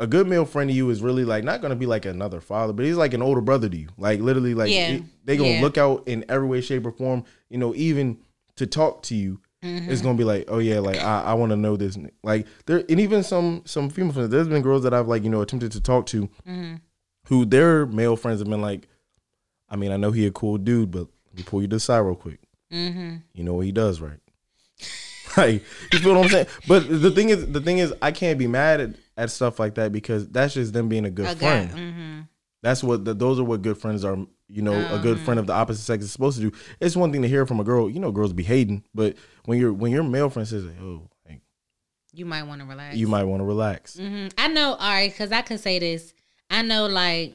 a 0.00 0.06
good 0.08 0.26
male 0.26 0.44
friend 0.44 0.68
to 0.68 0.74
you 0.74 0.90
is 0.90 1.00
really 1.02 1.24
like 1.24 1.44
not 1.44 1.62
gonna 1.62 1.76
be 1.76 1.86
like 1.86 2.04
another 2.04 2.40
father, 2.40 2.72
but 2.72 2.84
he's 2.84 2.96
like 2.96 3.14
an 3.14 3.22
older 3.22 3.40
brother 3.40 3.68
to 3.68 3.76
you. 3.76 3.88
Like 3.96 4.20
literally, 4.20 4.52
like 4.54 4.70
Yeah. 4.72 4.88
it- 4.88 5.02
they 5.24 5.36
gonna 5.36 5.50
Yeah. 5.50 5.60
look 5.62 5.78
out 5.78 6.02
in 6.08 6.24
every 6.28 6.48
way, 6.48 6.60
shape, 6.60 6.84
or 6.84 6.90
form. 6.92 7.24
You 7.48 7.58
know, 7.58 7.74
even 7.76 8.18
to 8.56 8.66
talk 8.66 9.02
to 9.04 9.14
you. 9.14 9.40
Mm-hmm. 9.62 9.90
It's 9.90 10.02
gonna 10.02 10.18
be 10.18 10.24
like, 10.24 10.44
oh 10.48 10.58
yeah, 10.58 10.78
like 10.80 10.98
I, 10.98 11.22
I 11.22 11.34
want 11.34 11.50
to 11.50 11.56
know 11.56 11.76
this. 11.76 11.96
Like 12.22 12.46
there, 12.66 12.84
and 12.88 13.00
even 13.00 13.22
some 13.22 13.62
some 13.64 13.88
female 13.88 14.12
friends. 14.12 14.28
There's 14.30 14.48
been 14.48 14.62
girls 14.62 14.82
that 14.82 14.92
I've 14.92 15.08
like 15.08 15.24
you 15.24 15.30
know 15.30 15.40
attempted 15.40 15.72
to 15.72 15.80
talk 15.80 16.06
to, 16.06 16.28
Mm-hmm. 16.46 16.74
who 17.28 17.44
their 17.46 17.86
male 17.86 18.16
friends 18.16 18.40
have 18.40 18.48
been 18.48 18.60
like, 18.60 18.88
I 19.70 19.76
mean, 19.76 19.90
I 19.90 19.96
know 19.96 20.10
he 20.10 20.26
a 20.26 20.30
cool 20.30 20.58
dude, 20.58 20.90
but 20.90 21.08
let 21.26 21.36
me 21.36 21.42
pull 21.44 21.62
you 21.62 21.68
to 21.68 21.76
the 21.76 21.80
side 21.80 21.98
real 22.00 22.14
quick. 22.14 22.40
Mm-hmm. 22.70 23.16
You 23.32 23.44
know 23.44 23.54
what 23.54 23.64
he 23.64 23.72
does, 23.72 24.00
right? 24.02 24.18
like 25.36 25.62
you 25.92 25.98
feel 25.98 26.14
what 26.14 26.24
I'm 26.24 26.30
saying? 26.30 26.46
But 26.68 26.88
the 26.88 27.10
thing 27.10 27.30
is, 27.30 27.50
the 27.50 27.60
thing 27.60 27.78
is, 27.78 27.94
I 28.02 28.12
can't 28.12 28.38
be 28.38 28.46
mad 28.46 28.80
at, 28.80 28.90
at 29.16 29.30
stuff 29.30 29.58
like 29.58 29.76
that 29.76 29.92
because 29.92 30.28
that's 30.28 30.54
just 30.54 30.72
them 30.74 30.88
being 30.88 31.06
a 31.06 31.10
good 31.10 31.26
A 31.26 31.36
friend. 31.36 31.70
Mm-hmm. 31.70 32.20
That's 32.62 32.82
what 32.84 33.04
the, 33.04 33.14
those 33.14 33.38
are 33.38 33.44
what 33.44 33.62
good 33.62 33.78
friends 33.78 34.04
are. 34.04 34.18
You 34.48 34.62
know, 34.62 34.74
a 34.94 34.98
good 34.98 35.18
friend 35.20 35.40
of 35.40 35.46
the 35.46 35.52
opposite 35.54 35.82
sex 35.82 36.04
is 36.04 36.12
supposed 36.12 36.38
to 36.40 36.50
do. 36.50 36.56
It's 36.78 36.94
one 36.96 37.10
thing 37.12 37.22
to 37.22 37.28
hear 37.28 37.46
from 37.46 37.60
a 37.60 37.64
girl. 37.64 37.88
You 37.88 37.98
know, 37.98 38.12
girls 38.12 38.32
be 38.32 38.42
hating, 38.42 38.84
but 38.94 39.16
when 39.46 39.58
your 39.58 39.72
when 39.72 39.90
your 39.90 40.02
male 40.04 40.28
friend 40.30 40.46
says, 40.46 40.64
"Oh, 40.80 41.08
like, 41.26 41.40
You 42.12 42.26
might 42.26 42.42
want 42.42 42.60
to 42.60 42.66
relax. 42.66 42.94
you 42.96 43.08
might 43.08 43.24
want 43.24 43.40
to 43.40 43.44
relax," 43.44 43.96
hmm 43.96 44.28
I 44.36 44.48
know. 44.48 44.74
All 44.74 44.90
right, 44.90 45.10
because 45.10 45.32
I 45.32 45.40
could 45.42 45.60
say 45.60 45.78
this. 45.78 46.12
I 46.50 46.60
know, 46.62 46.86
like, 46.86 47.34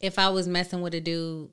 if 0.00 0.18
I 0.18 0.30
was 0.30 0.48
messing 0.48 0.80
with 0.80 0.94
a 0.94 1.00
dude, 1.00 1.50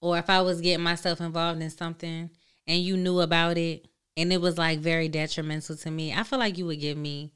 or 0.00 0.18
if 0.18 0.28
I 0.28 0.40
was 0.42 0.60
getting 0.60 0.82
myself 0.82 1.20
involved 1.20 1.62
in 1.62 1.70
something, 1.70 2.28
and 2.66 2.82
you 2.82 2.96
knew 2.96 3.20
about 3.20 3.56
it, 3.56 3.86
and 4.16 4.32
it 4.32 4.40
was 4.40 4.58
like 4.58 4.80
very 4.80 5.08
detrimental 5.08 5.76
to 5.76 5.90
me, 5.90 6.12
I 6.12 6.24
feel 6.24 6.40
like 6.40 6.58
you 6.58 6.66
would 6.66 6.80
give 6.80 6.98
me 6.98 7.32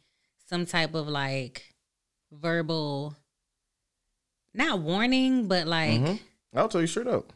some 0.49 0.67
type 0.67 0.95
of 0.95 1.07
like 1.09 1.75
verbal, 2.33 3.17
not 4.57 4.81
warning, 4.81 5.47
but 5.49 5.67
like, 5.67 6.01
Mhm. 6.01 6.21
I'll 6.55 6.69
tell 6.69 6.81
you 6.81 6.87
straight 6.87 7.07
up. 7.07 7.33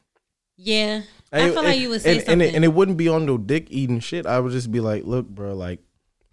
yeah, 0.57 1.03
I 1.33 1.41
And- 1.41 1.53
feel 1.55 1.63
like 1.63 1.79
you 1.81 1.89
would 1.91 2.03
say 2.03 2.13
and, 2.17 2.21
something. 2.21 2.33
and 2.33 2.43
it, 2.43 2.55
and 2.57 2.65
it 2.65 2.69
wouldn't 2.75 2.97
be 2.99 3.09
on 3.09 3.25
no 3.27 3.39
dick 3.39 3.67
eating 3.71 4.01
shit. 4.01 4.27
I 4.27 4.41
would 4.41 4.53
just 4.53 4.71
be 4.73 4.81
like, 4.81 5.05
"Look, 5.05 5.29
bro, 5.29 5.55
like." 5.55 5.81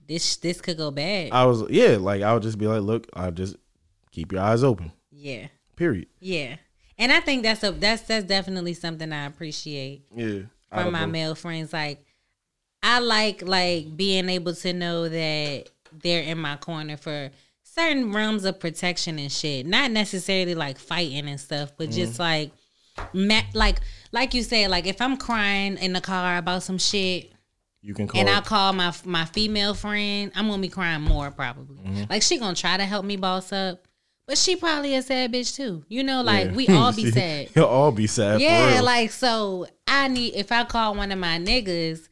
this 0.07 0.37
this 0.37 0.61
could 0.61 0.77
go 0.77 0.89
bad. 0.89 1.31
I 1.33 1.43
was 1.45 1.69
yeah, 1.69 1.97
like 1.97 2.21
I 2.21 2.33
would 2.33 2.41
just 2.43 2.57
be 2.57 2.65
like, 2.65 2.81
look, 2.81 3.07
I 3.13 3.29
just 3.29 3.57
keep 4.11 4.31
your 4.31 4.41
eyes 4.41 4.63
open. 4.63 4.93
yeah, 5.11 5.47
Period. 5.75 6.07
yeah. 6.21 6.55
And 6.97 7.11
I 7.11 7.19
think 7.19 7.43
that's 7.43 7.61
a 7.63 7.71
that's 7.73 8.03
that's 8.03 8.25
definitely 8.25 8.73
something 8.73 9.11
I 9.11 9.25
appreciate. 9.25 10.03
Yeah. 10.15 10.43
From 10.73 10.93
my 10.93 11.03
a- 11.03 11.07
male 11.07 11.35
friends. 11.35 11.73
Like 11.73 12.05
I 12.81 12.99
like 12.99 13.41
like 13.41 13.97
being 13.97 14.29
able 14.29 14.53
to 14.55 14.71
know 14.73 15.09
that 15.09 15.65
they're 15.91 16.23
in 16.23 16.37
my 16.37 16.55
corner 16.55 16.95
for 16.95 17.29
certain 17.77 18.11
realms 18.13 18.45
of 18.45 18.59
protection 18.59 19.19
and 19.19 19.31
shit. 19.31 19.65
Not 19.65 19.91
necessarily 19.91 20.55
like 20.55 20.79
fighting 20.79 21.27
and 21.27 21.39
stuff, 21.39 21.71
but 21.77 21.89
just 21.91 22.19
like 22.19 22.51
ma- 23.13 23.41
like 23.53 23.79
like 24.11 24.33
you 24.33 24.43
said, 24.43 24.69
like 24.69 24.87
if 24.87 25.01
I'm 25.01 25.17
crying 25.17 25.77
in 25.77 25.93
the 25.93 26.01
car 26.01 26.37
about 26.37 26.63
some 26.63 26.77
shit 26.77 27.31
You 27.81 27.93
can 27.93 28.07
call. 28.07 28.19
and 28.19 28.29
I 28.29 28.41
call 28.41 28.73
my 28.73 28.93
my 29.05 29.25
female 29.25 29.73
friend, 29.73 30.31
I'm 30.35 30.47
gonna 30.47 30.61
be 30.61 30.69
crying 30.69 31.01
more 31.01 31.31
probably. 31.31 31.77
Mm-hmm. 31.77 32.03
Like 32.09 32.21
she 32.23 32.37
gonna 32.39 32.55
try 32.55 32.77
to 32.77 32.85
help 32.85 33.05
me 33.05 33.15
boss 33.17 33.51
up. 33.51 33.83
But 34.25 34.37
she 34.37 34.57
probably 34.57 34.93
a 34.95 35.01
sad 35.01 35.31
bitch 35.31 35.55
too. 35.55 35.85
You 35.87 36.03
know, 36.03 36.21
like 36.21 36.47
Yeah. 36.47 36.53
we 36.55 36.67
all 36.67 36.91
be 36.91 37.09
sad. 37.11 37.49
You'll 37.55 37.65
all 37.65 37.91
be 37.93 38.07
sad. 38.07 38.37
for 38.39 38.43
Yeah, 38.43 38.81
like 38.83 39.11
so 39.11 39.67
I 39.87 40.09
need 40.09 40.33
if 40.35 40.51
I 40.51 40.65
call 40.65 40.95
one 40.95 41.11
of 41.13 41.19
my 41.19 41.37
niggas, 41.39 42.09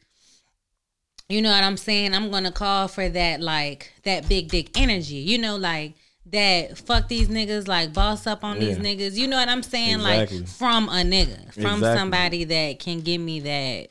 you 1.28 1.42
know 1.42 1.50
what 1.50 1.64
I'm 1.64 1.76
saying? 1.76 2.14
I'm 2.14 2.30
gonna 2.30 2.52
call 2.52 2.88
for 2.88 3.08
that 3.08 3.40
like 3.40 3.92
that 4.04 4.28
big 4.28 4.48
dick 4.48 4.78
energy. 4.78 5.16
You 5.16 5.38
know, 5.38 5.56
like 5.56 5.94
that 6.26 6.76
fuck 6.78 7.08
these 7.08 7.28
niggas, 7.28 7.68
like 7.68 7.92
boss 7.92 8.26
up 8.26 8.44
on 8.44 8.58
these 8.58 8.78
niggas. 8.78 9.14
You 9.16 9.28
know 9.28 9.36
what 9.36 9.48
I'm 9.48 9.62
saying? 9.62 9.96
Exactly. 9.96 10.38
Like 10.40 10.48
from 10.48 10.88
a 10.88 11.02
nigga. 11.02 11.52
From 11.52 11.78
Exactly. 11.78 11.96
somebody 11.96 12.44
that 12.44 12.78
can 12.78 13.00
give 13.00 13.20
me 13.20 13.40
that 13.40 13.88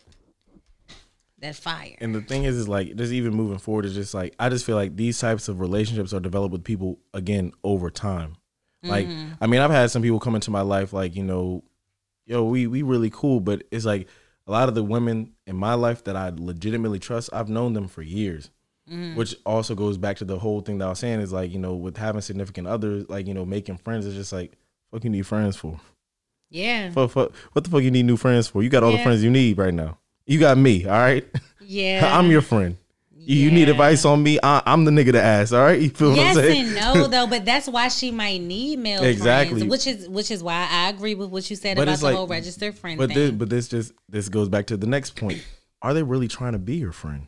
that 1.40 1.56
fire. 1.56 1.96
And 2.00 2.16
the 2.16 2.22
thing 2.22 2.44
is, 2.46 2.56
is 2.56 2.68
like 2.68 2.96
just 2.96 3.12
even 3.12 3.34
moving 3.34 3.58
forward 3.58 3.86
is 3.86 3.94
just 3.94 4.14
like 4.14 4.34
I 4.40 4.50
just 4.50 4.66
feel 4.66 4.76
like 4.76 4.96
these 4.96 5.20
types 5.20 5.48
of 5.48 5.60
relationships 5.60 6.14
are 6.14 6.20
developed 6.20 6.54
with 6.54 6.64
people 6.64 7.00
again 7.14 7.52
over 7.64 7.90
time. 7.90 8.36
Like 8.84 9.08
Mm-hmm. 9.08 9.34
I 9.42 9.48
mean, 9.48 9.62
I've 9.62 9.72
had 9.72 9.92
some 9.92 10.02
people 10.02 10.20
come 10.20 10.36
into 10.36 10.52
my 10.52 10.62
life 10.62 10.94
like 10.94 11.16
you 11.16 11.24
know, 11.24 11.64
yo, 12.26 12.44
we 12.44 12.68
we 12.68 12.82
really 12.82 13.10
cool, 13.10 13.40
but 13.40 13.64
it's 13.72 13.86
like 13.86 14.08
a 14.48 14.52
lot 14.52 14.70
of 14.70 14.76
the 14.76 14.84
women 14.84 15.32
in 15.48 15.56
my 15.56 15.74
life 15.74 16.04
that 16.06 16.16
I 16.16 16.32
legitimately 16.36 17.00
trust, 17.00 17.30
I've 17.34 17.50
known 17.50 17.74
them 17.74 17.88
for 17.88 18.02
years. 18.02 18.50
Mm-hmm. 18.90 19.16
Which 19.16 19.36
also 19.48 19.74
goes 19.74 19.98
back 19.98 20.18
to 20.18 20.26
the 20.26 20.38
whole 20.38 20.62
thing 20.62 20.78
that 20.78 20.86
I 20.86 20.90
was 20.90 21.00
saying 21.00 21.20
is 21.20 21.34
like 21.34 21.52
you 21.52 21.58
know 21.58 21.74
with 21.74 21.98
having 21.98 22.22
significant 22.22 22.68
others, 22.68 23.10
like 23.10 23.26
you 23.26 23.34
know 23.34 23.44
making 23.44 23.78
friends 23.78 24.06
is 24.06 24.14
just 24.14 24.32
like 24.32 24.52
fuck 24.92 25.04
you 25.04 25.10
need 25.10 25.26
friends 25.26 25.56
for. 25.56 25.80
Yeah. 26.52 26.92
Fuck, 26.92 27.10
fuck, 27.10 27.36
what 27.54 27.64
the 27.64 27.72
fuck 27.72 27.82
you 27.82 27.90
need 27.90 28.06
new 28.06 28.16
friends 28.16 28.48
for? 28.48 28.62
You 28.62 28.70
got 28.70 28.84
all 28.84 28.92
the 28.92 29.02
friends 29.02 29.24
you 29.24 29.32
need 29.32 29.58
right 29.58 29.74
now. 29.74 29.98
You 30.28 30.40
got 30.40 30.60
me, 30.60 30.86
all 30.86 30.92
right. 30.92 31.26
Yeah. 31.62 32.12
I'm 32.18 32.30
your 32.30 32.44
friend. 32.44 32.78
You, 33.26 33.36
you 33.46 33.52
need 33.52 33.70
advice 33.70 34.06
on 34.06 34.22
me. 34.24 34.40
I, 34.42 34.62
I'm 34.66 34.86
the 34.86 34.92
nigga 34.92 35.14
to 35.14 35.22
ask. 35.22 35.54
All 35.54 35.60
right, 35.64 35.80
you 35.82 35.90
feel 35.90 36.12
what 36.12 36.20
I'm 36.20 36.26
Yes 36.26 36.36
saying? 36.36 36.66
and 36.68 36.76
no 36.76 37.08
though, 37.10 37.28
but 37.28 37.46
that's 37.46 37.68
why 37.68 37.88
she 37.88 38.12
might 38.12 38.42
need 38.42 38.80
male 38.80 39.04
Exactly. 39.04 39.60
friends, 39.62 39.72
which 39.72 39.88
is 39.88 40.08
which 40.10 40.32
is 40.32 40.44
why 40.44 40.68
I 40.70 40.90
agree 40.90 41.16
with 41.16 41.30
what 41.30 41.50
you 41.50 41.56
said 41.56 41.78
But 41.78 41.84
about 41.84 42.00
the 42.00 42.06
like- 42.06 42.16
whole 42.16 42.28
registered 42.28 42.76
friend 42.78 42.98
But 42.98 43.10
thing. 43.10 43.18
this, 43.18 43.32
but 43.32 43.50
this 43.50 43.68
just 43.68 43.94
this 44.10 44.30
goes 44.30 44.50
back 44.50 44.68
to 44.68 44.78
the 44.78 44.88
next 44.88 45.16
point. 45.16 45.44
Are 45.82 45.94
they 45.94 46.04
really 46.04 46.28
trying 46.28 46.54
to 46.54 46.60
be 46.60 46.76
your 46.76 46.92
friend? 46.92 47.28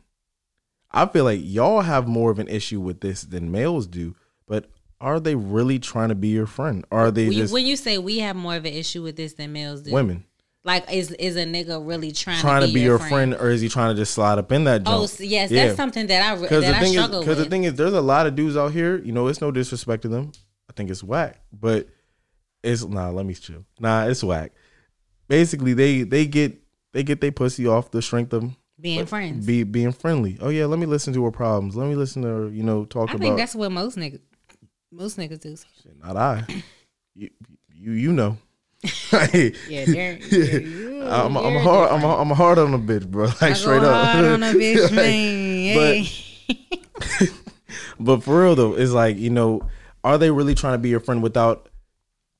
I 0.91 1.05
feel 1.05 1.25
like 1.25 1.41
y'all 1.43 1.81
have 1.81 2.07
more 2.07 2.31
of 2.31 2.39
an 2.39 2.47
issue 2.47 2.79
with 2.79 3.01
this 3.01 3.21
than 3.23 3.51
males 3.51 3.87
do. 3.87 4.15
But 4.47 4.69
are 5.01 5.19
they 5.19 5.35
really 5.35 5.77
trying 5.79 6.09
to 6.09 6.15
be 6.15 6.29
your 6.29 6.47
friend? 6.47 6.85
Are 6.91 7.11
they 7.11 7.25
you, 7.25 7.33
just 7.33 7.53
when 7.53 7.65
you 7.65 7.75
say 7.75 7.97
we 7.97 8.19
have 8.19 8.35
more 8.35 8.55
of 8.55 8.65
an 8.65 8.73
issue 8.73 9.03
with 9.03 9.15
this 9.17 9.33
than 9.33 9.51
males 9.51 9.81
do, 9.81 9.91
women? 9.91 10.23
Like, 10.67 10.91
is 10.93 11.11
is 11.11 11.35
a 11.37 11.45
nigga 11.45 11.81
really 11.87 12.11
trying, 12.11 12.39
trying 12.41 12.67
to 12.67 12.73
be, 12.73 12.81
your 12.81 12.99
friend. 12.99 13.33
or 13.33 13.49
is 13.49 13.61
he 13.61 13.69
trying 13.69 13.95
to 13.95 13.99
just 13.99 14.13
slide 14.13 14.37
up 14.37 14.51
in 14.51 14.65
that 14.65 14.83
jump? 14.83 15.09
Oh 15.09 15.23
yes, 15.23 15.49
Yeah. 15.49 15.65
that's 15.67 15.77
something 15.77 16.05
that 16.07 16.31
I 16.31 16.39
Because 16.39 16.61
that 16.63 16.71
the 16.71 16.77
I 16.77 16.79
thing 16.81 16.93
is, 16.93 17.07
because 17.07 17.37
the 17.37 17.45
thing 17.45 17.63
is, 17.63 17.75
there's 17.75 17.93
a 17.93 18.01
lot 18.01 18.27
of 18.27 18.35
dudes 18.35 18.57
out 18.57 18.73
here. 18.73 18.97
You 18.97 19.13
know, 19.13 19.27
it's 19.27 19.39
no 19.39 19.49
disrespect 19.49 20.01
to 20.03 20.09
them. 20.09 20.33
I 20.69 20.73
think 20.73 20.89
it's 20.89 21.01
whack, 21.03 21.39
but 21.53 21.87
it's 22.63 22.83
nah. 22.83 23.09
Let 23.11 23.25
me 23.25 23.33
chill. 23.33 23.63
Nah, 23.79 24.07
it's 24.07 24.23
whack. 24.23 24.51
Basically, 25.29 25.73
they 25.73 26.03
they 26.03 26.25
get 26.25 26.57
they 26.93 27.01
get 27.03 27.21
their 27.21 27.31
pussy 27.31 27.65
off 27.65 27.89
the 27.91 28.01
strength 28.01 28.33
of 28.33 28.53
being 28.79 29.05
friends. 29.05 29.45
be 29.45 29.63
being 29.63 29.93
friendly. 29.93 30.37
Oh 30.41 30.49
yeah, 30.49 30.65
let 30.65 30.79
me 30.79 30.85
listen 30.85 31.13
to 31.13 31.23
her 31.25 31.31
problems. 31.31 31.75
Let 31.77 31.87
me 31.87 31.95
listen 31.95 32.21
to 32.23 32.27
her. 32.27 32.49
You 32.49 32.63
know, 32.63 32.83
talk 32.85 33.09
I 33.09 33.13
about. 33.13 33.21
think 33.21 33.37
that's 33.37 33.55
what 33.55 33.71
most 33.71 33.97
niggas 33.97 34.19
most 34.91 35.17
niggas 35.17 35.39
do. 35.39 35.55
not 36.03 36.17
I. 36.17 36.45
You 37.15 37.29
you 37.73 37.91
you 37.93 38.11
know. 38.13 38.37
Hey, 38.83 39.53
Yeah, 39.69 39.85
they're, 39.85 40.17
they're 40.17 40.61
you, 40.61 41.03
I'm 41.03 41.35
I'm 41.35 41.55
a 41.55 41.59
hard 41.59 41.91
I'm 41.91 42.03
a, 42.03 42.17
I'm 42.21 42.31
a 42.31 42.35
hard 42.35 42.59
on 42.59 42.73
a 42.73 42.79
bitch, 42.79 43.07
bro. 43.09 43.25
Like 43.41 43.41
I 43.43 43.53
straight 43.53 43.83
up. 43.83 44.05
hard 44.07 44.25
on 44.25 44.43
a 44.43 44.47
bitch, 44.53 44.81
Like, 44.83 44.95
man. 44.95 46.05
but- 47.19 47.33
But 47.99 48.23
for 48.23 48.41
real 48.43 48.55
though, 48.55 48.73
it's 48.75 48.91
like, 48.91 49.17
you 49.17 49.29
know, 49.31 49.61
are 50.03 50.17
they 50.19 50.29
really 50.29 50.53
trying 50.53 50.73
to 50.75 50.77
be 50.77 50.89
your 50.89 50.99
friend 50.99 51.23
without 51.23 51.67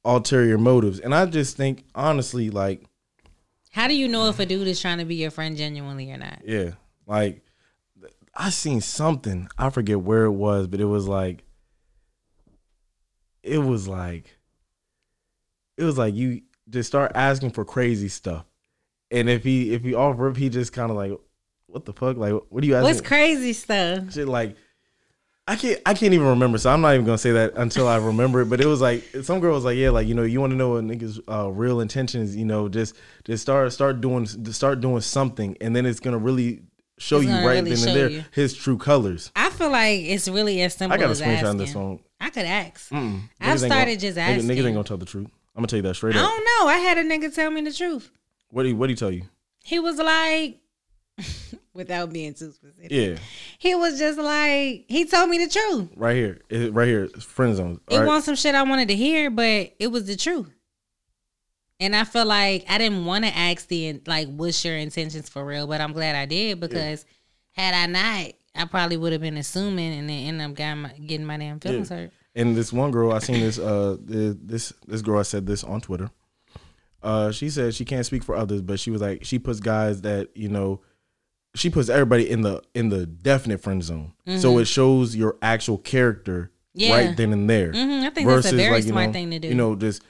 ulterior 0.06 0.58
motives? 0.60 1.00
And 1.00 1.14
I 1.16 1.26
just 1.26 1.58
think 1.58 1.84
honestly, 1.96 2.50
like, 2.52 2.84
How 3.72 3.88
do 3.88 3.96
you 3.96 4.08
know 4.08 4.30
if 4.30 4.40
a 4.40 4.46
dude 4.46 4.68
is 4.68 4.80
trying 4.80 5.00
to 5.00 5.06
be 5.06 5.16
your 5.16 5.32
friend 5.32 5.58
genuinely 5.58 6.12
or 6.12 6.18
not? 6.18 6.42
yeah, 6.46 6.72
like 7.08 7.42
I 8.36 8.52
seen 8.52 8.82
something. 8.82 9.48
I 9.58 9.72
forget 9.72 10.00
where 10.00 10.26
it 10.26 10.32
was, 10.32 10.68
but 10.68 10.80
it 10.80 10.86
was 10.86 11.08
like 11.08 11.44
it 13.44 13.58
was 13.60 13.88
like 13.88 14.37
it 15.78 15.84
was 15.84 15.98
like 15.98 16.14
you 16.16 16.42
just 16.70 16.88
start 16.88 17.12
asking 17.16 17.52
for 17.52 17.64
crazy 17.66 18.08
stuff. 18.10 18.46
And 19.12 19.30
if 19.30 19.44
he 19.44 19.74
if 19.74 19.84
he 19.84 19.94
offer 19.96 20.30
up, 20.30 20.38
he 20.38 20.50
just 20.50 20.74
kind 20.74 20.92
of 20.92 20.98
like, 20.98 21.12
what 21.68 21.86
the 21.86 21.94
fuck? 21.94 22.18
Like, 22.18 22.34
what 22.50 22.64
are 22.64 22.68
you 22.68 22.76
asking? 22.76 22.84
What's 22.90 23.02
crazy 23.02 23.54
stuff? 23.54 24.12
shit 24.14 24.28
like 24.28 24.56
I 25.50 25.56
can't 25.56 25.80
I 25.86 25.94
can't 25.94 26.14
even 26.14 26.28
remember, 26.28 26.58
so 26.58 26.70
I'm 26.70 26.82
not 26.82 26.94
even 26.94 27.06
gonna 27.06 27.18
say 27.18 27.32
that 27.32 27.54
until 27.56 27.88
I 27.88 27.96
remember 27.98 28.42
it. 28.42 28.50
But 28.50 28.60
it 28.60 28.66
was 28.66 28.82
like 28.82 29.04
some 29.24 29.40
girl 29.40 29.54
was 29.54 29.64
like, 29.64 29.78
yeah, 29.78 29.92
like 29.92 30.06
you 30.06 30.14
know, 30.14 30.24
you 30.24 30.42
want 30.42 30.52
to 30.52 30.58
know 30.58 30.76
a 30.76 30.82
nigga's 30.82 31.22
uh, 31.30 31.50
real 31.50 31.80
intentions, 31.80 32.36
you 32.36 32.44
know, 32.44 32.68
just 32.68 32.96
just 33.24 33.44
start 33.44 33.72
start 33.72 34.02
doing 34.02 34.26
start 34.52 34.82
doing 34.82 35.00
something, 35.00 35.56
and 35.62 35.74
then 35.74 35.86
it's 35.86 36.02
gonna 36.02 36.18
really 36.18 36.64
show 36.98 37.18
It's 37.18 37.28
you 37.28 37.32
right 37.32 37.46
really 37.64 37.76
then 37.76 37.88
and 37.88 37.98
there 37.98 38.10
you. 38.10 38.24
his 38.32 38.56
true 38.56 38.78
colors. 38.78 39.32
I 39.38 39.50
feel 39.52 39.70
like 39.70 40.02
it's 40.02 40.28
really 40.28 40.62
as 40.64 40.74
simple 40.74 40.96
I 40.96 41.00
got 41.00 41.12
a 41.12 41.14
screenshot 41.14 41.28
asking. 41.36 41.48
on 41.48 41.58
this 41.58 41.72
phone. 41.74 42.00
I 42.20 42.30
could 42.30 42.46
ask. 42.46 42.90
Mm-mm. 42.90 43.22
I've 43.40 43.60
started 43.60 43.86
gonna- 43.86 43.96
just 43.98 44.18
asking. 44.18 44.50
Niggas 44.50 44.66
ain't 44.66 44.74
gonna 44.76 44.84
tell 44.84 44.98
the 44.98 45.06
truth. 45.06 45.28
I'm 45.58 45.62
gonna 45.62 45.68
tell 45.68 45.78
you 45.78 45.84
that 45.84 45.90
I 45.90 45.94
straight 45.94 46.16
up. 46.16 46.24
I 46.24 46.28
don't 46.28 46.46
know. 46.66 46.70
I 46.70 46.78
had 46.78 46.98
a 47.00 47.04
nigga 47.04 47.34
tell 47.34 47.50
me 47.52 47.62
the 47.62 47.74
truth. 47.74 48.12
What 48.52 48.64
do 48.64 48.70
you, 48.70 48.76
what 48.76 48.88
do 48.88 48.92
you 48.92 48.98
tell 48.98 49.12
you? 49.12 49.24
He 49.64 49.80
was 49.80 49.98
like, 49.98 50.60
without 51.74 52.14
being 52.14 52.34
too 52.34 52.52
specific, 52.52 52.92
Yeah, 52.92 53.18
he 53.58 53.74
was 53.76 53.98
just 54.00 54.20
like, 54.20 54.86
he 54.88 55.06
told 55.06 55.30
me 55.30 55.44
the 55.44 55.50
truth. 55.52 55.90
right 55.96 56.16
here, 56.16 56.42
It- 56.50 56.72
right 56.74 56.88
here, 56.88 57.08
friend 57.10 57.56
zone. 57.56 57.80
It 57.90 57.94
All 57.96 58.00
right? 58.02 58.08
wasn't 58.08 58.26
some 58.26 58.36
shit 58.36 58.56
I 58.56 58.64
wanted 58.64 58.88
to 58.90 58.96
hear, 58.96 59.30
but 59.32 59.74
it 59.80 59.88
was 59.92 60.06
the 60.06 60.16
truth. 60.16 60.54
And 61.80 61.96
I 61.96 62.04
feel 62.06 62.26
like 62.26 62.66
I 62.70 62.78
didn't 62.78 63.06
want 63.06 63.26
to 63.26 63.36
ask 63.36 63.68
the 63.68 64.02
like, 64.08 64.28
what's 64.30 64.64
your 64.66 64.76
intentions 64.78 65.30
for 65.30 65.46
real? 65.46 65.68
But 65.68 65.82
I'm 65.82 65.94
glad 65.94 66.16
I 66.16 66.26
did 66.26 66.60
because 66.60 67.06
had 67.52 67.74
I 67.76 67.86
not, 67.86 68.34
I 68.56 68.66
probably 68.66 68.98
would 68.98 69.12
have 69.12 69.22
been 69.22 69.38
assuming 69.38 69.94
and 69.94 70.10
then 70.10 70.24
end 70.28 70.42
up 70.42 70.56
getting 70.56 70.82
my, 70.84 70.90
getting 70.90 71.26
my 71.26 71.38
damn 71.38 71.60
feelings 71.60 71.90
hurt. 71.90 72.12
And 72.38 72.56
this 72.56 72.72
one 72.72 72.92
girl, 72.92 73.12
I 73.12 73.20
seen 73.20 73.42
this. 73.42 73.60
Uh, 73.60 73.98
this 74.00 74.72
this 74.88 75.02
girl, 75.02 75.20
I 75.20 75.24
said 75.24 75.46
this 75.46 75.64
on 75.66 75.82
Twitter. 75.82 76.10
Uh, 77.04 77.32
she 77.32 77.50
said 77.50 77.74
she 77.76 77.84
can't 77.84 78.06
speak 78.06 78.24
for 78.24 78.36
others, 78.36 78.62
but 78.62 78.80
she 78.80 78.92
was 78.92 79.02
like, 79.02 79.26
she 79.26 79.40
puts 79.40 79.60
guys 79.60 80.02
that 80.02 80.30
you 80.36 80.48
know, 80.48 80.82
she 81.56 81.70
puts 81.70 81.90
everybody 81.90 82.30
in 82.30 82.42
the 82.44 82.62
in 82.74 82.90
the 82.90 83.06
definite 83.06 83.60
friend 83.62 83.84
zone. 83.84 84.14
So 84.38 84.58
it 84.60 84.66
shows 84.66 85.16
your 85.16 85.36
actual 85.42 85.78
character 85.78 86.52
Mm-hmm. 86.78 86.86
Yeah. 86.92 86.96
right 87.08 87.18
then 87.18 87.34
and 87.34 87.50
there. 87.50 87.72
Mhm, 87.72 88.04
I 88.04 88.10
think 88.12 88.30
that's 88.30 88.52
a 88.52 88.56
very 88.56 88.76
you 88.78 88.90
smart 88.90 89.08
know, 89.08 89.14
thing 89.14 89.32
to 89.32 89.40
do. 89.40 89.48
You 89.48 89.56
know, 89.56 89.76
just 89.76 90.04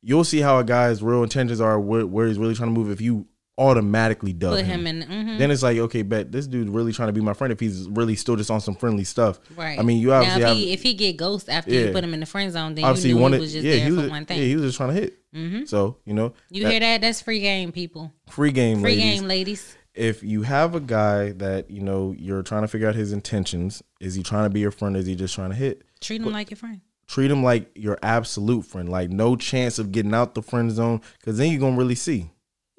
you'll 0.00 0.24
see 0.24 0.40
how 0.40 0.58
a 0.58 0.64
guy's 0.64 1.02
real 1.02 1.22
intentions 1.22 1.60
are, 1.60 1.78
where, 1.78 2.06
where 2.06 2.26
he's 2.28 2.38
really 2.38 2.54
trying 2.54 2.72
to 2.74 2.80
move. 2.80 2.90
If 2.90 3.02
you 3.02 3.26
automatically 3.56 4.32
dub 4.32 4.54
Put 4.56 4.64
him, 4.64 4.86
him 4.86 5.02
in. 5.02 5.08
mhm. 5.08 5.38
then 5.38 5.50
it's 5.50 5.62
like, 5.62 5.78
okay, 5.78 6.02
bet 6.02 6.32
this 6.32 6.46
dude's 6.46 6.70
really 6.70 6.92
trying 6.92 7.08
to 7.08 7.12
be 7.12 7.20
my 7.20 7.34
friend. 7.34 7.52
If 7.52 7.60
he's 7.60 7.88
really 7.88 8.16
still 8.16 8.36
just 8.36 8.50
on 8.50 8.60
some 8.60 8.74
friendly 8.74 9.04
stuff, 9.04 9.38
Right. 9.56 9.78
I 9.78 9.82
mean, 9.82 10.00
you 10.00 10.08
now 10.08 10.14
obviously 10.22 10.42
if 10.42 10.48
have 10.48 10.56
he, 10.56 10.72
if 10.72 10.82
he 10.82 10.94
get 10.94 11.16
ghost 11.16 11.48
after 11.48 11.72
Yeah. 11.72 11.86
you 11.86 11.92
put 11.92 12.02
him 12.04 12.14
in 12.14 12.20
the 12.20 12.26
friend 12.26 12.52
zone, 12.52 12.74
then 12.74 12.84
obviously 12.84 13.10
you 13.10 13.16
wanted, 13.16 13.36
he 13.36 13.40
was 13.42 13.52
just 13.52 13.64
yeah, 13.64 13.76
there 13.76 13.84
he 13.84 13.90
for 13.94 14.00
was, 14.02 14.10
one 14.10 14.26
thing. 14.26 14.38
yeah, 14.40 14.44
he 14.46 14.56
was 14.56 14.64
just 14.64 14.76
trying 14.76 14.94
to 14.94 15.00
hit. 15.00 15.18
Mhm. 15.34 15.68
So 15.68 15.96
you 16.04 16.14
know, 16.14 16.32
you 16.50 16.62
that- 16.64 16.70
hear 16.70 16.80
that? 16.80 17.00
That's 17.00 17.20
free 17.22 17.40
game, 17.40 17.70
people. 17.72 18.12
free 18.28 18.52
game, 18.52 18.80
Free 18.80 18.96
ladies. 18.96 19.20
game, 19.20 19.28
ladies. 19.28 19.76
If 19.94 20.24
you 20.24 20.42
have 20.42 20.74
a 20.74 20.80
guy 20.80 21.30
that 21.32 21.70
you 21.70 21.80
know 21.80 22.14
you're 22.18 22.42
trying 22.42 22.62
to 22.62 22.68
figure 22.68 22.88
out 22.88 22.96
his 22.96 23.12
intentions, 23.12 23.82
is 24.00 24.16
he 24.16 24.24
trying 24.24 24.44
to 24.44 24.50
be 24.50 24.58
your 24.60 24.72
friend? 24.72 24.96
Is 24.96 25.06
he 25.06 25.14
just 25.14 25.34
trying 25.36 25.50
to 25.50 25.56
hit? 25.56 25.82
Treat 26.00 26.20
him 26.20 26.32
like 26.32 26.50
your 26.50 26.56
friend. 26.56 26.80
Treat 27.06 27.30
him 27.30 27.44
like 27.44 27.70
your 27.76 27.98
absolute 28.02 28.64
friend. 28.64 28.88
Like 28.88 29.10
no 29.10 29.36
chance 29.36 29.78
of 29.78 29.92
getting 29.92 30.12
out 30.14 30.34
the 30.34 30.42
friend 30.42 30.72
zone, 30.72 31.00
because 31.20 31.38
then 31.38 31.50
you're 31.52 31.60
gonna 31.60 31.76
really 31.76 31.94
see. 31.94 32.30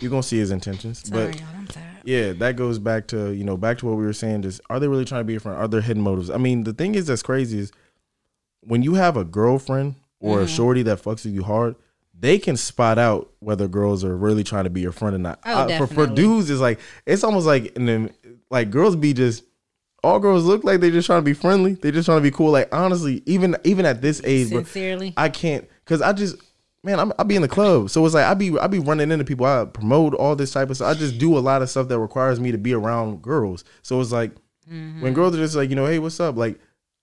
You're 0.00 0.10
gonna 0.10 0.22
see 0.22 0.38
his 0.38 0.50
intentions. 0.50 1.06
Sorry, 1.08 1.26
but 1.32 1.40
y'all. 1.40 1.48
I'm 1.56 1.66
tired. 1.66 1.86
yeah, 2.04 2.32
that 2.34 2.56
goes 2.56 2.78
back 2.78 3.06
to 3.08 3.32
you 3.32 3.44
know 3.44 3.56
back 3.56 3.78
to 3.78 3.86
what 3.86 3.96
we 3.96 4.04
were 4.04 4.12
saying. 4.12 4.42
Just 4.42 4.60
are 4.70 4.80
they 4.80 4.88
really 4.88 5.04
trying 5.04 5.20
to 5.20 5.24
be 5.24 5.34
your 5.34 5.40
friend? 5.40 5.58
Are 5.58 5.68
there 5.68 5.80
hidden 5.80 6.02
motives? 6.02 6.30
I 6.30 6.36
mean, 6.38 6.64
the 6.64 6.72
thing 6.72 6.94
is 6.94 7.06
that's 7.06 7.22
crazy 7.22 7.58
is 7.58 7.72
when 8.62 8.82
you 8.82 8.94
have 8.94 9.16
a 9.16 9.24
girlfriend 9.24 9.96
or 10.20 10.36
Mm-hmm. 10.36 10.44
a 10.44 10.48
shorty 10.48 10.82
that 10.82 10.98
fucks 11.02 11.24
with 11.24 11.32
you 11.34 11.42
hard, 11.42 11.76
they 12.18 12.38
can 12.38 12.56
spot 12.56 12.98
out 12.98 13.30
whether 13.40 13.66
girls 13.68 14.04
are 14.04 14.14
really 14.16 14.44
trying 14.44 14.64
to 14.64 14.70
be 14.70 14.80
your 14.82 14.92
friend 14.92 15.14
or 15.14 15.18
not. 15.18 15.38
Oh, 15.46 15.52
Uh, 15.68 15.78
for 15.78 15.86
for 15.86 16.06
dudes, 16.06 16.50
it's 16.50 16.60
like 16.60 16.78
it's 17.06 17.24
almost 17.24 17.46
like 17.46 17.74
and 17.76 17.88
then 17.88 18.10
like 18.50 18.70
girls 18.70 18.96
be 18.96 19.12
just 19.14 19.44
all 20.02 20.18
girls 20.18 20.44
look 20.44 20.64
like 20.64 20.80
they 20.80 20.90
just 20.90 21.06
trying 21.06 21.20
to 21.20 21.24
be 21.24 21.34
friendly. 21.34 21.74
They 21.74 21.90
just 21.90 22.06
trying 22.06 22.18
to 22.18 22.22
be 22.22 22.30
cool. 22.30 22.50
Like 22.50 22.74
honestly, 22.74 23.22
even 23.26 23.56
even 23.64 23.84
at 23.86 24.00
this 24.02 24.20
age, 24.24 24.50
bro, 24.50 24.58
Sincerely. 24.62 25.14
I 25.16 25.28
can't 25.30 25.66
because 25.84 26.00
I 26.02 26.12
just 26.12 26.36
man, 26.82 26.98
I'm, 27.00 27.12
I 27.18 27.22
be 27.22 27.36
in 27.36 27.42
the 27.42 27.48
club, 27.48 27.90
so 27.90 28.04
it's 28.04 28.14
like 28.14 28.26
I 28.26 28.34
be 28.34 28.58
I 28.58 28.66
be 28.66 28.78
running 28.78 29.10
into 29.10 29.24
people. 29.24 29.46
I 29.46 29.64
promote 29.64 30.14
all 30.14 30.36
this 30.36 30.52
type 30.52 30.70
of 30.70 30.76
stuff. 30.76 30.96
I 30.96 30.98
just 30.98 31.18
do 31.18 31.36
a 31.36 31.40
lot 31.40 31.62
of 31.62 31.70
stuff 31.70 31.88
that 31.88 31.98
requires 31.98 32.40
me 32.40 32.52
to 32.52 32.58
be 32.58 32.72
around 32.74 33.22
girls. 33.22 33.64
So 33.82 34.00
it's 34.00 34.12
like 34.12 34.32
Mm-hmm. 34.70 35.00
when 35.00 35.14
girls 35.14 35.34
are 35.34 35.38
just 35.38 35.56
like 35.56 35.68
you 35.68 35.74
know, 35.74 35.86
hey, 35.86 35.98
what's 35.98 36.20
up? 36.20 36.36
Like 36.36 36.60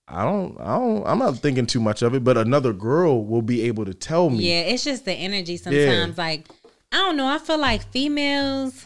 I 0.07 0.23
don't, 0.23 0.57
I 0.61 0.77
don't, 0.77 1.05
I'm 1.05 1.19
not 1.19 1.37
thinking 1.39 1.65
too 1.65 1.81
much 1.81 2.01
of 2.01 2.13
it, 2.13 2.23
but 2.23 2.37
another 2.37 2.71
girl 2.71 3.25
will 3.25 3.41
be 3.41 3.63
able 3.63 3.83
to 3.83 3.93
tell 3.93 4.29
me. 4.29 4.37
Yeah, 4.49 4.61
it's 4.61 4.85
just 4.85 5.03
the 5.03 5.11
energy 5.11 5.57
sometimes. 5.57 6.17
Like, 6.17 6.47
I 6.93 6.97
don't 6.97 7.17
know. 7.17 7.27
I 7.27 7.39
feel 7.39 7.57
like 7.57 7.91
females, 7.91 8.85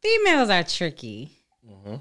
females 0.00 0.50
are 0.50 0.62
tricky. 0.62 1.32
Mm-hmm. 1.68 1.96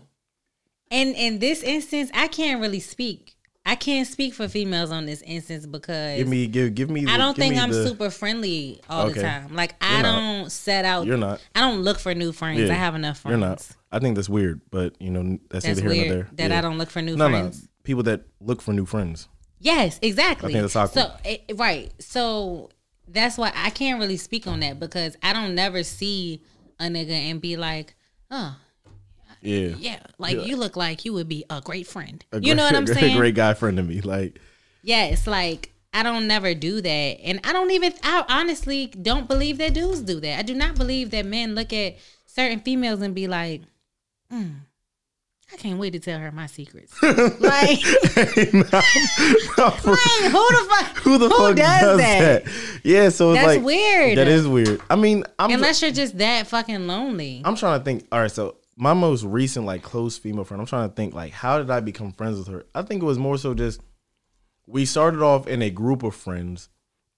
And 0.92 1.16
in 1.16 1.40
this 1.40 1.64
instance, 1.64 2.12
I 2.14 2.28
can't 2.28 2.62
really 2.62 2.80
speak. 2.82 3.36
I 3.68 3.76
can't 3.76 4.08
speak 4.08 4.34
for 4.34 4.48
females 4.48 4.92
on 4.92 5.06
this 5.06 5.22
instance 5.24 5.66
because 5.66 6.18
Give 6.18 6.28
me, 6.28 6.48
give, 6.48 6.74
give 6.74 6.90
me. 6.90 7.04
The, 7.04 7.12
I 7.12 7.18
don't 7.18 7.36
think 7.36 7.58
I'm 7.58 7.70
the- 7.70 7.86
super 7.86 8.10
friendly 8.10 8.80
all 8.90 9.10
the 9.10 9.22
time. 9.22 9.54
Like, 9.54 9.76
I 9.82 10.02
not. 10.02 10.16
don't 10.40 10.50
set 10.52 10.86
out. 10.86 11.06
You're 11.06 11.18
not. 11.18 11.42
I 11.54 11.60
don't 11.60 11.82
look 11.82 12.00
for 12.00 12.16
new 12.16 12.32
friends. 12.32 12.62
Yeah, 12.62 12.72
I 12.72 12.76
have 12.76 12.96
enough 12.96 13.20
friends. 13.20 13.38
You're 13.38 13.48
not. 13.50 13.68
I 13.92 14.00
think 14.00 14.16
that's 14.16 14.30
weird, 14.30 14.62
but 14.72 14.96
you 15.02 15.12
know 15.12 15.38
that's, 15.50 15.66
That's 15.66 15.82
neither 15.82 15.94
here 15.94 16.04
weird 16.06 16.18
there. 16.18 16.30
that 16.36 16.52
Yeah. 16.52 16.58
I 16.58 16.62
don't 16.62 16.78
look 16.78 16.90
for 16.90 17.02
new 17.02 17.18
No, 17.18 17.28
friends. 17.30 17.64
no. 17.64 17.68
People 17.84 18.04
that 18.04 18.22
look 18.40 18.62
for 18.62 18.72
new 18.74 18.86
friends. 18.86 19.28
Yes, 19.60 20.00
exactly. 20.02 20.50
I 20.50 20.54
think 20.54 20.62
that's 20.64 20.76
awkward. 20.76 21.02
So 21.04 21.12
it, 21.26 21.52
right, 21.56 21.92
so 22.00 22.70
that's 23.08 23.38
why 23.38 23.52
I 23.54 23.70
can't 23.70 24.00
really 24.00 24.18
speak 24.18 24.48
on 24.48 24.62
that 24.62 24.80
because 24.80 25.18
I 25.22 25.34
don't 25.34 25.56
never 25.56 25.84
see 25.84 26.42
a 26.80 26.86
nigga 26.86 27.10
and 27.12 27.42
be 27.42 27.58
like, 27.58 27.96
oh 28.32 28.56
Yeah. 29.48 29.76
yeah, 29.80 30.00
like 30.18 30.46
you 30.46 30.58
look 30.58 30.76
like 30.76 31.06
you 31.06 31.14
would 31.14 31.28
be 31.30 31.46
a 31.50 31.62
great 31.62 31.88
friend. 31.88 32.24
A 32.32 32.40
you 32.42 32.54
know 32.54 32.64
what 32.64 32.76
I'm 32.80 32.86
great- 32.86 32.98
saying? 33.00 33.18
Great 33.18 33.36
guy 33.36 33.54
friend 33.54 33.78
to 33.78 33.84
me. 33.84 34.02
Like, 34.02 34.40
Yes, 34.84 35.26
like 35.28 35.72
I 35.94 36.04
don't 36.04 36.28
never 36.28 36.54
do 36.54 36.82
that, 36.82 36.90
and 37.24 37.40
I 37.44 37.54
don't 37.54 37.72
even. 37.72 37.94
I 38.04 38.24
honestly 38.30 38.88
don't 38.88 39.28
believe 39.28 39.58
that 39.60 39.74
dudes 39.74 40.02
do 40.02 40.20
that. 40.20 40.38
I 40.40 40.42
do 40.44 40.54
not 40.54 40.76
believe 40.76 41.12
that 41.12 41.26
men 41.26 41.56
look 41.56 41.72
at 41.74 41.96
certain 42.26 42.60
females 42.60 43.02
and 43.02 43.16
be 43.16 43.28
like, 43.28 43.62
"Hmm, 44.30 44.50
I 45.52 45.56
can't 45.58 45.80
wait 45.80 45.92
to 45.94 46.00
tell 46.00 46.20
her 46.20 46.32
my 46.32 46.46
secrets. 46.46 46.94
like, 47.02 47.80
no, 48.54 49.70
for- 49.72 49.92
like, 49.92 50.32
who 50.32 50.48
the 50.48 50.68
fuck? 50.70 50.98
who 50.98 51.18
the 51.18 51.30
fuck 51.30 51.56
does 51.56 51.82
does, 51.82 51.98
that? 51.98 52.44
that? 52.46 52.80
Yeah, 52.84 53.10
so 53.10 53.32
it's 53.32 53.42
That's 53.42 53.58
like 53.58 53.64
weird. 53.66 54.18
That 54.18 54.28
is 54.28 54.48
weird. 54.48 54.82
I 54.90 54.96
mean, 54.98 55.24
I'm 55.40 55.52
Unless 55.52 55.82
you're 55.82 55.92
just 55.92 56.18
that 56.18 56.48
fucking 56.48 56.86
lonely. 56.88 57.42
I'm 57.46 57.56
trying 57.56 57.80
to 57.80 57.84
think. 57.86 58.06
All 58.12 58.20
right, 58.20 58.32
so 58.32 58.56
my 58.80 58.94
most 58.94 59.24
recent 59.24 59.66
like 59.66 59.82
close 59.82 60.18
female 60.18 60.44
friend. 60.44 60.62
I'm 60.62 60.68
trying 60.68 60.88
to 60.88 60.96
think 60.96 61.14
like 61.14 61.34
how 61.34 61.58
did 61.58 61.70
I 61.72 61.80
become 61.80 62.12
friends 62.12 62.38
with 62.38 62.48
her? 62.48 62.66
I 62.76 62.84
think 62.84 63.02
it 63.02 63.06
was 63.06 63.18
more 63.18 63.38
so 63.38 63.54
just 63.54 63.82
we 64.68 64.86
started 64.86 65.22
off 65.22 65.48
in 65.48 65.62
a 65.62 65.70
group 65.70 66.04
of 66.04 66.16
friends, 66.16 66.70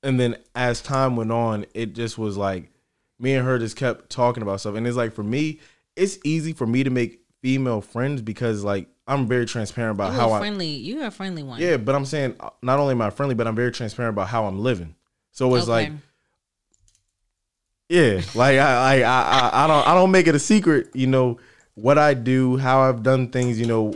and 0.01 0.19
then 0.19 0.37
as 0.55 0.81
time 0.81 1.15
went 1.15 1.31
on, 1.31 1.65
it 1.73 1.93
just 1.93 2.17
was 2.17 2.37
like 2.37 2.71
me 3.19 3.33
and 3.33 3.45
her 3.45 3.59
just 3.59 3.75
kept 3.75 4.09
talking 4.09 4.41
about 4.41 4.61
stuff. 4.61 4.75
And 4.75 4.87
it's 4.87 4.95
like 4.95 5.13
for 5.13 5.23
me, 5.23 5.59
it's 5.95 6.17
easy 6.23 6.53
for 6.53 6.65
me 6.65 6.83
to 6.83 6.89
make 6.89 7.19
female 7.41 7.81
friends 7.81 8.21
because 8.21 8.63
like 8.63 8.87
I'm 9.07 9.27
very 9.27 9.45
transparent 9.45 9.97
about 9.97 10.13
you 10.13 10.19
how 10.19 10.31
I 10.31 10.39
friendly. 10.39 10.67
You're 10.67 11.05
a 11.05 11.11
friendly 11.11 11.43
one. 11.43 11.59
yeah, 11.59 11.75
but 11.77 11.93
I'm 11.95 12.05
saying 12.05 12.35
uh, 12.39 12.51
not 12.61 12.79
only 12.79 12.91
am 12.93 13.01
I 13.01 13.09
friendly, 13.09 13.35
but 13.35 13.47
I'm 13.47 13.55
very 13.55 13.71
transparent 13.71 14.13
about 14.13 14.29
how 14.29 14.45
I'm 14.45 14.59
living. 14.59 14.95
So 15.31 15.53
it's 15.55 15.67
Okay. 15.67 15.89
like 15.89 15.91
Yeah, 17.89 18.21
like 18.35 18.59
I, 18.59 19.01
I, 19.01 19.01
I, 19.01 19.63
I 19.63 19.67
don't, 19.67 19.87
I 19.87 19.93
don't 19.95 20.11
make 20.11 20.27
it 20.27 20.35
a 20.35 20.39
secret. 20.39 20.91
You 20.93 21.07
know 21.07 21.39
what 21.81 21.97
I 21.97 22.13
do, 22.13 22.57
how 22.57 22.81
I've 22.81 23.03
done 23.03 23.29
things. 23.29 23.59
You 23.59 23.65
know 23.67 23.91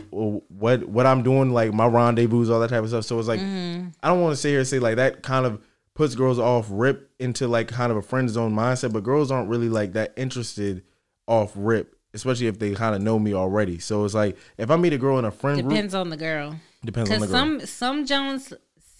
what, 0.48 0.84
what 0.88 1.06
I'm 1.06 1.22
doing, 1.22 1.52
like 1.52 1.72
my 1.72 1.86
rendezvous, 1.86 2.52
all 2.52 2.60
that 2.60 2.70
type 2.70 2.82
of 2.82 2.88
stuff. 2.88 3.04
So 3.04 3.18
it's 3.18 3.28
like 3.28 3.40
Mm-hmm. 3.40 3.88
I 4.02 4.08
don't 4.08 4.20
want 4.20 4.32
to 4.32 4.36
sit 4.36 4.50
here 4.50 4.58
and 4.60 4.68
say 4.68 4.78
like 4.78 4.96
that 4.96 5.22
kind 5.22 5.46
of 5.46 5.60
puts 5.94 6.14
girls 6.14 6.38
off 6.38 6.66
rip 6.70 7.10
into 7.18 7.46
like 7.46 7.68
kind 7.68 7.90
of 7.92 7.96
a 7.98 8.02
friend 8.02 8.28
zone 8.28 8.52
mindset, 8.54 8.92
but 8.92 9.02
girls 9.02 9.30
aren't 9.30 9.48
really 9.48 9.68
like 9.68 9.92
that 9.92 10.12
interested 10.16 10.82
off 11.28 11.52
rip, 11.54 11.96
especially 12.14 12.46
if 12.48 12.58
they 12.58 12.74
kind 12.74 12.94
of 12.94 13.00
know 13.02 13.18
me 13.18 13.32
already. 13.34 13.78
So 13.78 14.04
it's 14.04 14.14
like 14.14 14.36
if 14.58 14.70
I 14.70 14.76
meet 14.76 14.92
a 14.92 14.98
girl 14.98 15.18
in 15.18 15.24
a 15.24 15.30
friend 15.30 15.60
group, 15.60 15.70
Depends 15.70 15.94
on 15.94 16.10
the 16.10 16.16
girl. 16.16 16.56
depends 16.84 17.10
on 17.10 17.20
the 17.20 17.26
girl. 17.26 17.36
some 17.36 17.60
some 17.60 18.06
Jones 18.06 18.52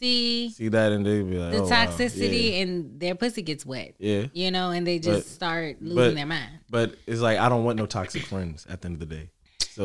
see 0.05 0.51
See 0.51 0.69
that 0.69 0.93
and 0.93 1.05
they 1.07 1.23
be 1.23 1.39
like, 1.39 1.53
the 1.53 1.59
oh, 1.59 1.63
wow. 1.63 1.87
toxicity 1.87 2.53
Yeah. 2.53 2.63
and 2.63 3.01
their 3.01 3.15
pussy 3.15 3.43
gets 3.43 3.65
wet. 3.65 3.95
Yeah. 3.99 4.27
You 4.33 4.51
know, 4.51 4.71
and 4.71 4.87
they 4.87 4.99
just 4.99 5.27
But- 5.27 5.27
start 5.27 5.77
losing 5.81 5.97
but- 5.97 6.15
their 6.15 6.27
mind. 6.27 6.59
But 6.71 6.97
it's 7.07 7.21
like 7.21 7.39
I 7.39 7.49
don't 7.49 7.65
want 7.65 7.79
no 7.79 7.87
toxic 7.87 8.23
friends 8.23 8.67
at 8.69 8.83
the 8.83 8.87
end 8.87 9.03
of 9.03 9.09
the 9.09 9.15
day. 9.17 9.31
So 9.71 9.85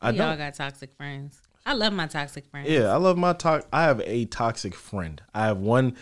I 0.00 0.12
We 0.12 0.20
all 0.20 0.28
don't. 0.28 0.38
got 0.38 0.54
toxic 0.54 0.94
friends. 0.96 1.40
I 1.64 1.72
love 1.74 1.92
my 1.92 2.06
toxic 2.06 2.46
friends. 2.46 2.68
Yeah, 2.70 2.92
I 2.92 2.96
love 2.96 3.18
my 3.18 3.32
talk. 3.32 3.66
I 3.72 3.82
have 3.82 4.00
a 4.04 4.24
toxic 4.26 4.74
friend. 4.74 5.20
I 5.34 5.46
have 5.46 5.58
one. 5.58 5.96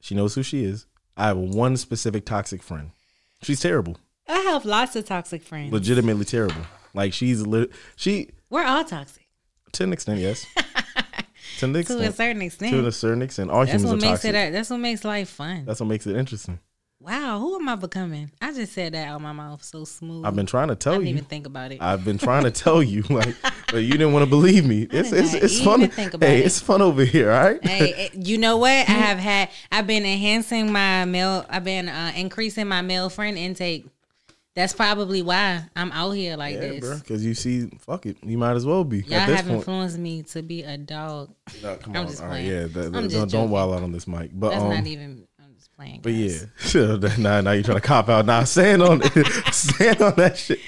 She 0.00 0.14
knows 0.14 0.34
who 0.34 0.42
she 0.42 0.64
is. 0.64 0.86
I 1.16 1.26
have 1.26 1.36
one 1.36 1.76
specific 1.76 2.24
toxic 2.24 2.62
friend. 2.62 2.90
She's 3.42 3.60
terrible, 3.60 3.98
I 4.28 4.38
have 4.40 4.64
lots 4.64 4.96
of 4.96 5.04
toxic 5.04 5.42
friends. 5.42 5.72
legitimately 5.72 6.24
terrible. 6.24 6.62
Like 6.94 7.12
she's 7.12 7.42
lit. 7.42 7.70
She 7.96 8.30
We're 8.48 8.64
all 8.64 8.84
toxic 8.84 9.26
to 9.72 9.84
an 9.84 9.92
extent, 9.92 10.20
yes. 10.20 10.46
to 11.60 11.66
an 11.66 11.84
to 11.84 12.00
a 12.00 12.12
certain 12.12 12.42
extent. 12.42 12.72
To 12.72 12.86
a 12.86 12.92
certain 12.92 13.22
extent, 13.22 13.50
all 13.50 13.60
that's 13.60 13.72
humans 13.72 13.84
what 13.90 13.92
are 13.92 13.96
makes 14.10 14.22
toxic. 14.22 14.34
it. 14.34 14.52
That's 14.52 14.70
what 14.70 14.78
makes 14.78 15.04
life 15.04 15.28
fun. 15.28 15.64
That's 15.64 15.80
what 15.80 15.86
makes 15.86 16.06
it 16.06 16.16
interesting. 16.16 16.58
wow, 17.00 17.38
who 17.38 17.56
am 17.56 17.68
I 17.68 17.76
becoming? 17.76 18.30
I 18.42 18.52
just 18.52 18.72
said 18.72 18.92
that 18.94 19.08
out 19.08 19.16
of 19.16 19.22
my 19.22 19.32
mouth 19.32 19.62
so 19.62 19.84
smooth. 19.84 20.24
I've 20.26 20.36
been 20.36 20.46
trying 20.46 20.68
to 20.68 20.72
I 20.72 20.76
tell 20.76 20.92
didn't 20.94 21.06
you. 21.08 21.14
even 21.14 21.24
think 21.24 21.46
about 21.46 21.72
it. 21.72 21.80
I've 21.80 22.04
been 22.04 22.18
trying 22.18 22.44
to 22.44 22.50
tell 22.64 22.82
you, 22.82 23.02
like, 23.08 23.34
but 23.70 23.78
you 23.78 23.92
didn't 23.92 24.12
want 24.12 24.22
to 24.24 24.28
believe 24.30 24.66
me. 24.66 24.86
It's 24.90 25.12
it's 25.12 25.32
it's 25.34 25.60
fun. 25.60 25.88
think 25.88 26.14
about 26.14 26.26
hey, 26.28 26.40
it. 26.40 26.46
it's 26.46 26.60
fun 26.60 26.82
over 26.82 27.04
here. 27.04 27.30
All 27.30 27.42
right. 27.50 27.64
hey, 27.66 27.92
eh, 27.94 28.08
you 28.14 28.36
know 28.38 28.56
what? 28.58 28.70
I 28.70 28.82
have 28.92 29.18
had. 29.18 29.48
I've 29.72 29.86
been 29.86 30.04
enhancing 30.04 30.72
my 30.72 31.04
male. 31.06 31.46
I've 31.48 31.64
been 31.64 31.88
uh, 31.88 32.12
increasing 32.16 32.68
my 32.68 32.82
male 32.82 33.08
friend 33.08 33.38
intake. 33.38 33.86
That's 34.60 34.72
probably 34.74 35.22
why 35.22 35.64
I'm 35.74 35.90
out 35.92 36.10
here 36.12 36.36
like 36.36 36.54
Yeah, 36.54 36.60
this. 36.60 36.80
bro. 36.80 36.98
Because 36.98 37.24
you 37.24 37.34
see, 37.34 37.66
fuck 37.78 38.04
it, 38.06 38.18
you 38.22 38.36
might 38.36 38.56
as 38.56 38.66
well 38.66 38.84
be 38.84 38.98
Y'all 39.00 39.20
have 39.20 39.46
point. 39.46 39.56
influenced 39.58 39.98
me 39.98 40.22
to 40.24 40.42
be 40.42 40.62
a 40.62 40.76
dog. 40.76 41.30
No, 41.62 41.76
come 41.76 41.96
I'm 41.96 42.02
on. 42.02 42.08
just 42.08 42.20
All 42.22 42.28
right, 42.28 42.44
playing. 42.44 42.50
yeah, 42.50 42.66
that, 42.66 42.84
I'm 42.86 42.92
don't, 42.92 43.08
just 43.10 43.28
don't 43.32 43.50
wild 43.50 43.74
out 43.74 43.82
on 43.82 43.92
this 43.92 44.06
mic. 44.06 44.30
But 44.34 44.50
That's 44.50 44.62
um, 44.62 44.68
not 44.70 44.86
even. 44.86 45.26
I'm 45.42 45.54
just 45.56 45.72
playing. 45.74 46.00
but 46.02 46.10
guys. 46.12 46.46
yeah, 46.74 47.16
now 47.18 47.40
now 47.40 47.52
you're 47.52 47.62
trying 47.62 47.78
to 47.78 47.86
cop 47.86 48.08
out. 48.08 48.26
Now 48.26 48.44
stand 48.44 48.82
on 48.82 49.02
stand 49.52 50.02
on 50.02 50.14
that 50.16 50.36
shit. 50.36 50.60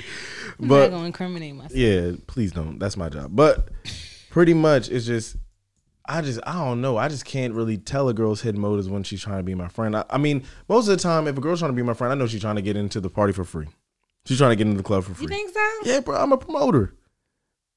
I'm 0.58 0.68
But 0.68 0.90
not 0.90 0.96
gonna 0.96 1.06
incriminate 1.06 1.54
myself. 1.54 1.74
yeah, 1.76 2.12
please 2.26 2.52
don't. 2.52 2.78
That's 2.78 2.96
my 2.96 3.08
job. 3.08 3.30
But 3.36 3.68
pretty 4.30 4.54
much, 4.54 4.88
it's 4.90 5.04
just 5.06 5.36
I 6.06 6.20
just 6.22 6.40
I 6.46 6.54
don't 6.54 6.80
know. 6.80 6.96
I 6.96 7.08
just 7.08 7.24
can't 7.24 7.52
really 7.54 7.76
tell 7.78 8.08
a 8.08 8.14
girl's 8.14 8.40
hidden 8.42 8.60
motives 8.60 8.88
when 8.88 9.02
she's 9.02 9.22
trying 9.22 9.38
to 9.38 9.42
be 9.44 9.54
my 9.54 9.68
friend. 9.68 9.94
I, 9.96 10.04
I 10.10 10.18
mean, 10.18 10.44
most 10.68 10.88
of 10.88 10.96
the 10.96 11.02
time, 11.02 11.28
if 11.28 11.36
a 11.36 11.40
girl's 11.40 11.58
trying 11.60 11.70
to 11.72 11.76
be 11.76 11.82
my 11.82 11.94
friend, 11.94 12.10
I 12.12 12.16
know 12.16 12.26
she's 12.26 12.40
trying 12.40 12.56
to 12.56 12.62
get 12.62 12.76
into 12.76 13.00
the 13.00 13.10
party 13.10 13.32
for 13.32 13.44
free. 13.44 13.68
She's 14.26 14.38
trying 14.38 14.50
to 14.50 14.56
get 14.56 14.66
into 14.66 14.76
the 14.78 14.82
club 14.84 15.04
for 15.04 15.14
free. 15.14 15.22
You 15.24 15.28
think 15.28 15.52
so? 15.52 15.68
yeah, 15.84 16.00
bro, 16.00 16.16
I'm 16.16 16.32
a 16.32 16.36
promoter. 16.38 16.94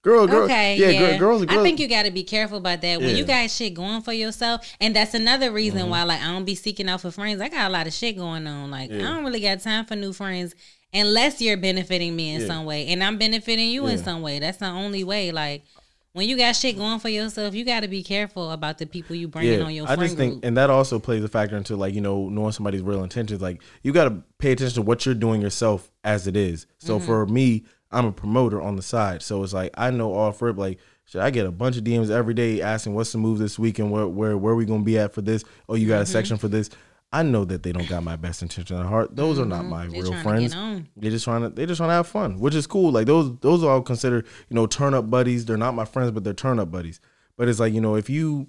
Girl, 0.04 0.28
girl, 0.28 0.44
Okay, 0.44 0.78
yeah, 0.78 0.90
yeah. 0.90 1.00
Girl, 1.00 1.18
girls, 1.18 1.46
girls. 1.46 1.60
I 1.60 1.64
think 1.64 1.80
you 1.80 1.88
got 1.88 2.04
to 2.04 2.12
be 2.12 2.24
careful 2.24 2.60
about 2.60 2.82
that 2.82 3.00
when 3.00 3.10
Yeah. 3.10 3.16
you 3.16 3.26
got 3.26 3.50
shit 3.50 3.74
going 3.74 4.02
for 4.04 4.14
yourself, 4.14 4.72
and 4.80 4.96
that's 4.96 5.16
another 5.16 5.52
reason 5.52 5.80
Mm-hmm. 5.82 5.90
why 5.90 6.04
like 6.04 6.22
I 6.22 6.26
don't 6.32 6.46
be 6.46 6.54
seeking 6.54 6.88
out 6.88 7.02
for 7.02 7.10
friends. 7.10 7.42
I 7.42 7.50
got 7.50 7.70
a 7.70 7.74
lot 7.74 7.88
of 7.88 7.94
shit 7.94 8.16
going 8.16 8.46
on. 8.46 8.70
Like 8.70 8.92
I 8.92 8.98
don't 9.00 9.24
really 9.26 9.40
got 9.40 9.62
time 9.62 9.84
for 9.86 9.96
new 9.96 10.14
friends 10.14 10.54
unless 10.94 11.42
you're 11.42 11.58
benefiting 11.58 12.16
me 12.16 12.36
in 12.36 12.42
Yeah. 12.42 12.48
some 12.48 12.66
way, 12.66 12.86
and 12.90 13.04
I'm 13.04 13.18
benefiting 13.18 13.70
you 13.70 13.88
in 13.88 13.98
some 13.98 14.22
way. 14.22 14.38
That's 14.38 14.60
the 14.60 14.68
only 14.68 15.04
way. 15.04 15.32
Like 15.32 15.64
when 16.16 16.28
you 16.30 16.38
got 16.38 16.56
shit 16.56 16.78
going 16.78 17.00
for 17.00 17.10
yourself, 17.10 17.54
you 17.54 17.66
got 17.66 17.82
to 17.82 17.88
be 17.88 18.02
careful 18.02 18.52
about 18.52 18.78
the 18.78 18.86
people 18.86 19.16
you 19.16 19.28
bringing 19.28 19.62
on 19.62 19.74
your 19.74 19.88
I 19.88 19.96
just 19.98 20.16
think, 20.18 20.34
group. 20.36 20.46
and 20.46 20.58
that 20.58 20.70
also 20.70 20.98
plays 20.98 21.24
a 21.24 21.28
factor 21.28 21.58
into 21.58 21.76
like 21.76 21.94
you 21.94 22.02
know 22.02 22.30
knowing 22.30 22.52
somebody's 22.54 22.82
real 22.82 23.04
intentions. 23.04 23.42
Like 23.42 23.62
you 23.84 23.92
got 23.92 24.06
to 24.06 24.24
pay 24.40 24.54
attention 24.54 24.76
to 24.76 24.82
what 24.82 25.06
you're 25.06 25.14
doing 25.14 25.42
yourself 25.42 25.92
as 26.04 26.26
it 26.26 26.36
is. 26.38 26.68
So 26.80 26.98
Mm-hmm. 26.98 27.06
for 27.06 27.26
me, 27.28 27.66
I'm 27.92 28.06
a 28.06 28.12
promoter 28.12 28.62
on 28.62 28.76
the 28.78 28.82
side, 28.82 29.22
so 29.22 29.44
it's 29.44 29.54
like 29.54 29.72
I 29.78 29.92
know 29.92 30.14
off 30.16 30.42
rip 30.42 30.58
like. 30.58 30.80
Should 31.08 31.22
I 31.22 31.30
get 31.30 31.46
a 31.46 31.52
bunch 31.52 31.78
of 31.78 31.84
DMs 31.84 32.10
every 32.10 32.34
day 32.34 32.64
asking 32.64 32.96
what's 32.96 33.12
the 33.12 33.20
move 33.20 33.38
this 33.38 33.60
week 33.60 33.78
and 33.78 33.92
where 33.92 34.08
where 34.08 34.36
where 34.36 34.56
we 34.56 34.66
gonna 34.66 34.82
be 34.82 34.98
at 34.98 35.14
for 35.14 35.22
this? 35.22 35.44
Oh, 35.70 35.76
you 35.76 35.88
got 35.88 35.96
Mm-hmm. 35.98 36.02
a 36.02 36.06
section 36.08 36.38
for 36.38 36.48
this. 36.48 36.72
I 37.16 37.24
know 37.24 37.46
that 37.46 37.64
they 37.64 37.72
don't 37.72 37.88
got 37.88 38.04
my 38.04 38.18
best 38.18 38.42
intention 38.42 38.78
at 38.78 38.86
heart. 38.86 39.16
Those 39.16 39.40
are 39.40 39.46
not 39.46 39.64
my 39.64 39.86
Mm-hmm. 39.86 39.94
They 39.94 40.02
real 40.02 40.22
friends. 40.22 40.54
They're 40.98 41.12
just 41.12 41.24
trying 41.24 41.44
to 41.44 41.50
they 41.50 41.66
just 41.66 41.78
trying 41.78 41.90
to 41.90 41.94
have 41.94 42.08
fun, 42.08 42.40
which 42.40 42.56
is 42.56 42.68
cool. 42.68 42.92
Like 42.92 43.08
those 43.08 43.38
those 43.40 43.64
are 43.64 43.72
all 43.72 43.82
considered 43.82 44.26
you 44.50 44.56
know 44.56 44.68
turn 44.68 44.94
up 44.94 45.10
buddies. 45.10 45.46
They're 45.46 45.56
not 45.56 45.76
my 45.76 45.86
friends, 45.86 46.12
but 46.12 46.26
they're 46.26 46.34
turn 46.34 46.60
up 46.60 46.72
buddies. 46.72 47.00
But 47.38 47.48
it's 47.48 47.60
like 47.60 47.74
you 47.74 47.80
know 47.80 47.96
if 47.96 48.10
you 48.10 48.48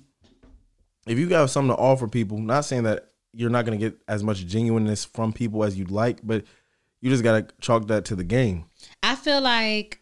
if 1.07 1.17
you 1.17 1.29
got 1.29 1.49
something 1.51 1.77
to 1.77 1.81
offer 1.81 2.09
people, 2.09 2.39
not 2.39 2.65
saying 2.65 2.83
that 2.85 3.11
you're 3.33 3.51
not 3.51 3.67
gonna 3.67 3.77
get 3.77 3.97
as 4.09 4.25
much 4.25 4.45
genuineness 4.47 5.05
from 5.05 5.33
people 5.33 5.63
as 5.63 5.79
you'd 5.79 5.93
like, 5.93 6.19
but 6.25 6.45
you 7.01 7.11
just 7.11 7.23
gotta 7.23 7.47
chalk 7.61 7.87
that 7.87 8.05
to 8.07 8.17
the 8.17 8.25
game. 8.25 8.65
I 9.01 9.15
feel 9.15 9.41
like 9.41 10.01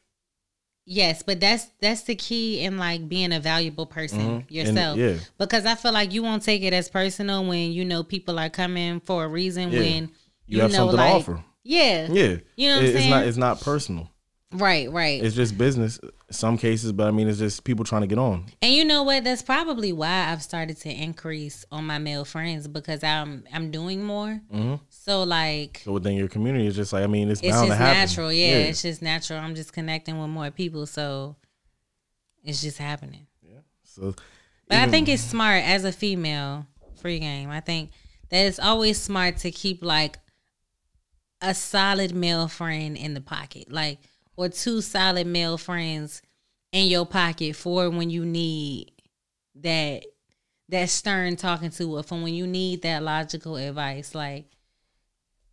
yes, 0.87 1.23
but 1.23 1.41
that's 1.41 1.67
that's 1.81 2.03
the 2.03 2.15
key 2.15 2.61
in 2.61 2.79
like 2.79 3.09
being 3.09 3.33
a 3.33 3.41
valuable 3.41 3.87
person 3.87 4.19
Mhm. 4.21 4.37
And, 4.37 4.51
yourself. 4.51 4.99
yeah. 4.99 5.15
Because 5.39 5.67
I 5.67 5.75
feel 5.75 5.93
like 5.93 6.13
you 6.13 6.23
won't 6.23 6.43
take 6.43 6.63
it 6.63 6.73
as 6.73 6.89
personal 6.89 7.45
when 7.45 7.73
you 7.73 7.85
know 7.85 8.03
people 8.03 8.39
are 8.39 8.51
coming 8.51 9.01
for 9.01 9.25
a 9.25 9.29
reason 9.29 9.71
Yeah. 9.73 9.79
when 9.81 10.11
You, 10.47 10.61
have 10.61 10.71
know, 10.73 10.77
something 10.77 10.97
like, 10.99 11.11
to 11.11 11.17
offer. 11.17 11.45
Yeah. 11.63 12.09
Yeah, 12.13 12.37
You 12.57 12.69
know 12.69 12.77
what 12.77 12.85
I'm 12.85 12.91
It- 12.91 12.97
it's 12.97 13.09
not 13.09 13.27
it's 13.27 13.37
not 13.39 13.61
personal. 13.61 14.11
Right, 14.53 14.89
right. 14.93 15.21
It's 15.25 15.35
just 15.35 15.59
business. 15.59 15.99
Some 16.31 16.59
cases, 16.59 16.93
but 16.93 17.09
I 17.09 17.11
mean, 17.11 17.27
it's 17.29 17.39
just 17.41 17.65
people 17.65 17.85
trying 17.85 18.03
to 18.03 18.07
get 18.07 18.19
on. 18.19 18.47
and 18.63 18.73
you 18.73 18.85
know 18.85 19.03
what? 19.03 19.25
That's 19.25 19.43
probably 19.43 19.93
why 19.93 20.31
I've 20.31 20.43
started 20.43 20.77
to 20.83 20.91
increase 20.91 21.65
on 21.73 21.87
my 21.87 21.99
male 21.99 22.25
friends 22.25 22.69
because 22.69 23.03
I'm 23.03 23.45
I'm 23.53 23.71
doing 23.73 24.05
more. 24.05 24.41
Mhm. 24.55 24.81
So 25.05 25.23
like 25.25 25.83
So 25.85 25.93
within 25.93 26.17
your 26.17 26.29
community, 26.29 26.67
it's 26.67 26.77
just 26.77 26.95
like 26.95 27.05
I 27.05 27.07
mean, 27.09 27.29
it's, 27.31 27.43
it's 27.43 27.51
bound 27.51 27.69
just 27.69 27.79
to 27.79 27.85
happen. 27.85 27.99
natural. 28.01 28.33
Yeah, 28.33 28.57
it's 28.57 28.81
just 28.81 29.03
natural. 29.03 29.39
I'm 29.39 29.55
just 29.55 29.75
connecting 29.75 30.19
with 30.19 30.31
more 30.31 30.51
people, 30.51 30.87
so 30.87 31.37
it's 32.43 32.63
just 32.63 32.79
happening. 32.79 33.27
Yeah. 33.43 33.59
So, 33.83 34.15
But 34.67 34.79
I 34.79 34.89
think 34.89 35.11
it's 35.11 35.23
smart 35.23 35.63
as 35.63 35.85
a 35.85 35.93
female 35.93 36.67
free 37.03 37.19
game. 37.19 37.51
I 37.51 37.61
think 37.61 37.91
that 38.31 38.47
it's 38.47 38.59
always 38.59 38.99
smart 38.99 39.37
to 39.39 39.51
keep 39.51 39.85
like 39.85 40.19
a 41.43 41.53
solid 41.53 42.15
male 42.15 42.49
friend 42.49 42.97
in 42.97 43.13
the 43.13 43.21
pocket, 43.21 43.71
like 43.71 43.99
or 44.37 44.49
two 44.49 44.81
solid 44.81 45.27
male 45.27 45.59
friends 45.59 46.23
in 46.73 46.87
your 46.87 47.05
pocket 47.05 47.57
for 47.57 47.91
when 47.91 48.09
you 48.09 48.25
need 48.25 48.91
that 49.57 50.07
that 50.71 50.89
stern 50.89 51.37
talking 51.37 51.69
to 51.69 51.99
or 51.99 52.03
for 52.03 52.15
when 52.23 52.33
you 52.33 52.47
need 52.47 52.81
that 52.81 53.03
logical 53.03 53.57
advice. 53.57 54.15
Like, 54.15 54.47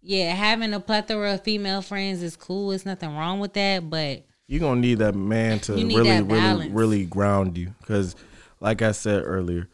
yeah, 0.01 0.33
having 0.33 0.73
a 0.73 0.79
plethora 0.79 1.33
of 1.35 1.43
female 1.43 1.81
friends 1.81 2.21
is 2.23 2.35
cool. 2.35 2.71
It's 2.71 2.85
nothing 2.85 3.15
wrong 3.15 3.39
with 3.39 3.53
that, 3.53 3.89
but 3.89 4.25
you're 4.47 4.59
gonna 4.59 4.81
need 4.81 4.99
that 4.99 5.15
man 5.15 5.59
to 5.61 5.73
really, 5.73 6.21
really, 6.23 6.69
really 6.69 7.05
ground 7.05 7.57
you. 7.57 7.73
Because, 7.79 8.15
like 8.59 8.81
I 8.81 8.91
said 8.91 9.23
earlier, 9.25 9.69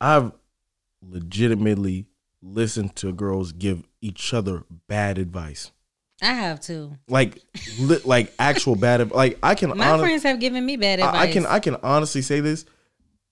I've 0.00 0.32
legitimately 1.02 2.06
listened 2.42 2.94
to 2.96 3.12
girls 3.12 3.52
give 3.52 3.82
each 4.00 4.34
other 4.34 4.64
bad 4.86 5.18
advice, 5.18 5.72
I 6.22 6.32
have 6.34 6.60
too. 6.60 6.96
like, 7.08 7.42
li- 7.78 8.00
like 8.04 8.32
actual 8.38 8.76
bad. 8.76 9.10
Like 9.10 9.38
I 9.42 9.54
can, 9.54 9.76
My 9.76 9.88
honest- 9.90 10.04
friends 10.04 10.22
have 10.24 10.40
given 10.40 10.64
me 10.64 10.76
bad 10.76 11.00
advice. 11.00 11.14
I, 11.14 11.22
I 11.22 11.32
can, 11.32 11.46
I 11.46 11.58
can 11.58 11.76
honestly 11.82 12.22
say 12.22 12.40
this. 12.40 12.64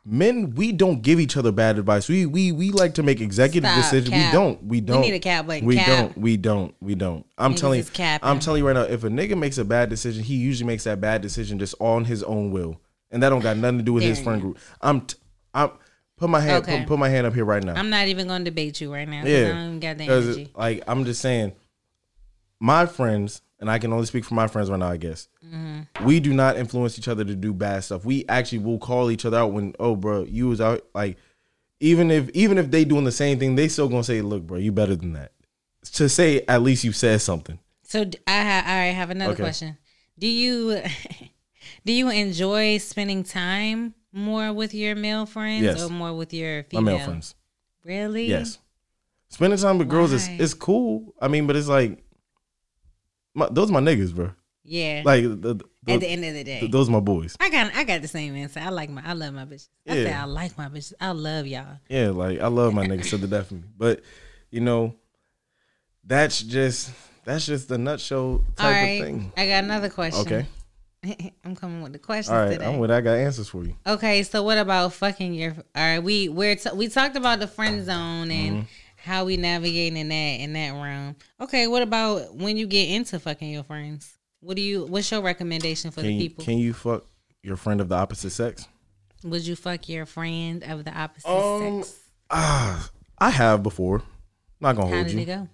Men, 0.05 0.57
we 0.57 0.73
don't 0.73 1.01
give 1.01 1.21
each 1.21 1.37
other 1.37 1.53
bad 1.53 1.79
advice. 1.79 2.09
We 2.09 2.27
we 2.27 2.51
we 2.51 2.73
like 2.73 2.95
to 2.95 3.05
make 3.05 3.21
executive 3.21 3.71
Stop, 3.71 3.83
decisions. 3.85 4.09
cap. 4.11 4.33
We 4.33 4.39
don't. 4.39 4.65
We 4.65 4.81
don't. 4.81 5.01
We 5.01 5.07
need 5.07 5.15
a 5.15 5.21
cap 5.21 5.47
button. 5.47 5.65
We 5.65 5.77
Cap. 5.77 5.87
don't. 5.87 6.19
We 6.19 6.37
don't. 6.37 6.75
We 6.81 6.95
don't. 6.97 7.25
I'm 7.39 7.55
Niggas 7.55 7.61
telling 7.61 7.81
you. 7.81 8.19
I'm 8.23 8.41
telling 8.41 8.59
you 8.63 8.67
right 8.67 8.73
now. 8.75 8.83
If 8.83 9.05
a 9.05 9.09
nigga 9.09 9.39
makes 9.39 9.59
a 9.59 9.65
bad 9.65 9.91
decision, 9.91 10.25
he 10.25 10.35
usually 10.35 10.67
makes 10.67 10.83
that 10.85 11.01
bad 11.01 11.23
decision 11.23 11.61
just 11.61 11.77
on 11.79 12.05
his 12.05 12.25
own 12.25 12.51
will, 12.51 12.81
and 13.13 13.23
that 13.23 13.29
don't 13.29 13.43
got 13.43 13.57
nothing 13.57 13.79
to 13.79 13.85
do 13.85 13.93
with 13.93 14.03
his 14.03 14.21
friend 14.21 14.43
group. 14.43 14.59
I'm. 14.81 15.03
T- 15.03 15.17
I'm. 15.55 15.71
Put 16.17 16.31
my 16.31 16.41
hand. 16.41 16.65
Okay. 16.65 16.79
Put, 16.81 16.89
put 16.89 16.99
my 16.99 17.09
hand 17.09 17.27
up 17.29 17.35
here 17.35 17.45
right 17.45 17.63
now. 17.63 17.75
I'm 17.75 17.91
not 17.91 18.09
even 18.09 18.27
going 18.27 18.45
to 18.45 18.51
debate 18.51 18.81
you 18.81 18.93
right 18.93 19.09
now. 19.09 19.23
'cause 19.23 19.31
I 19.31 19.33
yeah. 19.33 19.49
don't 19.49 19.67
even 19.67 19.81
got 19.81 19.99
the 19.99 20.05
energy. 20.05 20.51
like 20.57 20.83
I'm 20.89 21.05
just 21.05 21.21
saying, 21.21 21.53
my 22.61 22.87
friends, 22.87 23.41
and 23.63 23.71
I 23.71 23.79
can 23.79 23.93
only 23.93 24.05
speak 24.05 24.25
for 24.27 24.35
my 24.35 24.47
friends 24.49 24.69
right 24.69 24.79
now. 24.79 24.89
I 24.91 24.99
guess 24.99 25.29
Mm-hmm. 25.47 26.05
we 26.05 26.21
do 26.21 26.35
not 26.35 26.57
influence 26.59 26.99
each 26.99 27.09
other 27.09 27.25
to 27.25 27.35
do 27.35 27.53
bad 27.55 27.85
stuff. 27.85 28.05
We 28.05 28.25
actually 28.29 28.59
will 28.59 28.79
call 28.79 29.11
each 29.11 29.25
other 29.25 29.39
out 29.39 29.53
when, 29.53 29.75
oh, 29.81 29.97
bro, 29.97 30.25
you 30.25 30.49
was 30.49 30.61
out. 30.61 30.85
Like, 30.95 31.17
even 31.81 32.11
if 32.11 32.29
even 32.31 32.59
if 32.59 32.71
they 32.71 32.85
doing 32.85 33.05
the 33.05 33.13
same 33.13 33.39
thing, 33.39 33.55
they 33.55 33.69
still 33.69 33.89
gonna 33.89 34.05
say, 34.05 34.21
look, 34.21 34.43
bro, 34.47 34.59
you 34.59 34.73
better 34.73 34.95
than 34.97 35.15
that. 35.15 35.33
To 35.95 36.09
say 36.09 36.43
at 36.47 36.63
least 36.63 36.85
you 36.85 36.93
said 36.93 37.21
something. 37.23 37.59
So 37.85 38.03
I 38.27 38.43
ha- 38.43 38.65
I 38.67 38.85
have 38.95 39.11
another 39.11 39.33
Okay. 39.33 39.43
question. 39.43 39.79
Do 40.19 40.27
you 40.27 40.83
do 41.85 41.93
you 41.93 42.09
enjoy 42.11 42.79
spending 42.79 43.25
time 43.25 43.95
more 44.13 44.53
with 44.53 44.75
your 44.75 44.95
male 44.95 45.27
friends 45.27 45.63
Yes. 45.65 45.83
or 45.83 45.89
more 45.89 46.13
with 46.15 46.33
your 46.35 46.59
My 46.59 46.69
female? 46.69 46.97
male 46.99 47.05
friends. 47.07 47.35
Really? 47.85 48.27
Yes. 48.27 48.59
Spending 49.29 49.59
time 49.59 49.79
with 49.79 49.89
girls 49.89 50.13
is 50.13 50.29
Why? 50.29 50.37
is 50.39 50.55
cool. 50.55 51.15
I 51.21 51.29
mean, 51.29 51.47
but 51.47 51.57
it's 51.57 51.69
like 51.69 52.03
my, 53.35 53.49
those 53.51 53.71
my 53.71 53.81
niggas, 53.81 54.15
bro. 54.15 54.31
Yeah. 54.65 55.03
Like 55.05 55.25
the, 55.25 55.55
the, 55.55 55.93
At 55.93 56.01
the 56.01 56.07
end 56.07 56.25
of 56.25 56.35
the 56.35 56.45
day. 56.45 56.61
th- 56.61 56.71
those 56.73 56.89
are 56.89 56.93
my 56.93 57.01
boys. 57.01 57.37
I 57.41 57.51
got 57.51 57.75
I 57.75 57.85
got 57.85 58.01
the 58.03 58.09
same 58.09 58.37
answer. 58.37 58.61
I 58.61 58.69
like 58.69 58.91
my 58.91 59.03
I 59.05 59.13
love 59.15 59.35
my 59.35 59.45
bitches. 59.45 59.69
I 59.89 59.93
say 59.93 60.05
Yeah. 60.05 60.23
I 60.23 60.27
like 60.27 60.57
my 60.57 60.69
bitches. 60.69 60.93
I 61.01 61.11
love 61.11 61.47
y'all. 61.47 61.79
Yeah, 61.89 62.11
like 62.11 62.41
I 62.41 62.47
love 62.47 62.73
my 62.73 62.87
niggas 62.87 63.11
to 63.11 63.17
the 63.17 63.27
death 63.27 63.51
of 63.51 63.59
me. 63.59 63.69
But 63.77 64.03
you 64.51 64.61
know, 64.61 64.95
that's 66.05 66.41
just 66.43 66.93
that's 67.25 67.47
just 67.47 67.69
the 67.69 67.79
nutshell 67.79 68.45
type 68.57 68.73
right. 68.73 69.01
of 69.01 69.07
thing. 69.07 69.33
I 69.37 69.47
got 69.49 69.65
another 69.65 69.89
question. 69.89 70.21
Okay. 70.21 70.47
I'm 71.45 71.57
coming 71.57 71.83
with 71.83 71.93
the 71.93 71.99
questions 71.99 72.33
All 72.33 72.45
right. 72.45 72.53
today. 72.53 72.65
I'm 72.67 72.79
with 72.79 72.91
I 72.93 73.01
got 73.01 73.15
answers 73.17 73.49
for 73.49 73.65
you. 73.65 73.75
Okay, 73.85 74.23
so 74.23 74.45
what 74.45 74.59
about 74.59 74.93
fucking 74.93 75.35
your? 75.35 75.51
All 75.75 75.83
right, 75.83 75.99
we 75.99 76.29
we're 76.29 76.55
t- 76.55 76.71
we 76.75 76.87
talked 76.89 77.17
about 77.17 77.41
the 77.41 77.49
friend 77.49 77.85
zone 77.85 78.31
and 78.31 78.57
Mm-hmm. 78.59 78.67
How 79.03 79.25
we 79.25 79.37
navigating 79.37 79.97
in 79.97 80.09
that 80.09 80.15
in 80.15 80.53
that 80.53 80.71
realm. 80.71 81.17
Okay, 81.41 81.67
what 81.67 81.83
about 81.83 82.35
when 82.35 82.57
you 82.57 82.67
get 82.67 82.89
into 82.89 83.19
fucking 83.19 83.51
your 83.51 83.65
friends? 83.65 84.17
What 84.41 84.57
do 84.57 84.63
you? 84.63 84.87
What's 84.87 85.11
your 85.11 85.21
recommendation 85.23 85.91
for 85.91 86.01
Can 86.01 86.09
the 86.09 86.15
you, 86.15 86.29
people? 86.31 86.45
can 86.45 86.59
you 86.59 86.73
fuck 86.73 87.05
your 87.43 87.57
friend 87.57 87.81
of 87.81 87.89
the 87.89 87.97
opposite 87.97 88.31
sex? 88.31 88.67
Would 89.25 89.47
you 89.47 89.55
fuck 89.57 89.89
your 89.89 90.07
friend 90.07 90.65
of 90.65 90.85
the 90.85 90.93
opposite 90.97 91.29
Um, 91.29 91.83
sex? 91.83 91.99
Ah, 92.31 92.91
I 93.19 93.31
have 93.31 93.63
before. 93.63 94.03
Not 94.61 94.77
gonna 94.77 94.89
How 94.89 94.95
hold 94.95 95.07
did 95.09 95.15
you. 95.17 95.21
it 95.23 95.27
go? 95.27 95.49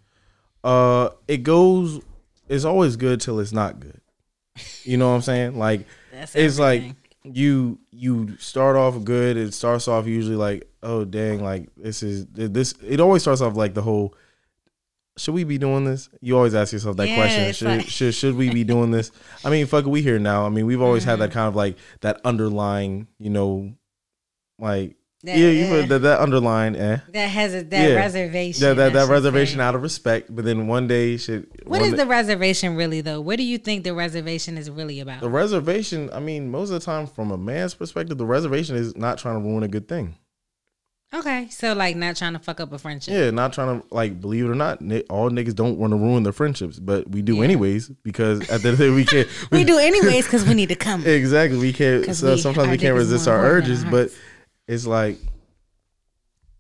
Uh, 0.64 1.11
it 1.26 1.38
goes. 1.42 2.01
It's 2.49 2.64
always 2.64 2.96
good 2.96 3.20
till 3.20 3.40
it's 3.40 3.53
not 3.53 3.78
good. 3.80 4.01
You 4.84 4.96
know 4.96 5.09
what 5.11 5.16
I'm 5.16 5.22
saying? 5.22 5.59
Like 5.59 5.86
it's 6.34 6.59
like. 6.59 6.94
You 7.35 7.79
you 7.91 8.37
start 8.39 8.76
off 8.76 9.03
good. 9.05 9.37
It 9.37 9.55
starts 9.55 9.89
off 9.89 10.07
usually 10.07 10.37
like, 10.37 10.68
oh 10.83 11.05
dang, 11.05 11.43
like 11.43 11.68
this 11.76 12.03
is 12.03 12.26
this. 12.26 12.74
It 12.87 13.01
always 13.01 13.22
starts 13.22 13.41
off 13.41 13.57
like 13.57 13.74
the 13.74 13.83
whole. 13.83 14.14
Should 15.16 15.35
we 15.35 15.43
be 15.43 15.59
doing 15.59 15.85
this? 15.85 16.09
You 16.20 16.37
always 16.37 16.55
ask 16.55 16.72
yourself 16.72 16.97
that 16.99 17.09
Yeah, 17.09 17.16
question. 17.16 17.53
Should, 17.53 17.68
like- 17.68 17.89
should 17.89 18.14
should 18.14 18.35
we 18.37 18.51
be 18.51 18.62
doing 18.62 18.93
this? 18.93 19.11
I 19.45 19.51
mean, 19.51 19.66
fuck, 19.66 19.85
we 19.85 20.01
here 20.01 20.18
now. 20.20 20.47
I 20.47 20.49
mean, 20.49 20.64
we've 20.66 20.81
always 20.83 21.03
had 21.05 21.14
Mm-hmm. 21.14 21.20
that 21.22 21.33
kind 21.33 21.49
of 21.49 21.57
like 21.57 21.76
that 22.03 22.20
underlying, 22.24 23.09
you 23.18 23.31
know, 23.31 23.72
like 24.61 24.97
That- 25.25 25.37
yeah, 25.37 25.49
you 25.49 25.66
put 25.66 25.89
that 25.89 25.99
that 26.03 26.21
eh? 26.77 26.99
that 27.12 27.27
has 27.27 27.53
a, 27.53 27.62
that 27.64 27.89
Yeah. 27.91 27.97
reservation. 27.97 28.62
Yeah, 28.64 28.75
that, 28.75 28.93
that 28.93 29.09
reservation 29.09 29.59
say. 29.59 29.62
out 29.64 29.75
of 29.75 29.83
respect. 29.83 30.33
But 30.35 30.45
then 30.45 30.69
one 30.69 30.87
day, 30.87 31.16
shit. 31.16 31.66
What 31.66 31.83
is 31.83 31.91
day- 31.91 31.97
the 31.99 32.07
reservation 32.07 32.77
really 32.77 33.01
though? 33.01 33.21
What 33.21 33.37
do 33.37 33.43
you 33.43 33.59
think 33.59 33.83
the 33.83 33.95
reservation 33.95 34.57
is 34.57 34.71
really 34.71 35.01
about? 35.01 35.21
the 35.21 35.29
reservation? 35.29 36.09
I 36.12 36.21
mean, 36.21 36.51
most 36.53 36.71
of 36.71 36.75
the 36.79 36.85
time, 36.87 37.09
from 37.09 37.33
a 37.33 37.37
man's 37.37 37.75
perspective, 37.75 38.16
the 38.16 38.27
reservation 38.27 38.77
is 38.77 38.97
not 38.97 39.19
trying 39.19 39.43
to 39.43 39.49
ruin 39.49 39.64
a 39.64 39.69
good 39.69 39.89
thing. 39.89 40.14
okay, 41.12 41.49
so 41.51 41.73
like 41.73 41.97
not 41.97 42.14
trying 42.16 42.35
to 42.35 42.39
fuck 42.39 42.61
up 42.61 42.73
a 42.73 42.79
friendship. 42.79 43.12
Yeah, 43.12 43.31
not 43.33 43.53
trying 43.53 43.81
to 43.81 43.87
like 43.95 44.21
believe 44.21 44.45
it 44.45 44.51
or 44.51 44.55
not, 44.55 44.81
all 45.11 45.31
niggas 45.31 45.55
don't 45.55 45.79
want 45.79 45.93
to 45.93 45.97
ruin 45.97 46.23
their 46.23 46.33
friendships, 46.35 46.79
but 46.79 47.11
we 47.11 47.23
do 47.23 47.37
Yeah. 47.37 47.45
anyways 47.45 47.89
because 47.89 48.41
at 48.51 48.62
the 48.62 48.69
end 48.69 48.75
of 48.75 48.79
the 48.79 48.85
day 48.85 48.91
we 48.95 49.05
can't. 49.05 49.29
We 49.51 49.64
do 49.64 49.79
anyways 49.79 50.27
because 50.27 50.47
we 50.47 50.55
need 50.55 50.69
to 50.69 50.77
come. 50.87 51.05
exactly. 51.05 51.59
We 51.59 51.73
can't. 51.73 52.05
So 52.14 52.35
we- 52.35 52.41
sometimes 52.41 52.69
we 52.69 52.79
can't 52.79 52.95
resist 52.95 53.27
our 53.27 53.45
urges, 53.45 53.85
but. 53.85 54.11
It's 54.69 54.87
like, 54.87 55.19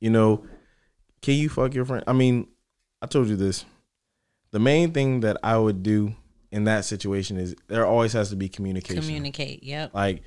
you 0.00 0.10
know, 0.10 0.44
can 1.22 1.34
you 1.34 1.48
fuck 1.48 1.74
your 1.74 1.84
friend? 1.84 2.04
I 2.06 2.12
mean, 2.12 2.48
I 3.02 3.06
told 3.06 3.28
you 3.28 3.36
this. 3.36 3.64
The 4.50 4.58
main 4.58 4.92
thing 4.92 5.20
that 5.20 5.36
I 5.42 5.58
would 5.58 5.82
do 5.82 6.14
in 6.50 6.64
that 6.64 6.84
situation 6.84 7.36
is 7.36 7.54
there 7.68 7.84
always 7.86 8.12
has 8.14 8.30
to 8.30 8.36
be 8.36 8.48
communication. 8.48 9.02
Communicate. 9.02 9.62
Yep. 9.62 9.94
like 9.94 10.22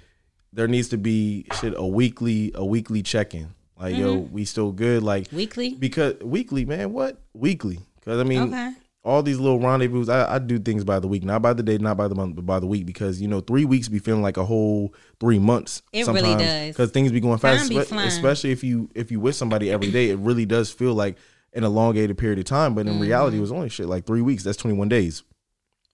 there 0.54 0.68
needs 0.68 0.90
to 0.90 0.98
be 0.98 1.46
shit 1.60 1.74
a 1.76 1.86
weekly 1.86 2.52
a 2.56 2.64
weekly 2.64 3.02
check 3.02 3.34
in. 3.34 3.50
Like 3.80 3.96
yo, 3.96 4.18
Mm-hmm. 4.18 4.34
we 4.34 4.46
still 4.46 4.72
good. 4.72 5.02
Like 5.02 5.28
Weekly. 5.32 5.74
because 5.74 6.20
weekly, 6.22 6.66
man. 6.66 6.94
What 6.94 7.20
weekly? 7.34 7.80
Because 8.00 8.20
I 8.20 8.24
mean, 8.24 8.42
Okay. 8.54 8.74
All 9.04 9.24
these 9.24 9.40
little 9.40 9.60
rendezvous. 9.60 10.12
I, 10.12 10.36
I 10.36 10.40
do 10.40 10.60
things 10.60 10.84
by 10.84 11.00
the 11.00 11.08
week, 11.08 11.24
not 11.24 11.42
by 11.42 11.54
the 11.54 11.64
day, 11.64 11.78
not 11.78 11.98
by 11.98 12.08
the 12.08 12.16
month, 12.16 12.36
but 12.36 12.46
by 12.46 12.60
the 12.60 12.68
week. 12.68 12.86
Because 12.86 13.22
you 13.22 13.28
know, 13.28 13.40
three 13.42 13.66
weeks 13.66 13.88
be 13.88 14.00
feeling 14.00 14.22
like 14.22 14.38
a 14.38 14.46
whole 14.46 14.94
three 15.20 15.40
months. 15.40 15.82
It 15.92 16.08
really 16.08 16.36
does. 16.36 16.70
Because 16.70 16.92
things 16.92 17.12
be 17.12 17.20
going 17.20 17.40
fast, 17.40 17.70
be 17.70 17.76
espe- 17.78 18.06
especially 18.06 18.52
if 18.52 18.64
you 18.64 18.90
if 18.96 19.12
you 19.12 19.20
with 19.20 19.36
somebody 19.36 19.72
every 19.72 19.92
day. 19.92 20.10
It 20.10 20.20
really 20.20 20.46
does 20.46 20.72
feel 20.72 20.94
like 20.94 21.18
an 21.54 21.64
elongated 21.64 22.18
period 22.18 22.40
of 22.40 22.46
time. 22.46 22.76
But 22.76 22.88
in 22.88 23.00
reality, 23.00 23.36
Mm-hmm. 23.36 23.40
it 23.40 23.42
was 23.42 23.52
only 23.52 23.70
shit 23.70 23.88
like 23.88 24.06
three 24.06 24.22
weeks. 24.22 24.44
That's 24.44 24.58
twenty 24.58 24.78
one 24.78 24.90
days. 24.90 25.24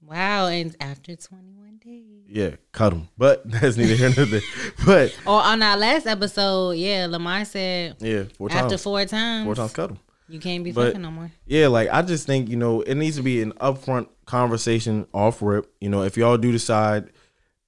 Wow. 0.01 0.47
And 0.47 0.73
after 0.79 1.15
21 1.17 1.79
days. 1.83 2.03
Yeah, 2.29 2.51
cut 2.71 2.91
them. 2.91 3.09
But 3.17 3.49
that's 3.51 3.75
neither 3.75 3.93
here 3.95 4.13
nor 4.15 4.25
there. 4.25 4.41
But 4.85 5.13
Or 5.27 5.41
on 5.41 5.61
our 5.61 5.75
last 5.75 6.07
episode, 6.07 6.71
yeah, 6.77 7.07
Lamar 7.09 7.43
said 7.43 7.95
yeah, 7.99 8.23
four 8.37 8.47
times. 8.49 8.61
after 8.71 8.77
four 8.77 9.03
times, 9.05 9.45
four 9.45 9.55
times 9.55 9.73
cut 9.73 9.87
them. 9.89 9.99
You 10.29 10.39
can't 10.39 10.63
be 10.63 10.71
But- 10.71 10.87
fucking 10.87 11.01
no 11.01 11.11
more. 11.11 11.31
Yeah, 11.45 11.67
like 11.67 11.89
I 11.91 12.01
just 12.01 12.25
think 12.27 12.49
you 12.49 12.55
know 12.57 12.81
it 12.81 12.95
needs 12.95 13.15
to 13.17 13.23
be 13.23 13.41
an 13.41 13.53
upfront 13.53 14.07
conversation 14.25 15.07
off 15.13 15.41
rip. 15.41 15.71
You 15.81 15.89
know, 15.89 16.03
if 16.03 16.17
y'all 16.17 16.37
do 16.37 16.51
decide, 16.51 17.09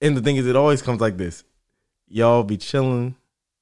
and 0.01 0.15
the 0.15 0.21
thing 0.21 0.35
is, 0.37 0.45
it 0.47 0.55
always 0.55 0.81
comes 0.81 1.01
like 1.01 1.17
this: 1.17 1.43
y'all 2.07 2.43
be 2.43 2.57
chilling, 2.57 3.15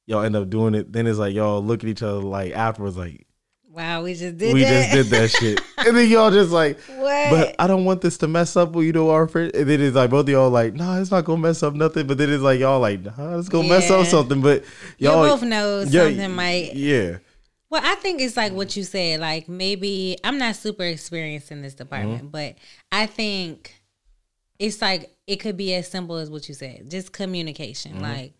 y'all 0.05 0.23
end 0.23 0.35
up 0.35 0.49
doing 0.49 0.75
it. 0.75 0.91
Then 0.93 1.07
it's 1.07 1.19
like 1.19 1.33
y'all 1.33 1.63
look 1.63 1.83
at 1.83 1.89
each 1.89 2.03
other 2.03 2.19
like 2.19 2.53
afterwards, 2.53 2.97
like 2.97 3.23
Wow, 3.69 4.01
we 4.01 4.15
just 4.15 4.37
did 4.37 4.55
we 4.55 4.63
that. 4.63 4.89
just 4.91 4.91
did 4.91 5.05
that 5.19 5.29
shit, 5.29 5.61
and 5.77 5.95
then 5.95 6.09
y'all 6.09 6.31
just 6.31 6.49
like, 6.49 6.79
What? 6.97 7.29
but 7.29 7.55
I 7.59 7.67
don't 7.67 7.85
want 7.85 8.01
this 8.01 8.17
to 8.19 8.27
mess 8.27 8.55
up. 8.57 8.71
with 8.71 8.87
You 8.87 8.91
know, 8.93 9.11
our 9.11 9.27
friend. 9.27 9.51
And 9.53 9.69
then 9.69 9.79
it's 9.81 9.95
like 9.95 10.09
both 10.09 10.21
of 10.25 10.29
y'all 10.29 10.49
like, 10.49 10.73
nah, 10.73 10.99
it's 10.99 11.11
not 11.11 11.25
gonna 11.25 11.41
mess 11.43 11.61
up 11.61 11.75
nothing. 11.75 12.07
But 12.07 12.17
then 12.17 12.31
it's 12.31 12.41
like 12.41 12.59
y'all 12.59 12.79
like, 12.79 13.03
nah, 13.03 13.37
it's 13.37 13.49
gonna 13.49 13.67
mess 13.69 13.91
up 13.91 14.07
something. 14.07 14.41
But 14.41 14.63
you 14.97 15.09
y'all 15.09 15.27
both 15.27 15.43
know 15.43 15.81
yeah, 15.87 16.05
something 16.05 16.31
might. 16.35 16.73
yeah. 16.73 17.17
Well, 17.69 17.81
I 17.83 17.95
think 17.95 18.21
it's 18.21 18.37
like 18.37 18.53
what 18.53 18.75
you 18.77 18.83
said. 18.83 19.19
Like 19.19 19.49
maybe 19.49 20.17
I'm 20.23 20.37
not 20.37 20.55
super 20.55 20.83
experienced 20.83 21.51
in 21.51 21.61
this 21.61 21.73
department, 21.73 22.19
Mm-hmm. 22.19 22.27
but 22.29 22.55
I 22.91 23.05
think 23.07 23.75
it's 24.59 24.81
like 24.81 25.11
it 25.27 25.37
could 25.37 25.57
be 25.57 25.73
as 25.75 25.89
simple 25.89 26.15
as 26.15 26.29
what 26.29 26.47
you 26.47 26.55
said, 26.55 26.89
just 26.89 27.11
communication, 27.11 28.01
like 28.01 28.31
Mm-hmm. 28.31 28.33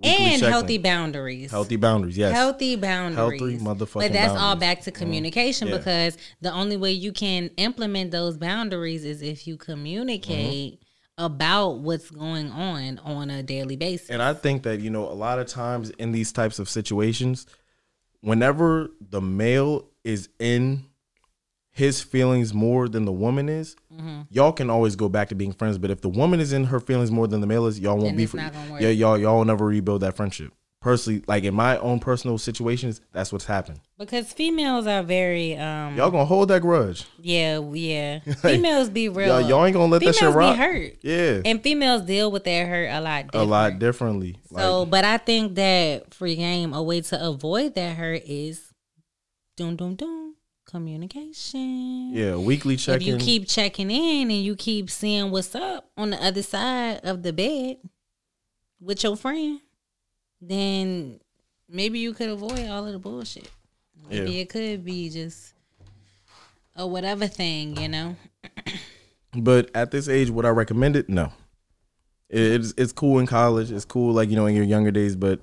Weekly 0.00 0.24
and 0.26 0.32
check-in. 0.34 0.52
healthy 0.52 0.78
boundaries. 0.78 1.50
Healthy 1.50 1.74
boundaries, 1.74 2.16
yes. 2.16 2.32
Healthy 2.32 2.76
boundaries. 2.76 3.40
Healthy 3.40 3.58
motherfucking 3.58 3.94
But 4.00 4.12
that's 4.12 4.32
all 4.32 4.54
back 4.54 4.82
to 4.82 4.92
communication 4.92 5.66
Yeah. 5.66 5.76
because 5.78 6.16
the 6.40 6.52
only 6.52 6.76
way 6.76 6.92
you 6.92 7.10
can 7.12 7.48
implement 7.56 8.12
those 8.12 8.36
boundaries 8.36 9.04
is 9.04 9.22
if 9.22 9.48
you 9.48 9.56
communicate 9.56 10.74
Mm-hmm. 10.74 11.24
about 11.24 11.78
what's 11.80 12.10
going 12.12 12.48
on 12.52 13.00
on 13.00 13.28
a 13.28 13.42
daily 13.42 13.74
basis. 13.74 14.08
And 14.10 14.22
I 14.22 14.34
think 14.34 14.62
that, 14.62 14.78
you 14.78 14.88
know, 14.90 15.08
a 15.08 15.14
lot 15.14 15.40
of 15.40 15.48
times 15.48 15.90
in 15.90 16.12
these 16.12 16.30
types 16.30 16.60
of 16.60 16.68
situations, 16.68 17.46
whenever 18.20 18.90
the 19.00 19.20
male 19.20 19.88
is 20.04 20.28
in 20.38 20.84
his 21.70 22.02
feelings 22.02 22.52
more 22.52 22.88
than 22.88 23.04
the 23.04 23.12
woman 23.12 23.48
is, 23.48 23.76
Mm-hmm. 23.94 24.20
y'all 24.30 24.52
can 24.52 24.70
always 24.70 24.94
go 24.94 25.08
back 25.08 25.28
to 25.30 25.34
being 25.34 25.52
friends. 25.52 25.76
But 25.76 25.90
if 25.90 26.00
the 26.02 26.08
woman 26.08 26.38
is 26.38 26.52
in 26.52 26.64
her 26.64 26.78
feelings 26.78 27.10
more 27.10 27.26
than 27.26 27.40
the 27.40 27.46
male 27.48 27.66
is, 27.66 27.80
y'all 27.80 27.96
won't 27.98 28.16
be 28.16 28.22
it's 28.24 28.30
fr- 28.32 28.36
not 28.38 28.52
gonna 28.52 28.72
work. 28.72 28.80
Yeah, 28.80 28.90
y'all 28.90 29.18
y'all 29.18 29.38
will 29.38 29.44
never 29.44 29.66
rebuild 29.66 30.02
that 30.02 30.14
friendship. 30.16 30.52
Personally, 30.80 31.24
like 31.26 31.42
in 31.42 31.54
my 31.54 31.76
own 31.78 31.98
personal 31.98 32.38
situations, 32.38 33.00
that's 33.12 33.32
what's 33.32 33.44
happened. 33.46 33.80
Because 33.98 34.32
females 34.32 34.86
are 34.86 35.02
very 35.02 35.56
um 35.56 35.96
Y'all 35.96 36.10
gonna 36.10 36.24
hold 36.24 36.48
that 36.50 36.62
grudge. 36.62 37.04
yeah, 37.20 37.58
yeah. 37.58 38.20
Females 38.42 38.88
be 38.88 39.08
real. 39.08 39.40
Y'all, 39.40 39.48
y'all 39.48 39.64
ain't 39.64 39.74
gonna 39.74 39.90
let 39.90 40.02
that 40.02 40.14
females 40.14 40.34
shit 40.34 40.34
rock. 40.34 40.54
be 40.54 40.58
hurt. 40.62 40.92
Yeah. 41.02 41.40
And 41.44 41.60
females 41.60 42.02
deal 42.02 42.30
with 42.30 42.44
their 42.44 42.66
hurt 42.68 42.90
a 42.90 43.00
lot 43.00 43.24
a 43.34 43.42
lot 43.42 43.80
differently. 43.80 44.38
So, 44.54 44.82
like, 44.82 44.90
but 44.90 45.04
I 45.04 45.18
think 45.18 45.56
that 45.56 46.14
free 46.14 46.36
game, 46.36 46.72
a 46.72 46.82
way 46.82 47.00
to 47.00 47.26
avoid 47.26 47.74
that 47.74 47.96
hurt 47.96 48.22
is 48.24 48.72
doom 49.56 49.74
doom 49.74 49.96
doom 49.96 50.34
communication. 50.64 52.10
yeah, 52.12 52.36
weekly 52.36 52.76
check 52.76 53.00
If 53.00 53.06
you 53.06 53.16
keep 53.16 53.48
checking 53.48 53.90
in 53.90 54.30
and 54.30 54.42
you 54.44 54.54
keep 54.54 54.90
seeing 54.90 55.30
what's 55.30 55.54
up 55.54 55.90
on 55.96 56.10
the 56.10 56.22
other 56.24 56.42
side 56.42 57.00
of 57.02 57.22
the 57.22 57.32
bed 57.32 57.78
with 58.80 59.02
your 59.02 59.16
friend, 59.16 59.60
then 60.40 61.20
maybe 61.68 61.98
you 61.98 62.12
could 62.14 62.28
avoid 62.30 62.66
all 62.68 62.86
of 62.86 62.92
the 62.92 62.98
bullshit. 62.98 63.50
Maybe 64.08 64.32
Yeah. 64.32 64.40
it 64.42 64.48
could 64.48 64.84
be 64.84 65.10
just 65.10 65.52
a 66.76 66.86
whatever 66.86 67.26
thing, 67.26 67.76
you 67.80 67.88
know. 67.88 68.16
But 69.34 69.70
at 69.74 69.90
this 69.90 70.08
age, 70.08 70.30
would 70.30 70.46
I 70.46 70.48
recommend 70.48 70.96
it? 70.96 71.08
No. 71.10 71.30
It's 72.30 72.72
it's 72.78 72.92
cool 72.92 73.18
in 73.18 73.26
college. 73.26 73.70
It's 73.70 73.84
cool 73.84 74.14
like 74.14 74.30
you 74.30 74.36
know 74.36 74.46
in 74.46 74.54
your 74.56 74.64
younger 74.64 74.90
days, 74.90 75.16
but 75.16 75.40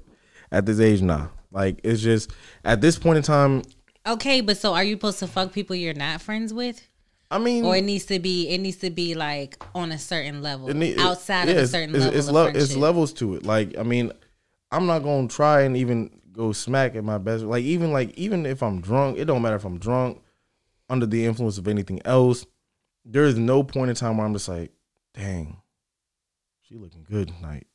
at 0.52 0.66
this 0.66 0.80
age, 0.80 1.02
nah. 1.04 1.28
Like 1.52 1.82
it's 1.84 2.02
just 2.02 2.32
at 2.64 2.82
this 2.82 2.98
point 2.98 3.18
in 3.18 3.24
time. 3.24 3.62
Okay, 4.08 4.42
but 4.42 4.58
so 4.58 4.74
are 4.74 4.84
you 4.84 4.96
supposed 4.96 5.20
to 5.20 5.28
fuck 5.28 5.54
people 5.54 5.76
you're 5.76 5.94
not 5.94 6.20
friends 6.22 6.52
with? 6.52 6.82
I 7.30 7.38
mean, 7.38 7.64
Or 7.64 7.76
it 7.76 7.84
needs 7.84 8.06
to 8.06 8.18
be 8.20 8.50
it 8.50 8.58
needs 8.60 8.78
to 8.78 8.90
be 8.90 9.14
like 9.14 9.62
on 9.76 9.92
a 9.92 10.00
certain 10.00 10.42
level. 10.42 10.68
it 10.68 10.76
need- 10.76 11.00
outside 11.00 11.48
yeah, 11.48 11.54
of 11.56 11.58
a 11.64 11.68
certain 11.68 11.96
it's, 11.96 12.06
level 12.06 12.18
it's, 12.20 12.28
le- 12.30 12.50
it's 12.64 12.76
levels 12.76 13.14
to 13.14 13.36
it. 13.36 13.46
Like 13.46 13.78
I 13.78 13.84
mean, 13.84 14.12
I'm 14.76 14.86
not 14.86 15.00
gonna 15.00 15.28
try 15.28 15.62
and 15.62 15.78
even 15.78 16.22
go 16.32 16.52
smack 16.52 16.96
at 16.96 17.04
my 17.04 17.18
best. 17.18 17.44
Like 17.44 17.64
even 17.64 17.92
like 17.92 18.12
even 18.18 18.46
if 18.46 18.62
I'm 18.62 18.82
drunk, 18.82 19.18
it 19.18 19.26
don't 19.26 19.42
matter 19.42 19.56
if 19.56 19.66
I'm 19.66 19.78
drunk, 19.78 20.22
under 20.90 21.06
the 21.06 21.26
influence 21.26 21.58
of 21.58 21.68
anything 21.68 22.02
else. 22.06 22.46
There 23.06 23.24
is 23.24 23.38
no 23.38 23.64
point 23.64 23.90
in 23.90 23.96
time 23.96 24.18
where 24.18 24.26
I'm 24.26 24.34
just 24.34 24.50
like, 24.50 24.72
dang, 25.14 25.58
she 26.62 26.76
looking 26.76 27.06
good 27.10 27.30
tonight. 27.30 27.68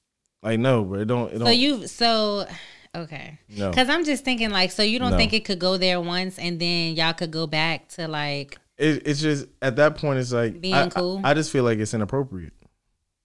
Like 0.43 0.59
no, 0.61 0.85
but 0.85 1.01
It 1.01 1.05
don't. 1.07 1.33
It 1.33 1.39
don't. 1.39 1.47
So 1.47 1.53
you 1.53 1.87
so 1.87 2.47
Okay. 2.95 3.39
No. 3.49 3.71
Because 3.71 3.89
I'm 3.89 4.05
just 4.05 4.25
thinking, 4.25 4.51
like, 4.51 4.71
so 4.71 4.83
you 4.83 4.99
don't 4.99 5.13
No. 5.13 5.17
think 5.17 5.33
it 5.33 5.45
could 5.45 5.59
go 5.59 5.77
there 5.77 6.01
once 6.01 6.39
and 6.39 6.61
then 6.61 6.97
y'all 6.97 7.13
could 7.13 7.31
go 7.31 7.47
back 7.47 7.89
to 7.91 8.09
like, 8.09 8.59
It, 8.79 9.07
it's 9.07 9.21
just 9.21 9.47
at 9.63 9.77
that 9.77 9.97
point, 9.97 10.19
it's 10.19 10.33
like 10.33 10.61
Being 10.61 10.75
I, 10.75 10.89
cool? 10.89 11.21
I, 11.23 11.31
I 11.31 11.35
just 11.35 11.53
feel 11.53 11.65
like 11.65 11.79
it's 11.79 11.95
inappropriate. 11.95 12.53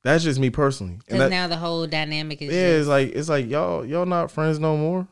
That's 0.05 0.23
just 0.23 0.39
me 0.39 0.51
personally. 0.51 0.93
And 0.93 0.99
because 1.05 1.19
that- 1.19 1.29
now 1.31 1.47
the 1.47 1.57
whole 1.57 1.87
dynamic 1.87 2.39
is. 2.41 2.53
yeah, 2.53 2.67
just- 2.69 2.79
it's 2.81 2.87
like 2.87 3.09
it's 3.15 3.27
like 3.27 3.49
y'all 3.49 3.83
y'all 3.83 4.05
not 4.05 4.29
friends 4.29 4.59
no 4.59 4.77
more. 4.77 5.07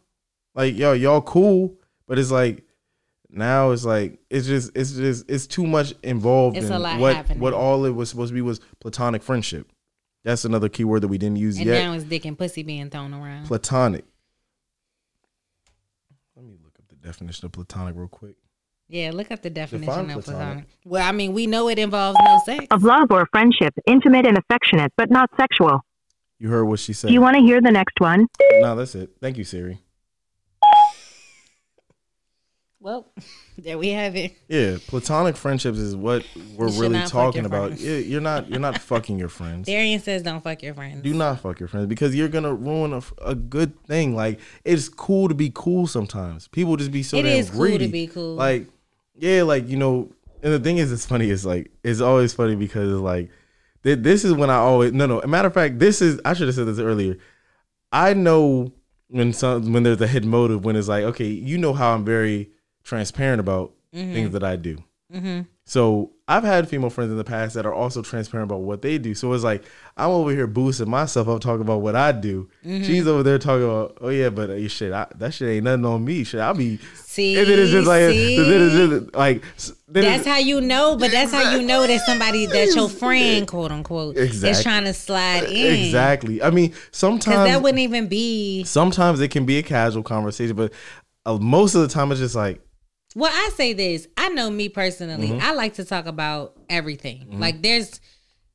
Like 0.54 0.78
y'all 0.78 0.96
y'all 0.96 1.20
cool, 1.22 1.76
but 2.08 2.20
it's 2.20 2.30
like 2.30 2.64
now 3.30 3.72
it's 3.72 3.84
like 3.86 4.20
it's 4.30 4.46
just 4.46 4.70
it's 4.76 4.92
just 4.92 5.26
it's 5.28 5.48
too 5.48 5.66
much 5.66 5.96
involved 6.04 6.58
It's 6.58 6.68
in 6.68 6.74
a 6.74 6.78
lot 6.78 7.00
what 7.00 7.16
happening. 7.16 7.40
what 7.40 7.54
all 7.54 7.86
it 7.86 7.90
was 7.90 8.10
supposed 8.10 8.30
to 8.30 8.36
be 8.36 8.42
was 8.42 8.60
platonic 8.80 9.24
friendship. 9.24 9.68
That's 10.24 10.46
another 10.46 10.70
key 10.70 10.84
word 10.84 11.02
that 11.02 11.08
we 11.08 11.18
didn't 11.18 11.38
use 11.38 11.58
and 11.58 11.66
yet. 11.66 11.82
And 11.82 11.92
now 11.92 11.96
it's 11.96 12.04
dick 12.06 12.24
and 12.26 12.38
pussy 12.38 12.62
being 12.62 12.92
thrown 12.92 13.16
around. 13.16 13.48
platonic. 13.48 14.06
Let 16.36 16.46
me 16.46 16.54
look 16.64 16.74
up 16.80 16.88
the 16.88 16.96
definition 16.96 17.48
of 17.48 17.52
platonic 17.52 17.96
real 17.96 18.08
quick. 18.08 18.36
Yeah, 18.94 19.10
look 19.12 19.32
up 19.32 19.42
the 19.42 19.50
definition 19.50 19.88
Define 20.08 20.18
of 20.18 20.24
platonic. 20.24 20.40
platonic. 20.40 20.66
Well, 20.86 21.08
I 21.08 21.12
mean, 21.12 21.34
we 21.34 21.48
know 21.48 21.68
it 21.68 21.80
involves 21.80 22.18
no 22.24 22.40
sex. 22.46 22.66
of 22.70 22.84
love 22.84 23.08
or 23.10 23.26
friendship, 23.32 23.74
intimate 23.88 24.26
and 24.28 24.38
affectionate, 24.38 24.92
but 24.98 25.10
not 25.10 25.30
sexual. 25.36 25.82
You 26.40 26.50
heard 26.50 26.66
what 26.66 26.80
she 26.80 26.94
said. 26.94 27.08
Do 27.08 27.14
you 27.14 27.22
want 27.22 27.36
to 27.36 27.42
hear 27.42 27.60
the 27.62 27.72
next 27.72 28.00
one? 28.00 28.28
no, 28.60 28.76
that's 28.76 28.94
it. 28.96 29.12
Thank 29.20 29.38
you, 29.38 29.44
Siri. 29.44 29.80
Well, 32.80 33.08
there 33.58 33.78
we 33.78 33.90
have 33.90 34.16
it. 34.16 34.36
Yeah, 34.50 34.76
platonic 34.88 35.38
friendships 35.38 35.78
is 35.78 35.96
what 35.96 36.26
we're 36.58 36.68
You 36.68 36.72
should 36.74 36.82
really 36.82 36.94
not 36.94 37.04
fuck 37.04 37.12
talking 37.12 37.42
your 37.44 37.48
about. 37.48 37.68
friends. 37.70 37.84
Yeah, 37.86 37.98
you're 37.98 38.22
not 38.22 38.50
you're 38.50 38.60
not 38.60 38.78
fucking 38.80 39.18
your 39.18 39.30
friends. 39.30 39.68
Darian 39.68 40.02
says, 40.02 40.22
"Don't 40.22 40.44
fuck 40.44 40.62
your 40.62 40.74
friends." 40.74 41.02
Do 41.02 41.14
not 41.14 41.40
fuck 41.40 41.60
your 41.62 41.70
friends 41.70 41.88
because 41.88 42.14
you're 42.14 42.28
gonna 42.28 42.54
ruin 42.54 42.92
a, 42.94 42.98
f- 42.98 43.14
a 43.24 43.36
good 43.36 43.82
thing. 43.86 44.16
Like 44.16 44.40
it's 44.66 44.90
cool 44.90 45.30
to 45.30 45.34
be 45.36 45.50
cool 45.54 45.88
sometimes. 45.88 46.50
People 46.50 46.76
just 46.76 46.92
be 46.92 47.04
so 47.04 47.18
It 47.18 47.24
damn 47.24 47.38
is 47.40 47.50
cool 47.50 47.64
to 47.66 47.70
greedy. 47.78 47.88
be 47.92 48.08
cool. 48.08 48.36
Like 48.36 48.68
yeah, 49.16 49.44
like 49.44 49.68
you 49.68 49.78
know. 49.78 50.12
And 50.42 50.52
the 50.52 50.60
thing 50.60 50.78
is, 50.78 50.92
it's 50.92 51.06
funny. 51.06 51.30
It's 51.30 51.46
like 51.46 51.72
it's 51.84 52.02
always 52.02 52.34
funny 52.34 52.56
because 52.56 52.92
it's 52.92 53.02
like 53.02 53.30
th- 53.84 54.00
this 54.00 54.26
is 54.26 54.34
when 54.34 54.50
I 54.50 54.56
always 54.56 54.92
no 54.92 55.06
no. 55.06 55.22
Matter 55.22 55.48
of 55.48 55.54
fact, 55.54 55.80
this 55.80 56.02
is 56.02 56.20
I 56.26 56.34
should 56.34 56.48
have 56.48 56.56
said 56.56 56.68
this 56.68 56.80
earlier. 56.80 57.18
I 57.92 58.14
know 58.14 58.74
when 59.08 59.32
some 59.32 59.72
when 59.72 59.84
there's 59.84 60.02
a 60.02 60.08
hidden 60.08 60.30
motive 60.30 60.66
when 60.66 60.76
it's 60.76 60.88
like 60.88 61.04
okay, 61.06 61.28
you 61.28 61.58
know 61.58 61.74
how 61.74 61.94
I'm 61.94 62.04
very 62.04 62.52
transparent 62.84 63.40
about 63.40 63.74
mm-hmm. 63.94 64.14
things 64.14 64.32
that 64.32 64.44
I 64.44 64.56
do. 64.56 64.78
So 65.66 66.12
I've 66.28 66.44
had 66.44 66.68
female 66.68 66.90
friends 66.90 67.12
in 67.12 67.18
the 67.18 67.24
past 67.24 67.54
that 67.56 67.66
are 67.66 67.74
also 67.74 68.02
transparent 68.02 68.52
about 68.52 68.62
what 68.62 68.82
they 68.82 68.98
do. 68.98 69.14
So 69.16 69.32
it's 69.34 69.44
like 69.44 69.64
I'm 69.96 70.10
over 70.10 70.32
here 70.32 70.48
boosting 70.48 70.90
myself 70.90 71.28
up, 71.28 71.42
talking 71.42 71.62
about 71.62 71.82
what 71.82 71.96
I 71.96 72.12
do. 72.12 72.50
She's 72.64 73.08
over 73.08 73.24
there 73.24 73.40
talking 73.40 73.64
about, 73.64 73.98
oh 74.02 74.10
yeah, 74.10 74.30
but 74.30 74.50
uh, 74.50 74.68
shit, 74.68 74.92
I, 74.92 75.08
that 75.16 75.34
shit 75.34 75.50
ain't 75.50 75.64
nothing 75.64 75.86
on 75.86 76.04
me. 76.04 76.24
Shit, 76.24 76.42
I'll 76.42 76.54
be. 76.54 76.80
See, 76.96 77.38
and 77.38 77.48
then 77.48 77.60
it's 77.60 77.72
just 77.72 77.88
like, 77.88 78.10
see? 78.10 78.38
then 78.38 78.62
it's 78.62 78.76
just 78.76 79.16
like 79.16 79.44
That's 79.88 80.26
how 80.26 80.38
you 80.38 80.60
know, 80.60 80.98
but 80.98 81.12
that's 81.12 81.32
how 81.32 81.52
you 81.56 81.62
know 81.62 81.86
that 81.86 82.02
somebody 82.02 82.46
that 82.48 82.74
your 82.76 82.90
friend, 82.90 83.48
quote 83.48 83.72
unquote, 83.72 84.18
is 84.18 84.64
trying 84.64 84.86
to 84.86 84.94
slide 84.94 85.44
in. 85.44 85.86
exactly. 85.86 86.42
I 86.42 86.50
mean, 86.50 86.74
sometimes 86.92 87.50
that 87.50 87.62
wouldn't 87.62 87.80
even 87.80 88.08
be. 88.08 88.64
sometimes 88.64 89.20
it 89.22 89.30
can 89.30 89.46
be 89.46 89.60
a 89.60 89.64
casual 89.64 90.04
conversation, 90.04 90.56
but 90.56 90.74
uh, 91.26 91.38
most 91.38 91.76
of 91.76 91.82
the 91.82 91.88
time 91.88 92.12
it's 92.12 92.20
just 92.20 92.36
like, 92.36 92.62
Well, 93.16 93.32
I 93.34 93.50
say 93.56 93.74
this. 93.74 94.08
I 94.18 94.30
know 94.30 94.50
me 94.50 94.70
personally. 94.70 95.30
Mm-hmm. 95.30 95.46
I 95.46 95.52
like 95.54 95.76
to 95.76 95.86
talk 95.86 96.06
about 96.06 96.56
everything. 96.70 97.40
Like 97.40 97.62
there's 97.62 98.00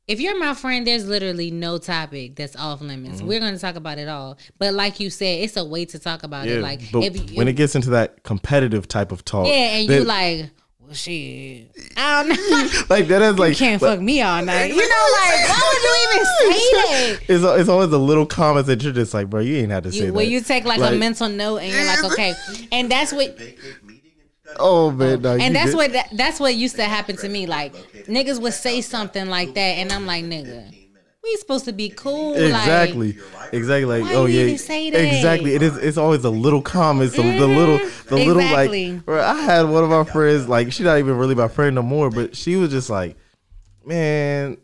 if 0.07 0.21
you're 0.21 0.39
my 0.39 0.55
friend, 0.55 0.87
there's 0.87 1.07
literally 1.07 1.51
no 1.51 1.77
topic 1.77 2.35
that's 2.37 2.57
off 2.57 2.81
limits. 2.81 3.21
We're 3.23 3.41
gonna 3.41 3.59
talk 3.59 3.77
about 3.77 3.99
it 3.99 4.09
all. 4.09 4.39
But 4.59 4.75
like 4.75 5.01
you 5.01 5.11
said, 5.11 5.41
it's 5.43 5.57
a 5.57 5.65
way 5.65 5.85
to 5.85 5.99
talk 5.99 6.23
about 6.23 6.47
Mm-hmm. 6.47 6.51
yeah. 6.51 6.59
it. 6.59 6.63
Like 6.63 6.93
but 6.93 7.05
if 7.05 7.31
you, 7.31 7.37
when 7.37 7.47
it 7.49 7.55
gets 7.55 7.75
into 7.77 7.91
that 7.91 8.23
competitive 8.25 8.89
type 8.89 9.13
of 9.13 9.25
talk, 9.25 9.47
yeah, 9.47 9.53
and 9.53 9.89
then- 9.89 10.01
you 10.01 10.05
like, 10.07 10.51
well, 10.81 10.95
shit, 10.95 11.71
I 11.99 12.23
don't 12.23 12.29
know. 12.31 12.69
like 12.89 13.09
that 13.09 13.21
is 13.21 13.39
like 13.39 13.51
you 13.51 13.57
can't 13.57 13.79
but 13.79 13.97
fuck 13.97 14.01
me 14.01 14.23
all 14.23 14.43
night. 14.43 14.71
You 14.71 14.77
know, 14.77 15.07
like 15.13 15.49
why 15.51 15.61
would 15.75 15.83
you 15.83 16.11
even 16.15 16.25
say 16.25 16.73
that? 16.73 17.21
It's, 17.29 17.61
it's 17.61 17.69
always 17.69 17.91
the 17.91 17.99
little 17.99 18.25
comments 18.25 18.69
that 18.69 18.83
you're 18.83 18.95
just 18.95 19.13
like, 19.13 19.29
bro, 19.29 19.41
you 19.41 19.57
ain't 19.57 19.71
had 19.71 19.83
to 19.85 19.93
say 19.93 19.99
You, 19.99 20.07
that. 20.07 20.13
where 20.15 20.25
you 20.25 20.41
take 20.41 20.65
like, 20.65 20.81
a 20.81 20.97
mental 20.97 21.29
note 21.29 21.59
and 21.59 21.71
you're 21.71 21.85
like, 21.85 22.05
okay, 22.05 22.33
and 22.73 22.91
that's 22.91 23.13
what 23.13 23.39
Oh 24.59 24.91
man, 24.91 25.23
no, 25.23 25.37
and 25.37 25.55
that's 25.55 25.71
did- 25.71 25.77
what 25.77 25.93
that, 25.93 26.09
that's 26.13 26.41
what 26.41 26.55
used 26.55 26.77
to 26.77 26.85
happen 26.85 27.17
to 27.17 27.29
me. 27.29 27.47
Like 27.47 27.75
niggas 28.07 28.41
would 28.41 28.55
say 28.55 28.81
something 28.81 29.27
like 29.29 29.55
that, 29.55 29.61
and 29.61 29.93
I'm 29.93 30.07
like, 30.07 30.25
nigga, 30.25 30.75
we 31.23 31.37
supposed 31.37 31.65
to 31.67 31.73
be 31.73 31.91
cool. 31.91 32.35
Exactly, 32.35 33.13
Like, 33.13 33.53
exactly. 33.53 34.03
Like, 34.03 34.15
oh 34.15 34.27
yeah, 34.27 34.45
exactly. 34.45 35.55
It 35.55 35.63
is. 35.63 35.77
It's 35.77 35.99
always 35.99 36.23
the 36.23 36.33
little 36.33 36.63
comments, 36.63 37.17
the, 37.17 37.23
the 37.23 37.47
little, 37.47 37.79
the 38.07 38.17
little 38.17 38.39
exactly. 38.39 38.93
like. 38.93 39.05
Bro, 39.05 39.23
I 39.23 39.35
had 39.43 39.63
one 39.69 39.85
of 39.85 39.91
my 39.91 40.05
friends, 40.05 40.49
like, 40.49 40.73
she's 40.73 40.87
not 40.87 40.99
even 40.99 41.17
really 41.17 41.35
my 41.35 41.49
friend 41.49 41.75
no 41.75 41.83
more, 41.83 42.11
but 42.11 42.37
she 42.37 42.57
was 42.57 42.71
just 42.71 42.89
like, 42.89 43.17
man. 43.85 44.59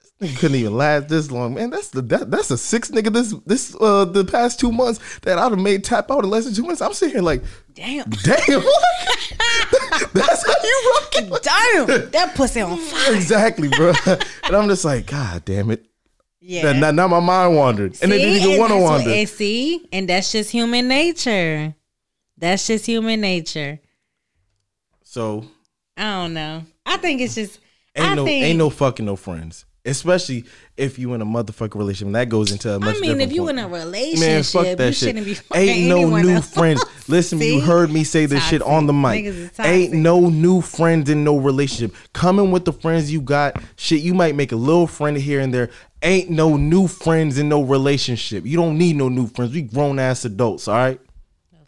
this 0.00 0.30
nigga 0.30 0.38
Couldn't 0.38 0.56
even 0.56 0.76
last 0.76 1.08
this 1.08 1.30
long, 1.30 1.54
man. 1.54 1.70
That's 1.70 1.88
the 1.88 2.00
that, 2.02 2.30
that's 2.30 2.50
a 2.50 2.58
six 2.58 2.90
nigga 2.90 3.12
this 3.12 3.34
this 3.44 3.76
uh 3.80 4.04
the 4.04 4.24
past 4.24 4.60
two 4.60 4.72
months 4.72 5.00
that 5.20 5.38
I'd 5.38 5.50
have 5.50 5.58
made 5.58 5.84
tap 5.84 6.10
out 6.10 6.24
in 6.24 6.30
less 6.30 6.44
than 6.44 6.54
two 6.54 6.62
months. 6.64 6.80
I'm 6.80 6.92
sitting 6.94 7.16
here 7.16 7.22
like, 7.22 7.42
damn, 7.76 8.08
damn, 8.24 8.62
that's 10.12 10.46
how 10.46 10.54
you 10.64 10.92
rocking. 11.00 11.28
damn, 11.42 12.10
that 12.10 12.32
pussy 12.34 12.60
on 12.60 12.76
fire. 12.78 13.14
exactly, 13.14 13.68
bro. 13.68 13.92
and 14.06 14.56
I'm 14.56 14.68
just 14.68 14.84
like, 14.84 15.06
God 15.06 15.44
damn 15.44 15.70
it. 15.70 15.84
Yeah. 16.40 16.72
Now, 16.72 16.90
now 16.92 17.08
my 17.08 17.20
mind 17.20 17.56
wandered, 17.56 17.96
and 18.02 18.12
it 18.12 18.18
didn't 18.18 18.48
even 18.48 18.58
want 18.58 18.70
to 18.72 18.78
that's 18.78 18.82
what- 18.84 18.98
wander. 18.98 19.10
and 19.10 19.28
see, 19.28 19.86
and 19.92 20.08
that's 20.08 20.32
just 20.32 20.50
human 20.50 20.88
nature. 20.88 21.74
That's 22.38 22.66
just 22.66 22.86
human 22.86 23.20
nature. 23.20 23.78
So 25.02 25.44
I 25.96 26.02
don't 26.22 26.34
know. 26.34 26.62
I 26.84 26.96
think 26.96 27.20
it's 27.20 27.34
just. 27.34 27.58
ain't 27.94 28.06
I 28.08 28.14
no 28.14 28.24
think, 28.24 28.44
ain't 28.44 28.58
no 28.58 28.70
fucking 28.70 29.04
no 29.06 29.16
friends, 29.16 29.64
especially 29.86 30.44
if 30.76 30.98
you 30.98 31.14
in 31.14 31.22
a 31.22 31.24
motherfucking 31.26 31.74
relationship. 31.76 32.06
And 32.06 32.14
that 32.16 32.28
goes 32.28 32.52
into 32.52 32.74
a 32.74 32.78
much 32.78 32.96
I 32.96 33.00
mean, 33.00 33.20
if 33.20 33.32
you 33.32 33.42
point. 33.42 33.58
in 33.58 33.64
a 33.64 33.68
relationship, 33.68 34.20
Man, 34.20 34.42
fuck 34.42 34.76
that 34.76 34.86
you 34.86 34.92
shit. 34.92 35.16
shouldn't 35.16 35.26
be 35.26 35.36
Ain't 35.54 35.88
no 35.88 36.16
new 36.18 36.30
else. 36.36 36.52
friends. 36.52 36.84
Listen, 37.08 37.40
you 37.40 37.60
heard 37.60 37.90
me 37.90 38.04
say 38.04 38.26
this 38.26 38.44
shit 38.46 38.62
on 38.62 38.86
the 38.86 38.92
mic. 38.92 39.50
Ain't 39.58 39.94
no 39.94 40.28
new 40.28 40.60
friends 40.60 41.08
in 41.08 41.24
no 41.24 41.38
relationship. 41.38 41.96
Coming 42.12 42.50
with 42.50 42.64
the 42.64 42.72
friends 42.72 43.12
you 43.12 43.20
got, 43.20 43.60
shit, 43.76 44.00
you 44.00 44.12
might 44.14 44.34
make 44.34 44.52
a 44.52 44.56
little 44.56 44.86
friend 44.86 45.16
here 45.16 45.40
and 45.40 45.52
there. 45.54 45.70
Ain't 46.02 46.30
no 46.30 46.56
new 46.56 46.86
friends 46.88 47.38
in 47.38 47.48
no 47.48 47.62
relationship. 47.62 48.44
You 48.44 48.56
don't 48.56 48.76
need 48.78 48.96
no 48.96 49.08
new 49.08 49.26
friends. 49.28 49.52
We 49.52 49.62
grown 49.62 49.98
ass 49.98 50.24
adults, 50.24 50.68
all 50.68 50.74
right? 50.74 51.00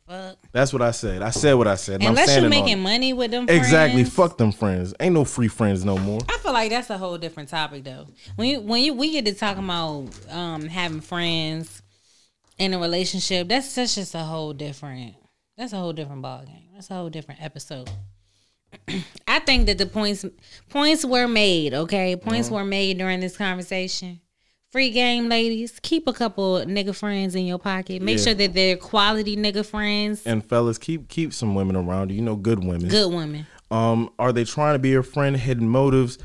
Fuck. 0.07 0.38
That's 0.53 0.73
what 0.73 0.81
I 0.81 0.93
said. 0.93 1.23
I 1.23 1.31
said 1.31 1.55
what 1.55 1.69
I 1.69 1.75
said. 1.75 1.97
and 1.97 2.05
I'm 2.05 2.11
Unless 2.11 2.37
you're 2.41 2.49
making 2.49 2.81
money 2.81 3.13
with 3.13 3.31
them. 3.31 3.47
Exactly. 3.49 4.03
friends. 4.03 4.15
Fuck 4.15 4.39
them 4.39 4.53
friends. 4.53 4.95
Ain't 4.99 5.15
no 5.15 5.25
free 5.25 5.49
friends 5.49 5.85
no 5.85 5.99
more. 5.99 6.21
I 6.29 6.39
feel 6.39 6.53
like 6.53 6.71
that's 6.71 6.91
a 6.91 6.97
whole 6.99 7.19
different 7.19 7.51
topic 7.51 7.85
though. 7.85 8.07
When 8.37 8.49
you 8.49 8.61
when 8.61 8.83
you 8.83 8.95
we 8.95 9.13
get 9.13 9.27
to 9.27 9.35
talking 9.35 9.65
about 9.65 10.09
um 10.31 10.63
having 10.69 11.01
friends 11.01 11.83
in 12.59 12.73
a 12.73 12.79
relationship, 12.79 13.49
that's 13.49 13.75
that's 13.75 13.95
just 13.95 14.15
a 14.15 14.21
whole 14.21 14.53
different 14.53 15.17
that's 15.57 15.73
a 15.73 15.77
whole 15.77 15.93
different 15.93 16.23
ball 16.23 16.45
game. 16.45 16.69
That's 16.73 16.91
a 16.91 16.95
whole 16.95 17.11
different 17.11 17.43
episode. 17.43 17.91
I 19.29 19.41
think 19.41 19.67
that 19.67 19.77
the 19.79 19.87
points 19.87 20.25
points 20.71 21.05
were 21.05 21.29
made, 21.29 21.75
okay? 21.75 22.17
Points 22.17 22.51
were 22.51 22.65
made 22.65 22.99
during 22.99 23.21
this 23.21 23.37
conversation. 23.37 24.21
Free 24.71 24.91
game, 24.91 25.29
ladies. 25.31 25.79
Keep 25.81 26.07
a 26.09 26.13
couple 26.13 26.59
nigga 26.67 26.95
friends 26.95 27.35
in 27.35 27.47
your 27.47 27.59
pocket. 27.59 28.03
Make 28.03 28.19
Yeah. 28.19 28.25
sure 28.25 28.35
that 28.35 28.53
they're 28.53 28.77
quality 28.77 29.35
nigga 29.35 29.65
friends. 29.65 30.23
And 30.27 30.45
fellas, 30.45 30.77
keep 30.77 31.09
keep 31.09 31.33
some 31.33 31.55
women 31.55 31.75
around 31.75 32.11
you. 32.11 32.17
You 32.17 32.23
know, 32.23 32.37
good 32.37 32.63
women. 32.63 32.89
Good 32.89 33.11
women. 33.13 33.47
Um, 33.71 34.11
are 34.19 34.31
they 34.33 34.45
trying 34.45 34.75
to 34.75 34.79
be 34.79 34.91
your 34.91 35.03
friend? 35.03 35.37
Hidden 35.39 35.69
motives. 35.69 36.19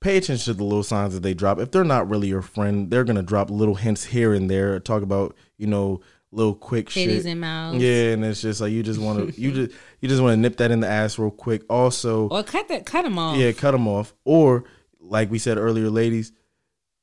Pay 0.00 0.18
attention 0.18 0.52
to 0.52 0.54
the 0.58 0.64
little 0.64 0.82
signs 0.82 1.14
that 1.14 1.22
they 1.22 1.32
drop. 1.34 1.58
If 1.58 1.70
they're 1.70 1.84
not 1.84 2.08
really 2.08 2.28
your 2.28 2.42
friend, 2.42 2.90
they're 2.90 3.04
gonna 3.04 3.22
drop 3.22 3.50
little 3.50 3.74
hints 3.76 4.04
here 4.04 4.34
and 4.34 4.50
there. 4.50 4.78
Talk 4.78 5.02
about 5.02 5.34
you 5.56 5.66
know 5.66 6.00
little 6.32 6.54
quick 6.54 6.88
Titties 6.88 6.92
shit. 7.22 7.26
and 7.26 7.40
mouths. 7.40 7.82
Yeah, 7.82 8.12
and 8.12 8.24
it's 8.26 8.42
just 8.42 8.60
like 8.60 8.72
you 8.72 8.82
just 8.82 9.00
want 9.00 9.34
to 9.34 9.40
you 9.40 9.52
just 9.52 9.72
you 10.00 10.08
just 10.08 10.20
want 10.20 10.34
to 10.34 10.36
nip 10.36 10.58
that 10.58 10.70
in 10.70 10.80
the 10.80 10.86
ass 10.88 11.18
real 11.18 11.30
quick. 11.30 11.62
Also, 11.70 12.28
Or 12.28 12.42
cut 12.42 12.68
that 12.68 12.84
cut 12.84 13.02
them 13.04 13.18
off. 13.18 13.38
yeah, 13.38 13.52
cut 13.52 13.70
them 13.72 13.88
off. 13.88 14.12
Or 14.26 14.64
like 15.00 15.30
we 15.30 15.38
said 15.38 15.56
earlier, 15.58 15.88
ladies, 15.90 16.32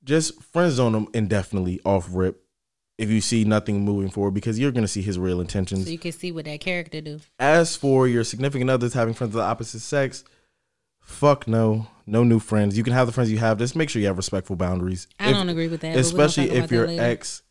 just 0.07 0.41
friend 0.41 0.71
zone 0.71 0.93
them 0.93 1.07
indefinitely 1.13 1.79
off 1.85 2.07
rip. 2.11 2.41
If 2.97 3.09
you 3.11 3.21
see 3.21 3.43
nothing 3.45 3.81
moving 3.85 4.09
forward, 4.09 4.31
because 4.33 4.57
you're 4.57 4.71
gonna 4.71 4.87
see 4.87 5.03
his 5.03 5.19
real 5.19 5.39
intentions. 5.39 5.83
So 5.85 5.91
you 5.91 5.99
can 5.99 6.11
see 6.11 6.31
what 6.31 6.45
that 6.45 6.61
character 6.61 6.99
do. 6.99 7.19
As 7.37 7.75
for 7.75 8.07
your 8.07 8.23
significant 8.23 8.71
others 8.71 8.93
having 8.93 9.13
friends 9.13 9.35
of 9.35 9.39
the 9.41 9.45
opposite 9.45 9.81
sex, 9.81 10.23
fuck 10.99 11.47
no, 11.47 11.87
no 12.07 12.23
new 12.23 12.39
friends. 12.39 12.75
You 12.75 12.83
can 12.83 12.93
have 12.93 13.05
the 13.05 13.13
friends 13.13 13.29
you 13.29 13.37
have. 13.37 13.59
Just 13.59 13.75
make 13.75 13.89
sure 13.89 14.01
you 14.01 14.07
have 14.07 14.17
respectful 14.17 14.55
boundaries. 14.55 15.07
I 15.19 15.29
If- 15.29 15.35
don't 15.35 15.49
agree 15.49 15.67
with 15.67 15.81
that. 15.81 15.89
but 15.93 15.97
we're 15.97 16.01
gonna 16.11 16.23
especially 16.23 16.49
if 16.49 16.71
your 16.71 16.87
ex, 16.87 17.43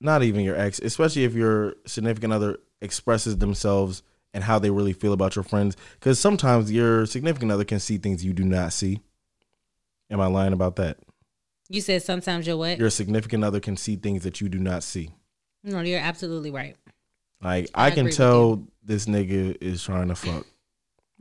not 0.00 0.22
even 0.22 0.44
your 0.44 0.56
ex, 0.58 0.78
especially 0.78 1.24
if 1.24 1.34
your 1.34 1.74
significant 1.86 2.32
other 2.32 2.56
expresses 2.80 3.36
themselves 3.36 4.02
and 4.32 4.44
how 4.44 4.58
they 4.58 4.70
really 4.70 4.94
feel 4.94 5.12
about 5.12 5.36
your 5.36 5.42
friends. 5.42 5.76
Because 5.98 6.18
sometimes 6.18 6.72
your 6.72 7.04
significant 7.04 7.52
other 7.52 7.64
can 7.64 7.80
see 7.80 7.98
things 7.98 8.24
you 8.24 8.32
do 8.32 8.44
not 8.44 8.72
see. 8.72 9.00
Am 10.08 10.20
I 10.22 10.26
lying 10.26 10.54
about 10.54 10.76
that? 10.76 10.96
You 11.70 11.80
said 11.80 12.02
sometimes 12.02 12.48
you're 12.48 12.56
what? 12.56 12.78
Your 12.78 12.90
significant 12.90 13.44
other 13.44 13.60
can 13.60 13.76
see 13.76 13.94
things 13.94 14.24
that 14.24 14.40
you 14.40 14.48
do 14.48 14.58
not 14.58 14.82
see. 14.82 15.10
No, 15.62 15.80
you're 15.80 16.00
absolutely 16.00 16.50
right. 16.50 16.76
Like 17.40 17.70
I 17.74 17.86
I, 17.86 17.90
can 17.92 18.10
tell 18.10 18.64
this 18.82 19.06
nigga 19.06 19.56
is 19.60 19.82
trying 19.82 20.08
to 20.08 20.14
fuck. 20.14 20.46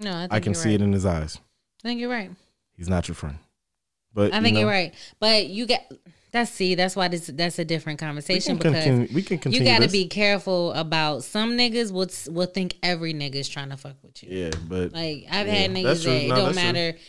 No, 0.02 0.16
I, 0.16 0.22
think 0.22 0.34
I 0.34 0.40
can 0.40 0.56
see 0.56 0.70
right. 0.70 0.76
it 0.76 0.82
in 0.82 0.94
his 0.94 1.06
eyes. 1.06 1.38
I 1.84 1.90
think 1.90 2.00
you're 2.00 2.10
right. 2.10 2.32
He's 2.78 2.88
not 2.88 3.10
your 3.10 3.16
friend. 3.16 3.38
But 4.14 4.34
I 4.34 4.42
think 4.42 4.56
you 4.56 4.62
know, 4.64 4.70
are 4.70 4.72
right. 4.72 4.94
But 5.20 5.48
you 5.48 5.66
get 5.66 5.92
that's 6.32 6.52
see, 6.52 6.76
that's 6.76 6.96
why 6.96 7.10
this 7.10 7.28
that's 7.28 7.60
a 7.60 7.66
different 7.66 8.00
We 8.00 8.08
conversation 8.08 8.58
can, 8.58 8.72
because 8.72 9.14
we 9.14 9.22
can 9.24 9.40
continue 9.40 9.60
you 9.60 9.66
got 9.66 9.82
to 9.82 9.90
be 9.90 10.08
careful 10.08 10.72
about 10.72 11.26
some 11.26 11.58
niggas 11.58 11.92
will 11.92 12.08
will 12.34 12.46
think 12.46 12.78
every 12.82 13.14
nigga's 13.14 13.50
trying 13.50 13.72
to 13.72 13.78
fuck 13.78 13.96
with 14.02 14.24
you. 14.24 14.30
Yeah, 14.44 14.52
but 14.70 14.94
Like 14.94 15.26
I've 15.30 15.48
Yeah, 15.48 15.54
had 15.54 15.72
niggas 15.72 16.04
true. 16.04 16.12
that 16.14 16.24
it 16.24 16.30
No, 16.30 16.36
don't 16.36 16.56
matter. 16.56 16.92
true. 16.94 17.02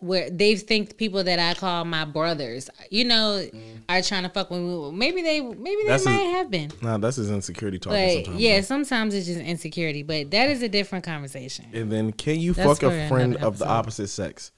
Where 0.00 0.28
they 0.28 0.56
think 0.56 0.96
people 0.96 1.22
that 1.24 1.38
I 1.38 1.54
call 1.54 1.84
my 1.84 2.04
brothers, 2.04 2.68
you 2.90 3.04
know, 3.04 3.44
are 3.88 4.02
trying 4.02 4.24
to 4.24 4.28
fuck 4.28 4.50
with 4.50 4.60
me. 4.60 4.90
Maybe 4.92 5.22
they 5.22 5.40
maybe 5.40 5.82
they 5.82 5.88
That's 5.88 6.04
a- 6.06 6.10
might 6.10 6.22
have 6.24 6.50
been. 6.50 6.72
nah, 6.82 6.98
that's 6.98 7.16
his 7.16 7.30
insecurity 7.30 7.78
talking. 7.78 7.98
But 7.98 8.24
sometimes, 8.24 8.40
yeah, 8.42 8.56
though. 8.56 8.60
sometimes 8.62 9.14
it's 9.14 9.26
just 9.26 9.40
insecurity. 9.40 10.02
But 10.02 10.30
that 10.32 10.50
is 10.50 10.62
a 10.62 10.68
different 10.68 11.04
conversation. 11.04 11.66
And 11.72 11.90
then 11.92 12.12
can 12.12 12.40
you 12.40 12.52
That's 12.54 12.80
fuck 12.80 12.90
a 12.90 13.08
friend 13.08 13.36
of 13.36 13.58
the 13.58 13.66
opposite 13.68 14.08
sex? 14.08 14.50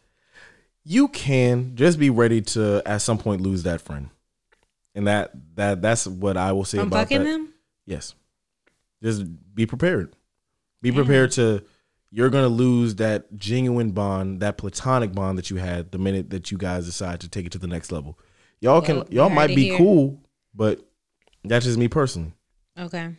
You 0.84 1.08
can 1.08 1.76
just 1.76 1.98
be 1.98 2.10
ready 2.10 2.40
to 2.42 2.82
at 2.86 2.98
some 3.02 3.18
point 3.18 3.40
lose 3.40 3.62
that 3.64 3.80
friend. 3.80 4.10
And 4.94 5.06
that 5.06 5.32
that 5.56 5.82
that's 5.82 6.06
what 6.06 6.36
I 6.36 6.52
will 6.52 6.64
say 6.64 6.78
From 6.78 6.88
about 6.88 7.00
fucking 7.08 7.24
that. 7.24 7.30
them? 7.30 7.52
Yes. 7.86 8.14
Just 9.02 9.24
be 9.54 9.66
prepared. 9.66 10.14
Be 10.80 10.92
prepared 10.92 11.32
to 11.32 11.64
you're 12.16 12.30
gonna 12.30 12.46
lose 12.48 12.94
that 12.96 13.36
genuine 13.36 13.90
bond, 13.90 14.38
that 14.40 14.56
platonic 14.56 15.12
bond 15.12 15.36
that 15.36 15.50
you 15.50 15.56
had 15.56 15.90
the 15.90 15.98
minute 15.98 16.30
that 16.30 16.50
you 16.52 16.56
guys 16.58 16.86
decide 16.86 17.18
to 17.20 17.28
take 17.28 17.44
it 17.44 17.50
to 17.52 17.58
the 17.58 17.66
next 17.66 17.90
level. 17.90 18.16
Y'all 18.60 18.80
can 18.80 18.96
Well, 18.98 19.06
y'all 19.10 19.28
might 19.30 19.48
be 19.48 19.64
here. 19.64 19.76
cool, 19.76 20.20
but 20.54 20.80
that's 21.42 21.64
just 21.64 21.76
me 21.76 21.88
personally. 21.88 22.32
Okay. 22.78 23.10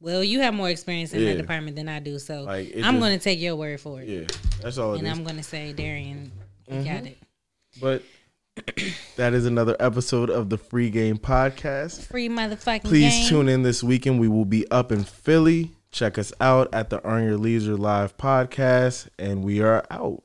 Well, 0.00 0.24
you 0.24 0.40
have 0.40 0.54
more 0.54 0.68
experience 0.70 1.12
in 1.12 1.20
Yeah. 1.20 1.32
that 1.34 1.38
department 1.42 1.76
than 1.76 1.88
I 1.88 2.00
do, 2.00 2.18
so 2.18 2.42
Like, 2.42 2.72
I'm 2.82 2.98
going 2.98 3.16
to 3.18 3.22
take 3.22 3.38
your 3.40 3.54
word 3.56 3.80
for 3.80 4.00
it, 4.00 4.08
Yeah. 4.08 4.24
That's 4.62 4.76
all 4.78 4.94
and 4.94 5.06
is. 5.06 5.12
I'm 5.12 5.22
going 5.24 5.36
to 5.36 5.42
say, 5.42 5.72
Darian, 5.72 6.32
you 6.68 6.76
got 6.78 6.84
Mm-hmm. 6.84 7.06
it. 7.06 7.18
But 7.80 8.02
that 9.16 9.34
is 9.34 9.46
another 9.46 9.76
episode 9.80 10.30
of 10.30 10.48
the 10.50 10.58
Free 10.58 10.90
Game 10.90 11.18
Podcast. 11.18 12.02
Free 12.06 12.28
motherfucking 12.28 12.84
Please 12.84 13.12
game. 13.14 13.28
tune 13.28 13.48
in 13.48 13.62
this 13.62 13.82
weekend. 13.84 14.18
We 14.20 14.28
will 14.28 14.44
be 14.46 14.68
up 14.70 14.90
in 14.92 15.04
Philly. 15.04 15.70
Check 15.96 16.18
us 16.18 16.30
out 16.42 16.68
at 16.74 16.90
the 16.90 17.02
Earn 17.06 17.24
Your 17.24 17.38
Leisure 17.38 17.74
Live 17.74 18.18
podcast, 18.18 19.08
and 19.18 19.42
we 19.42 19.62
are 19.62 19.82
out. 19.90 20.22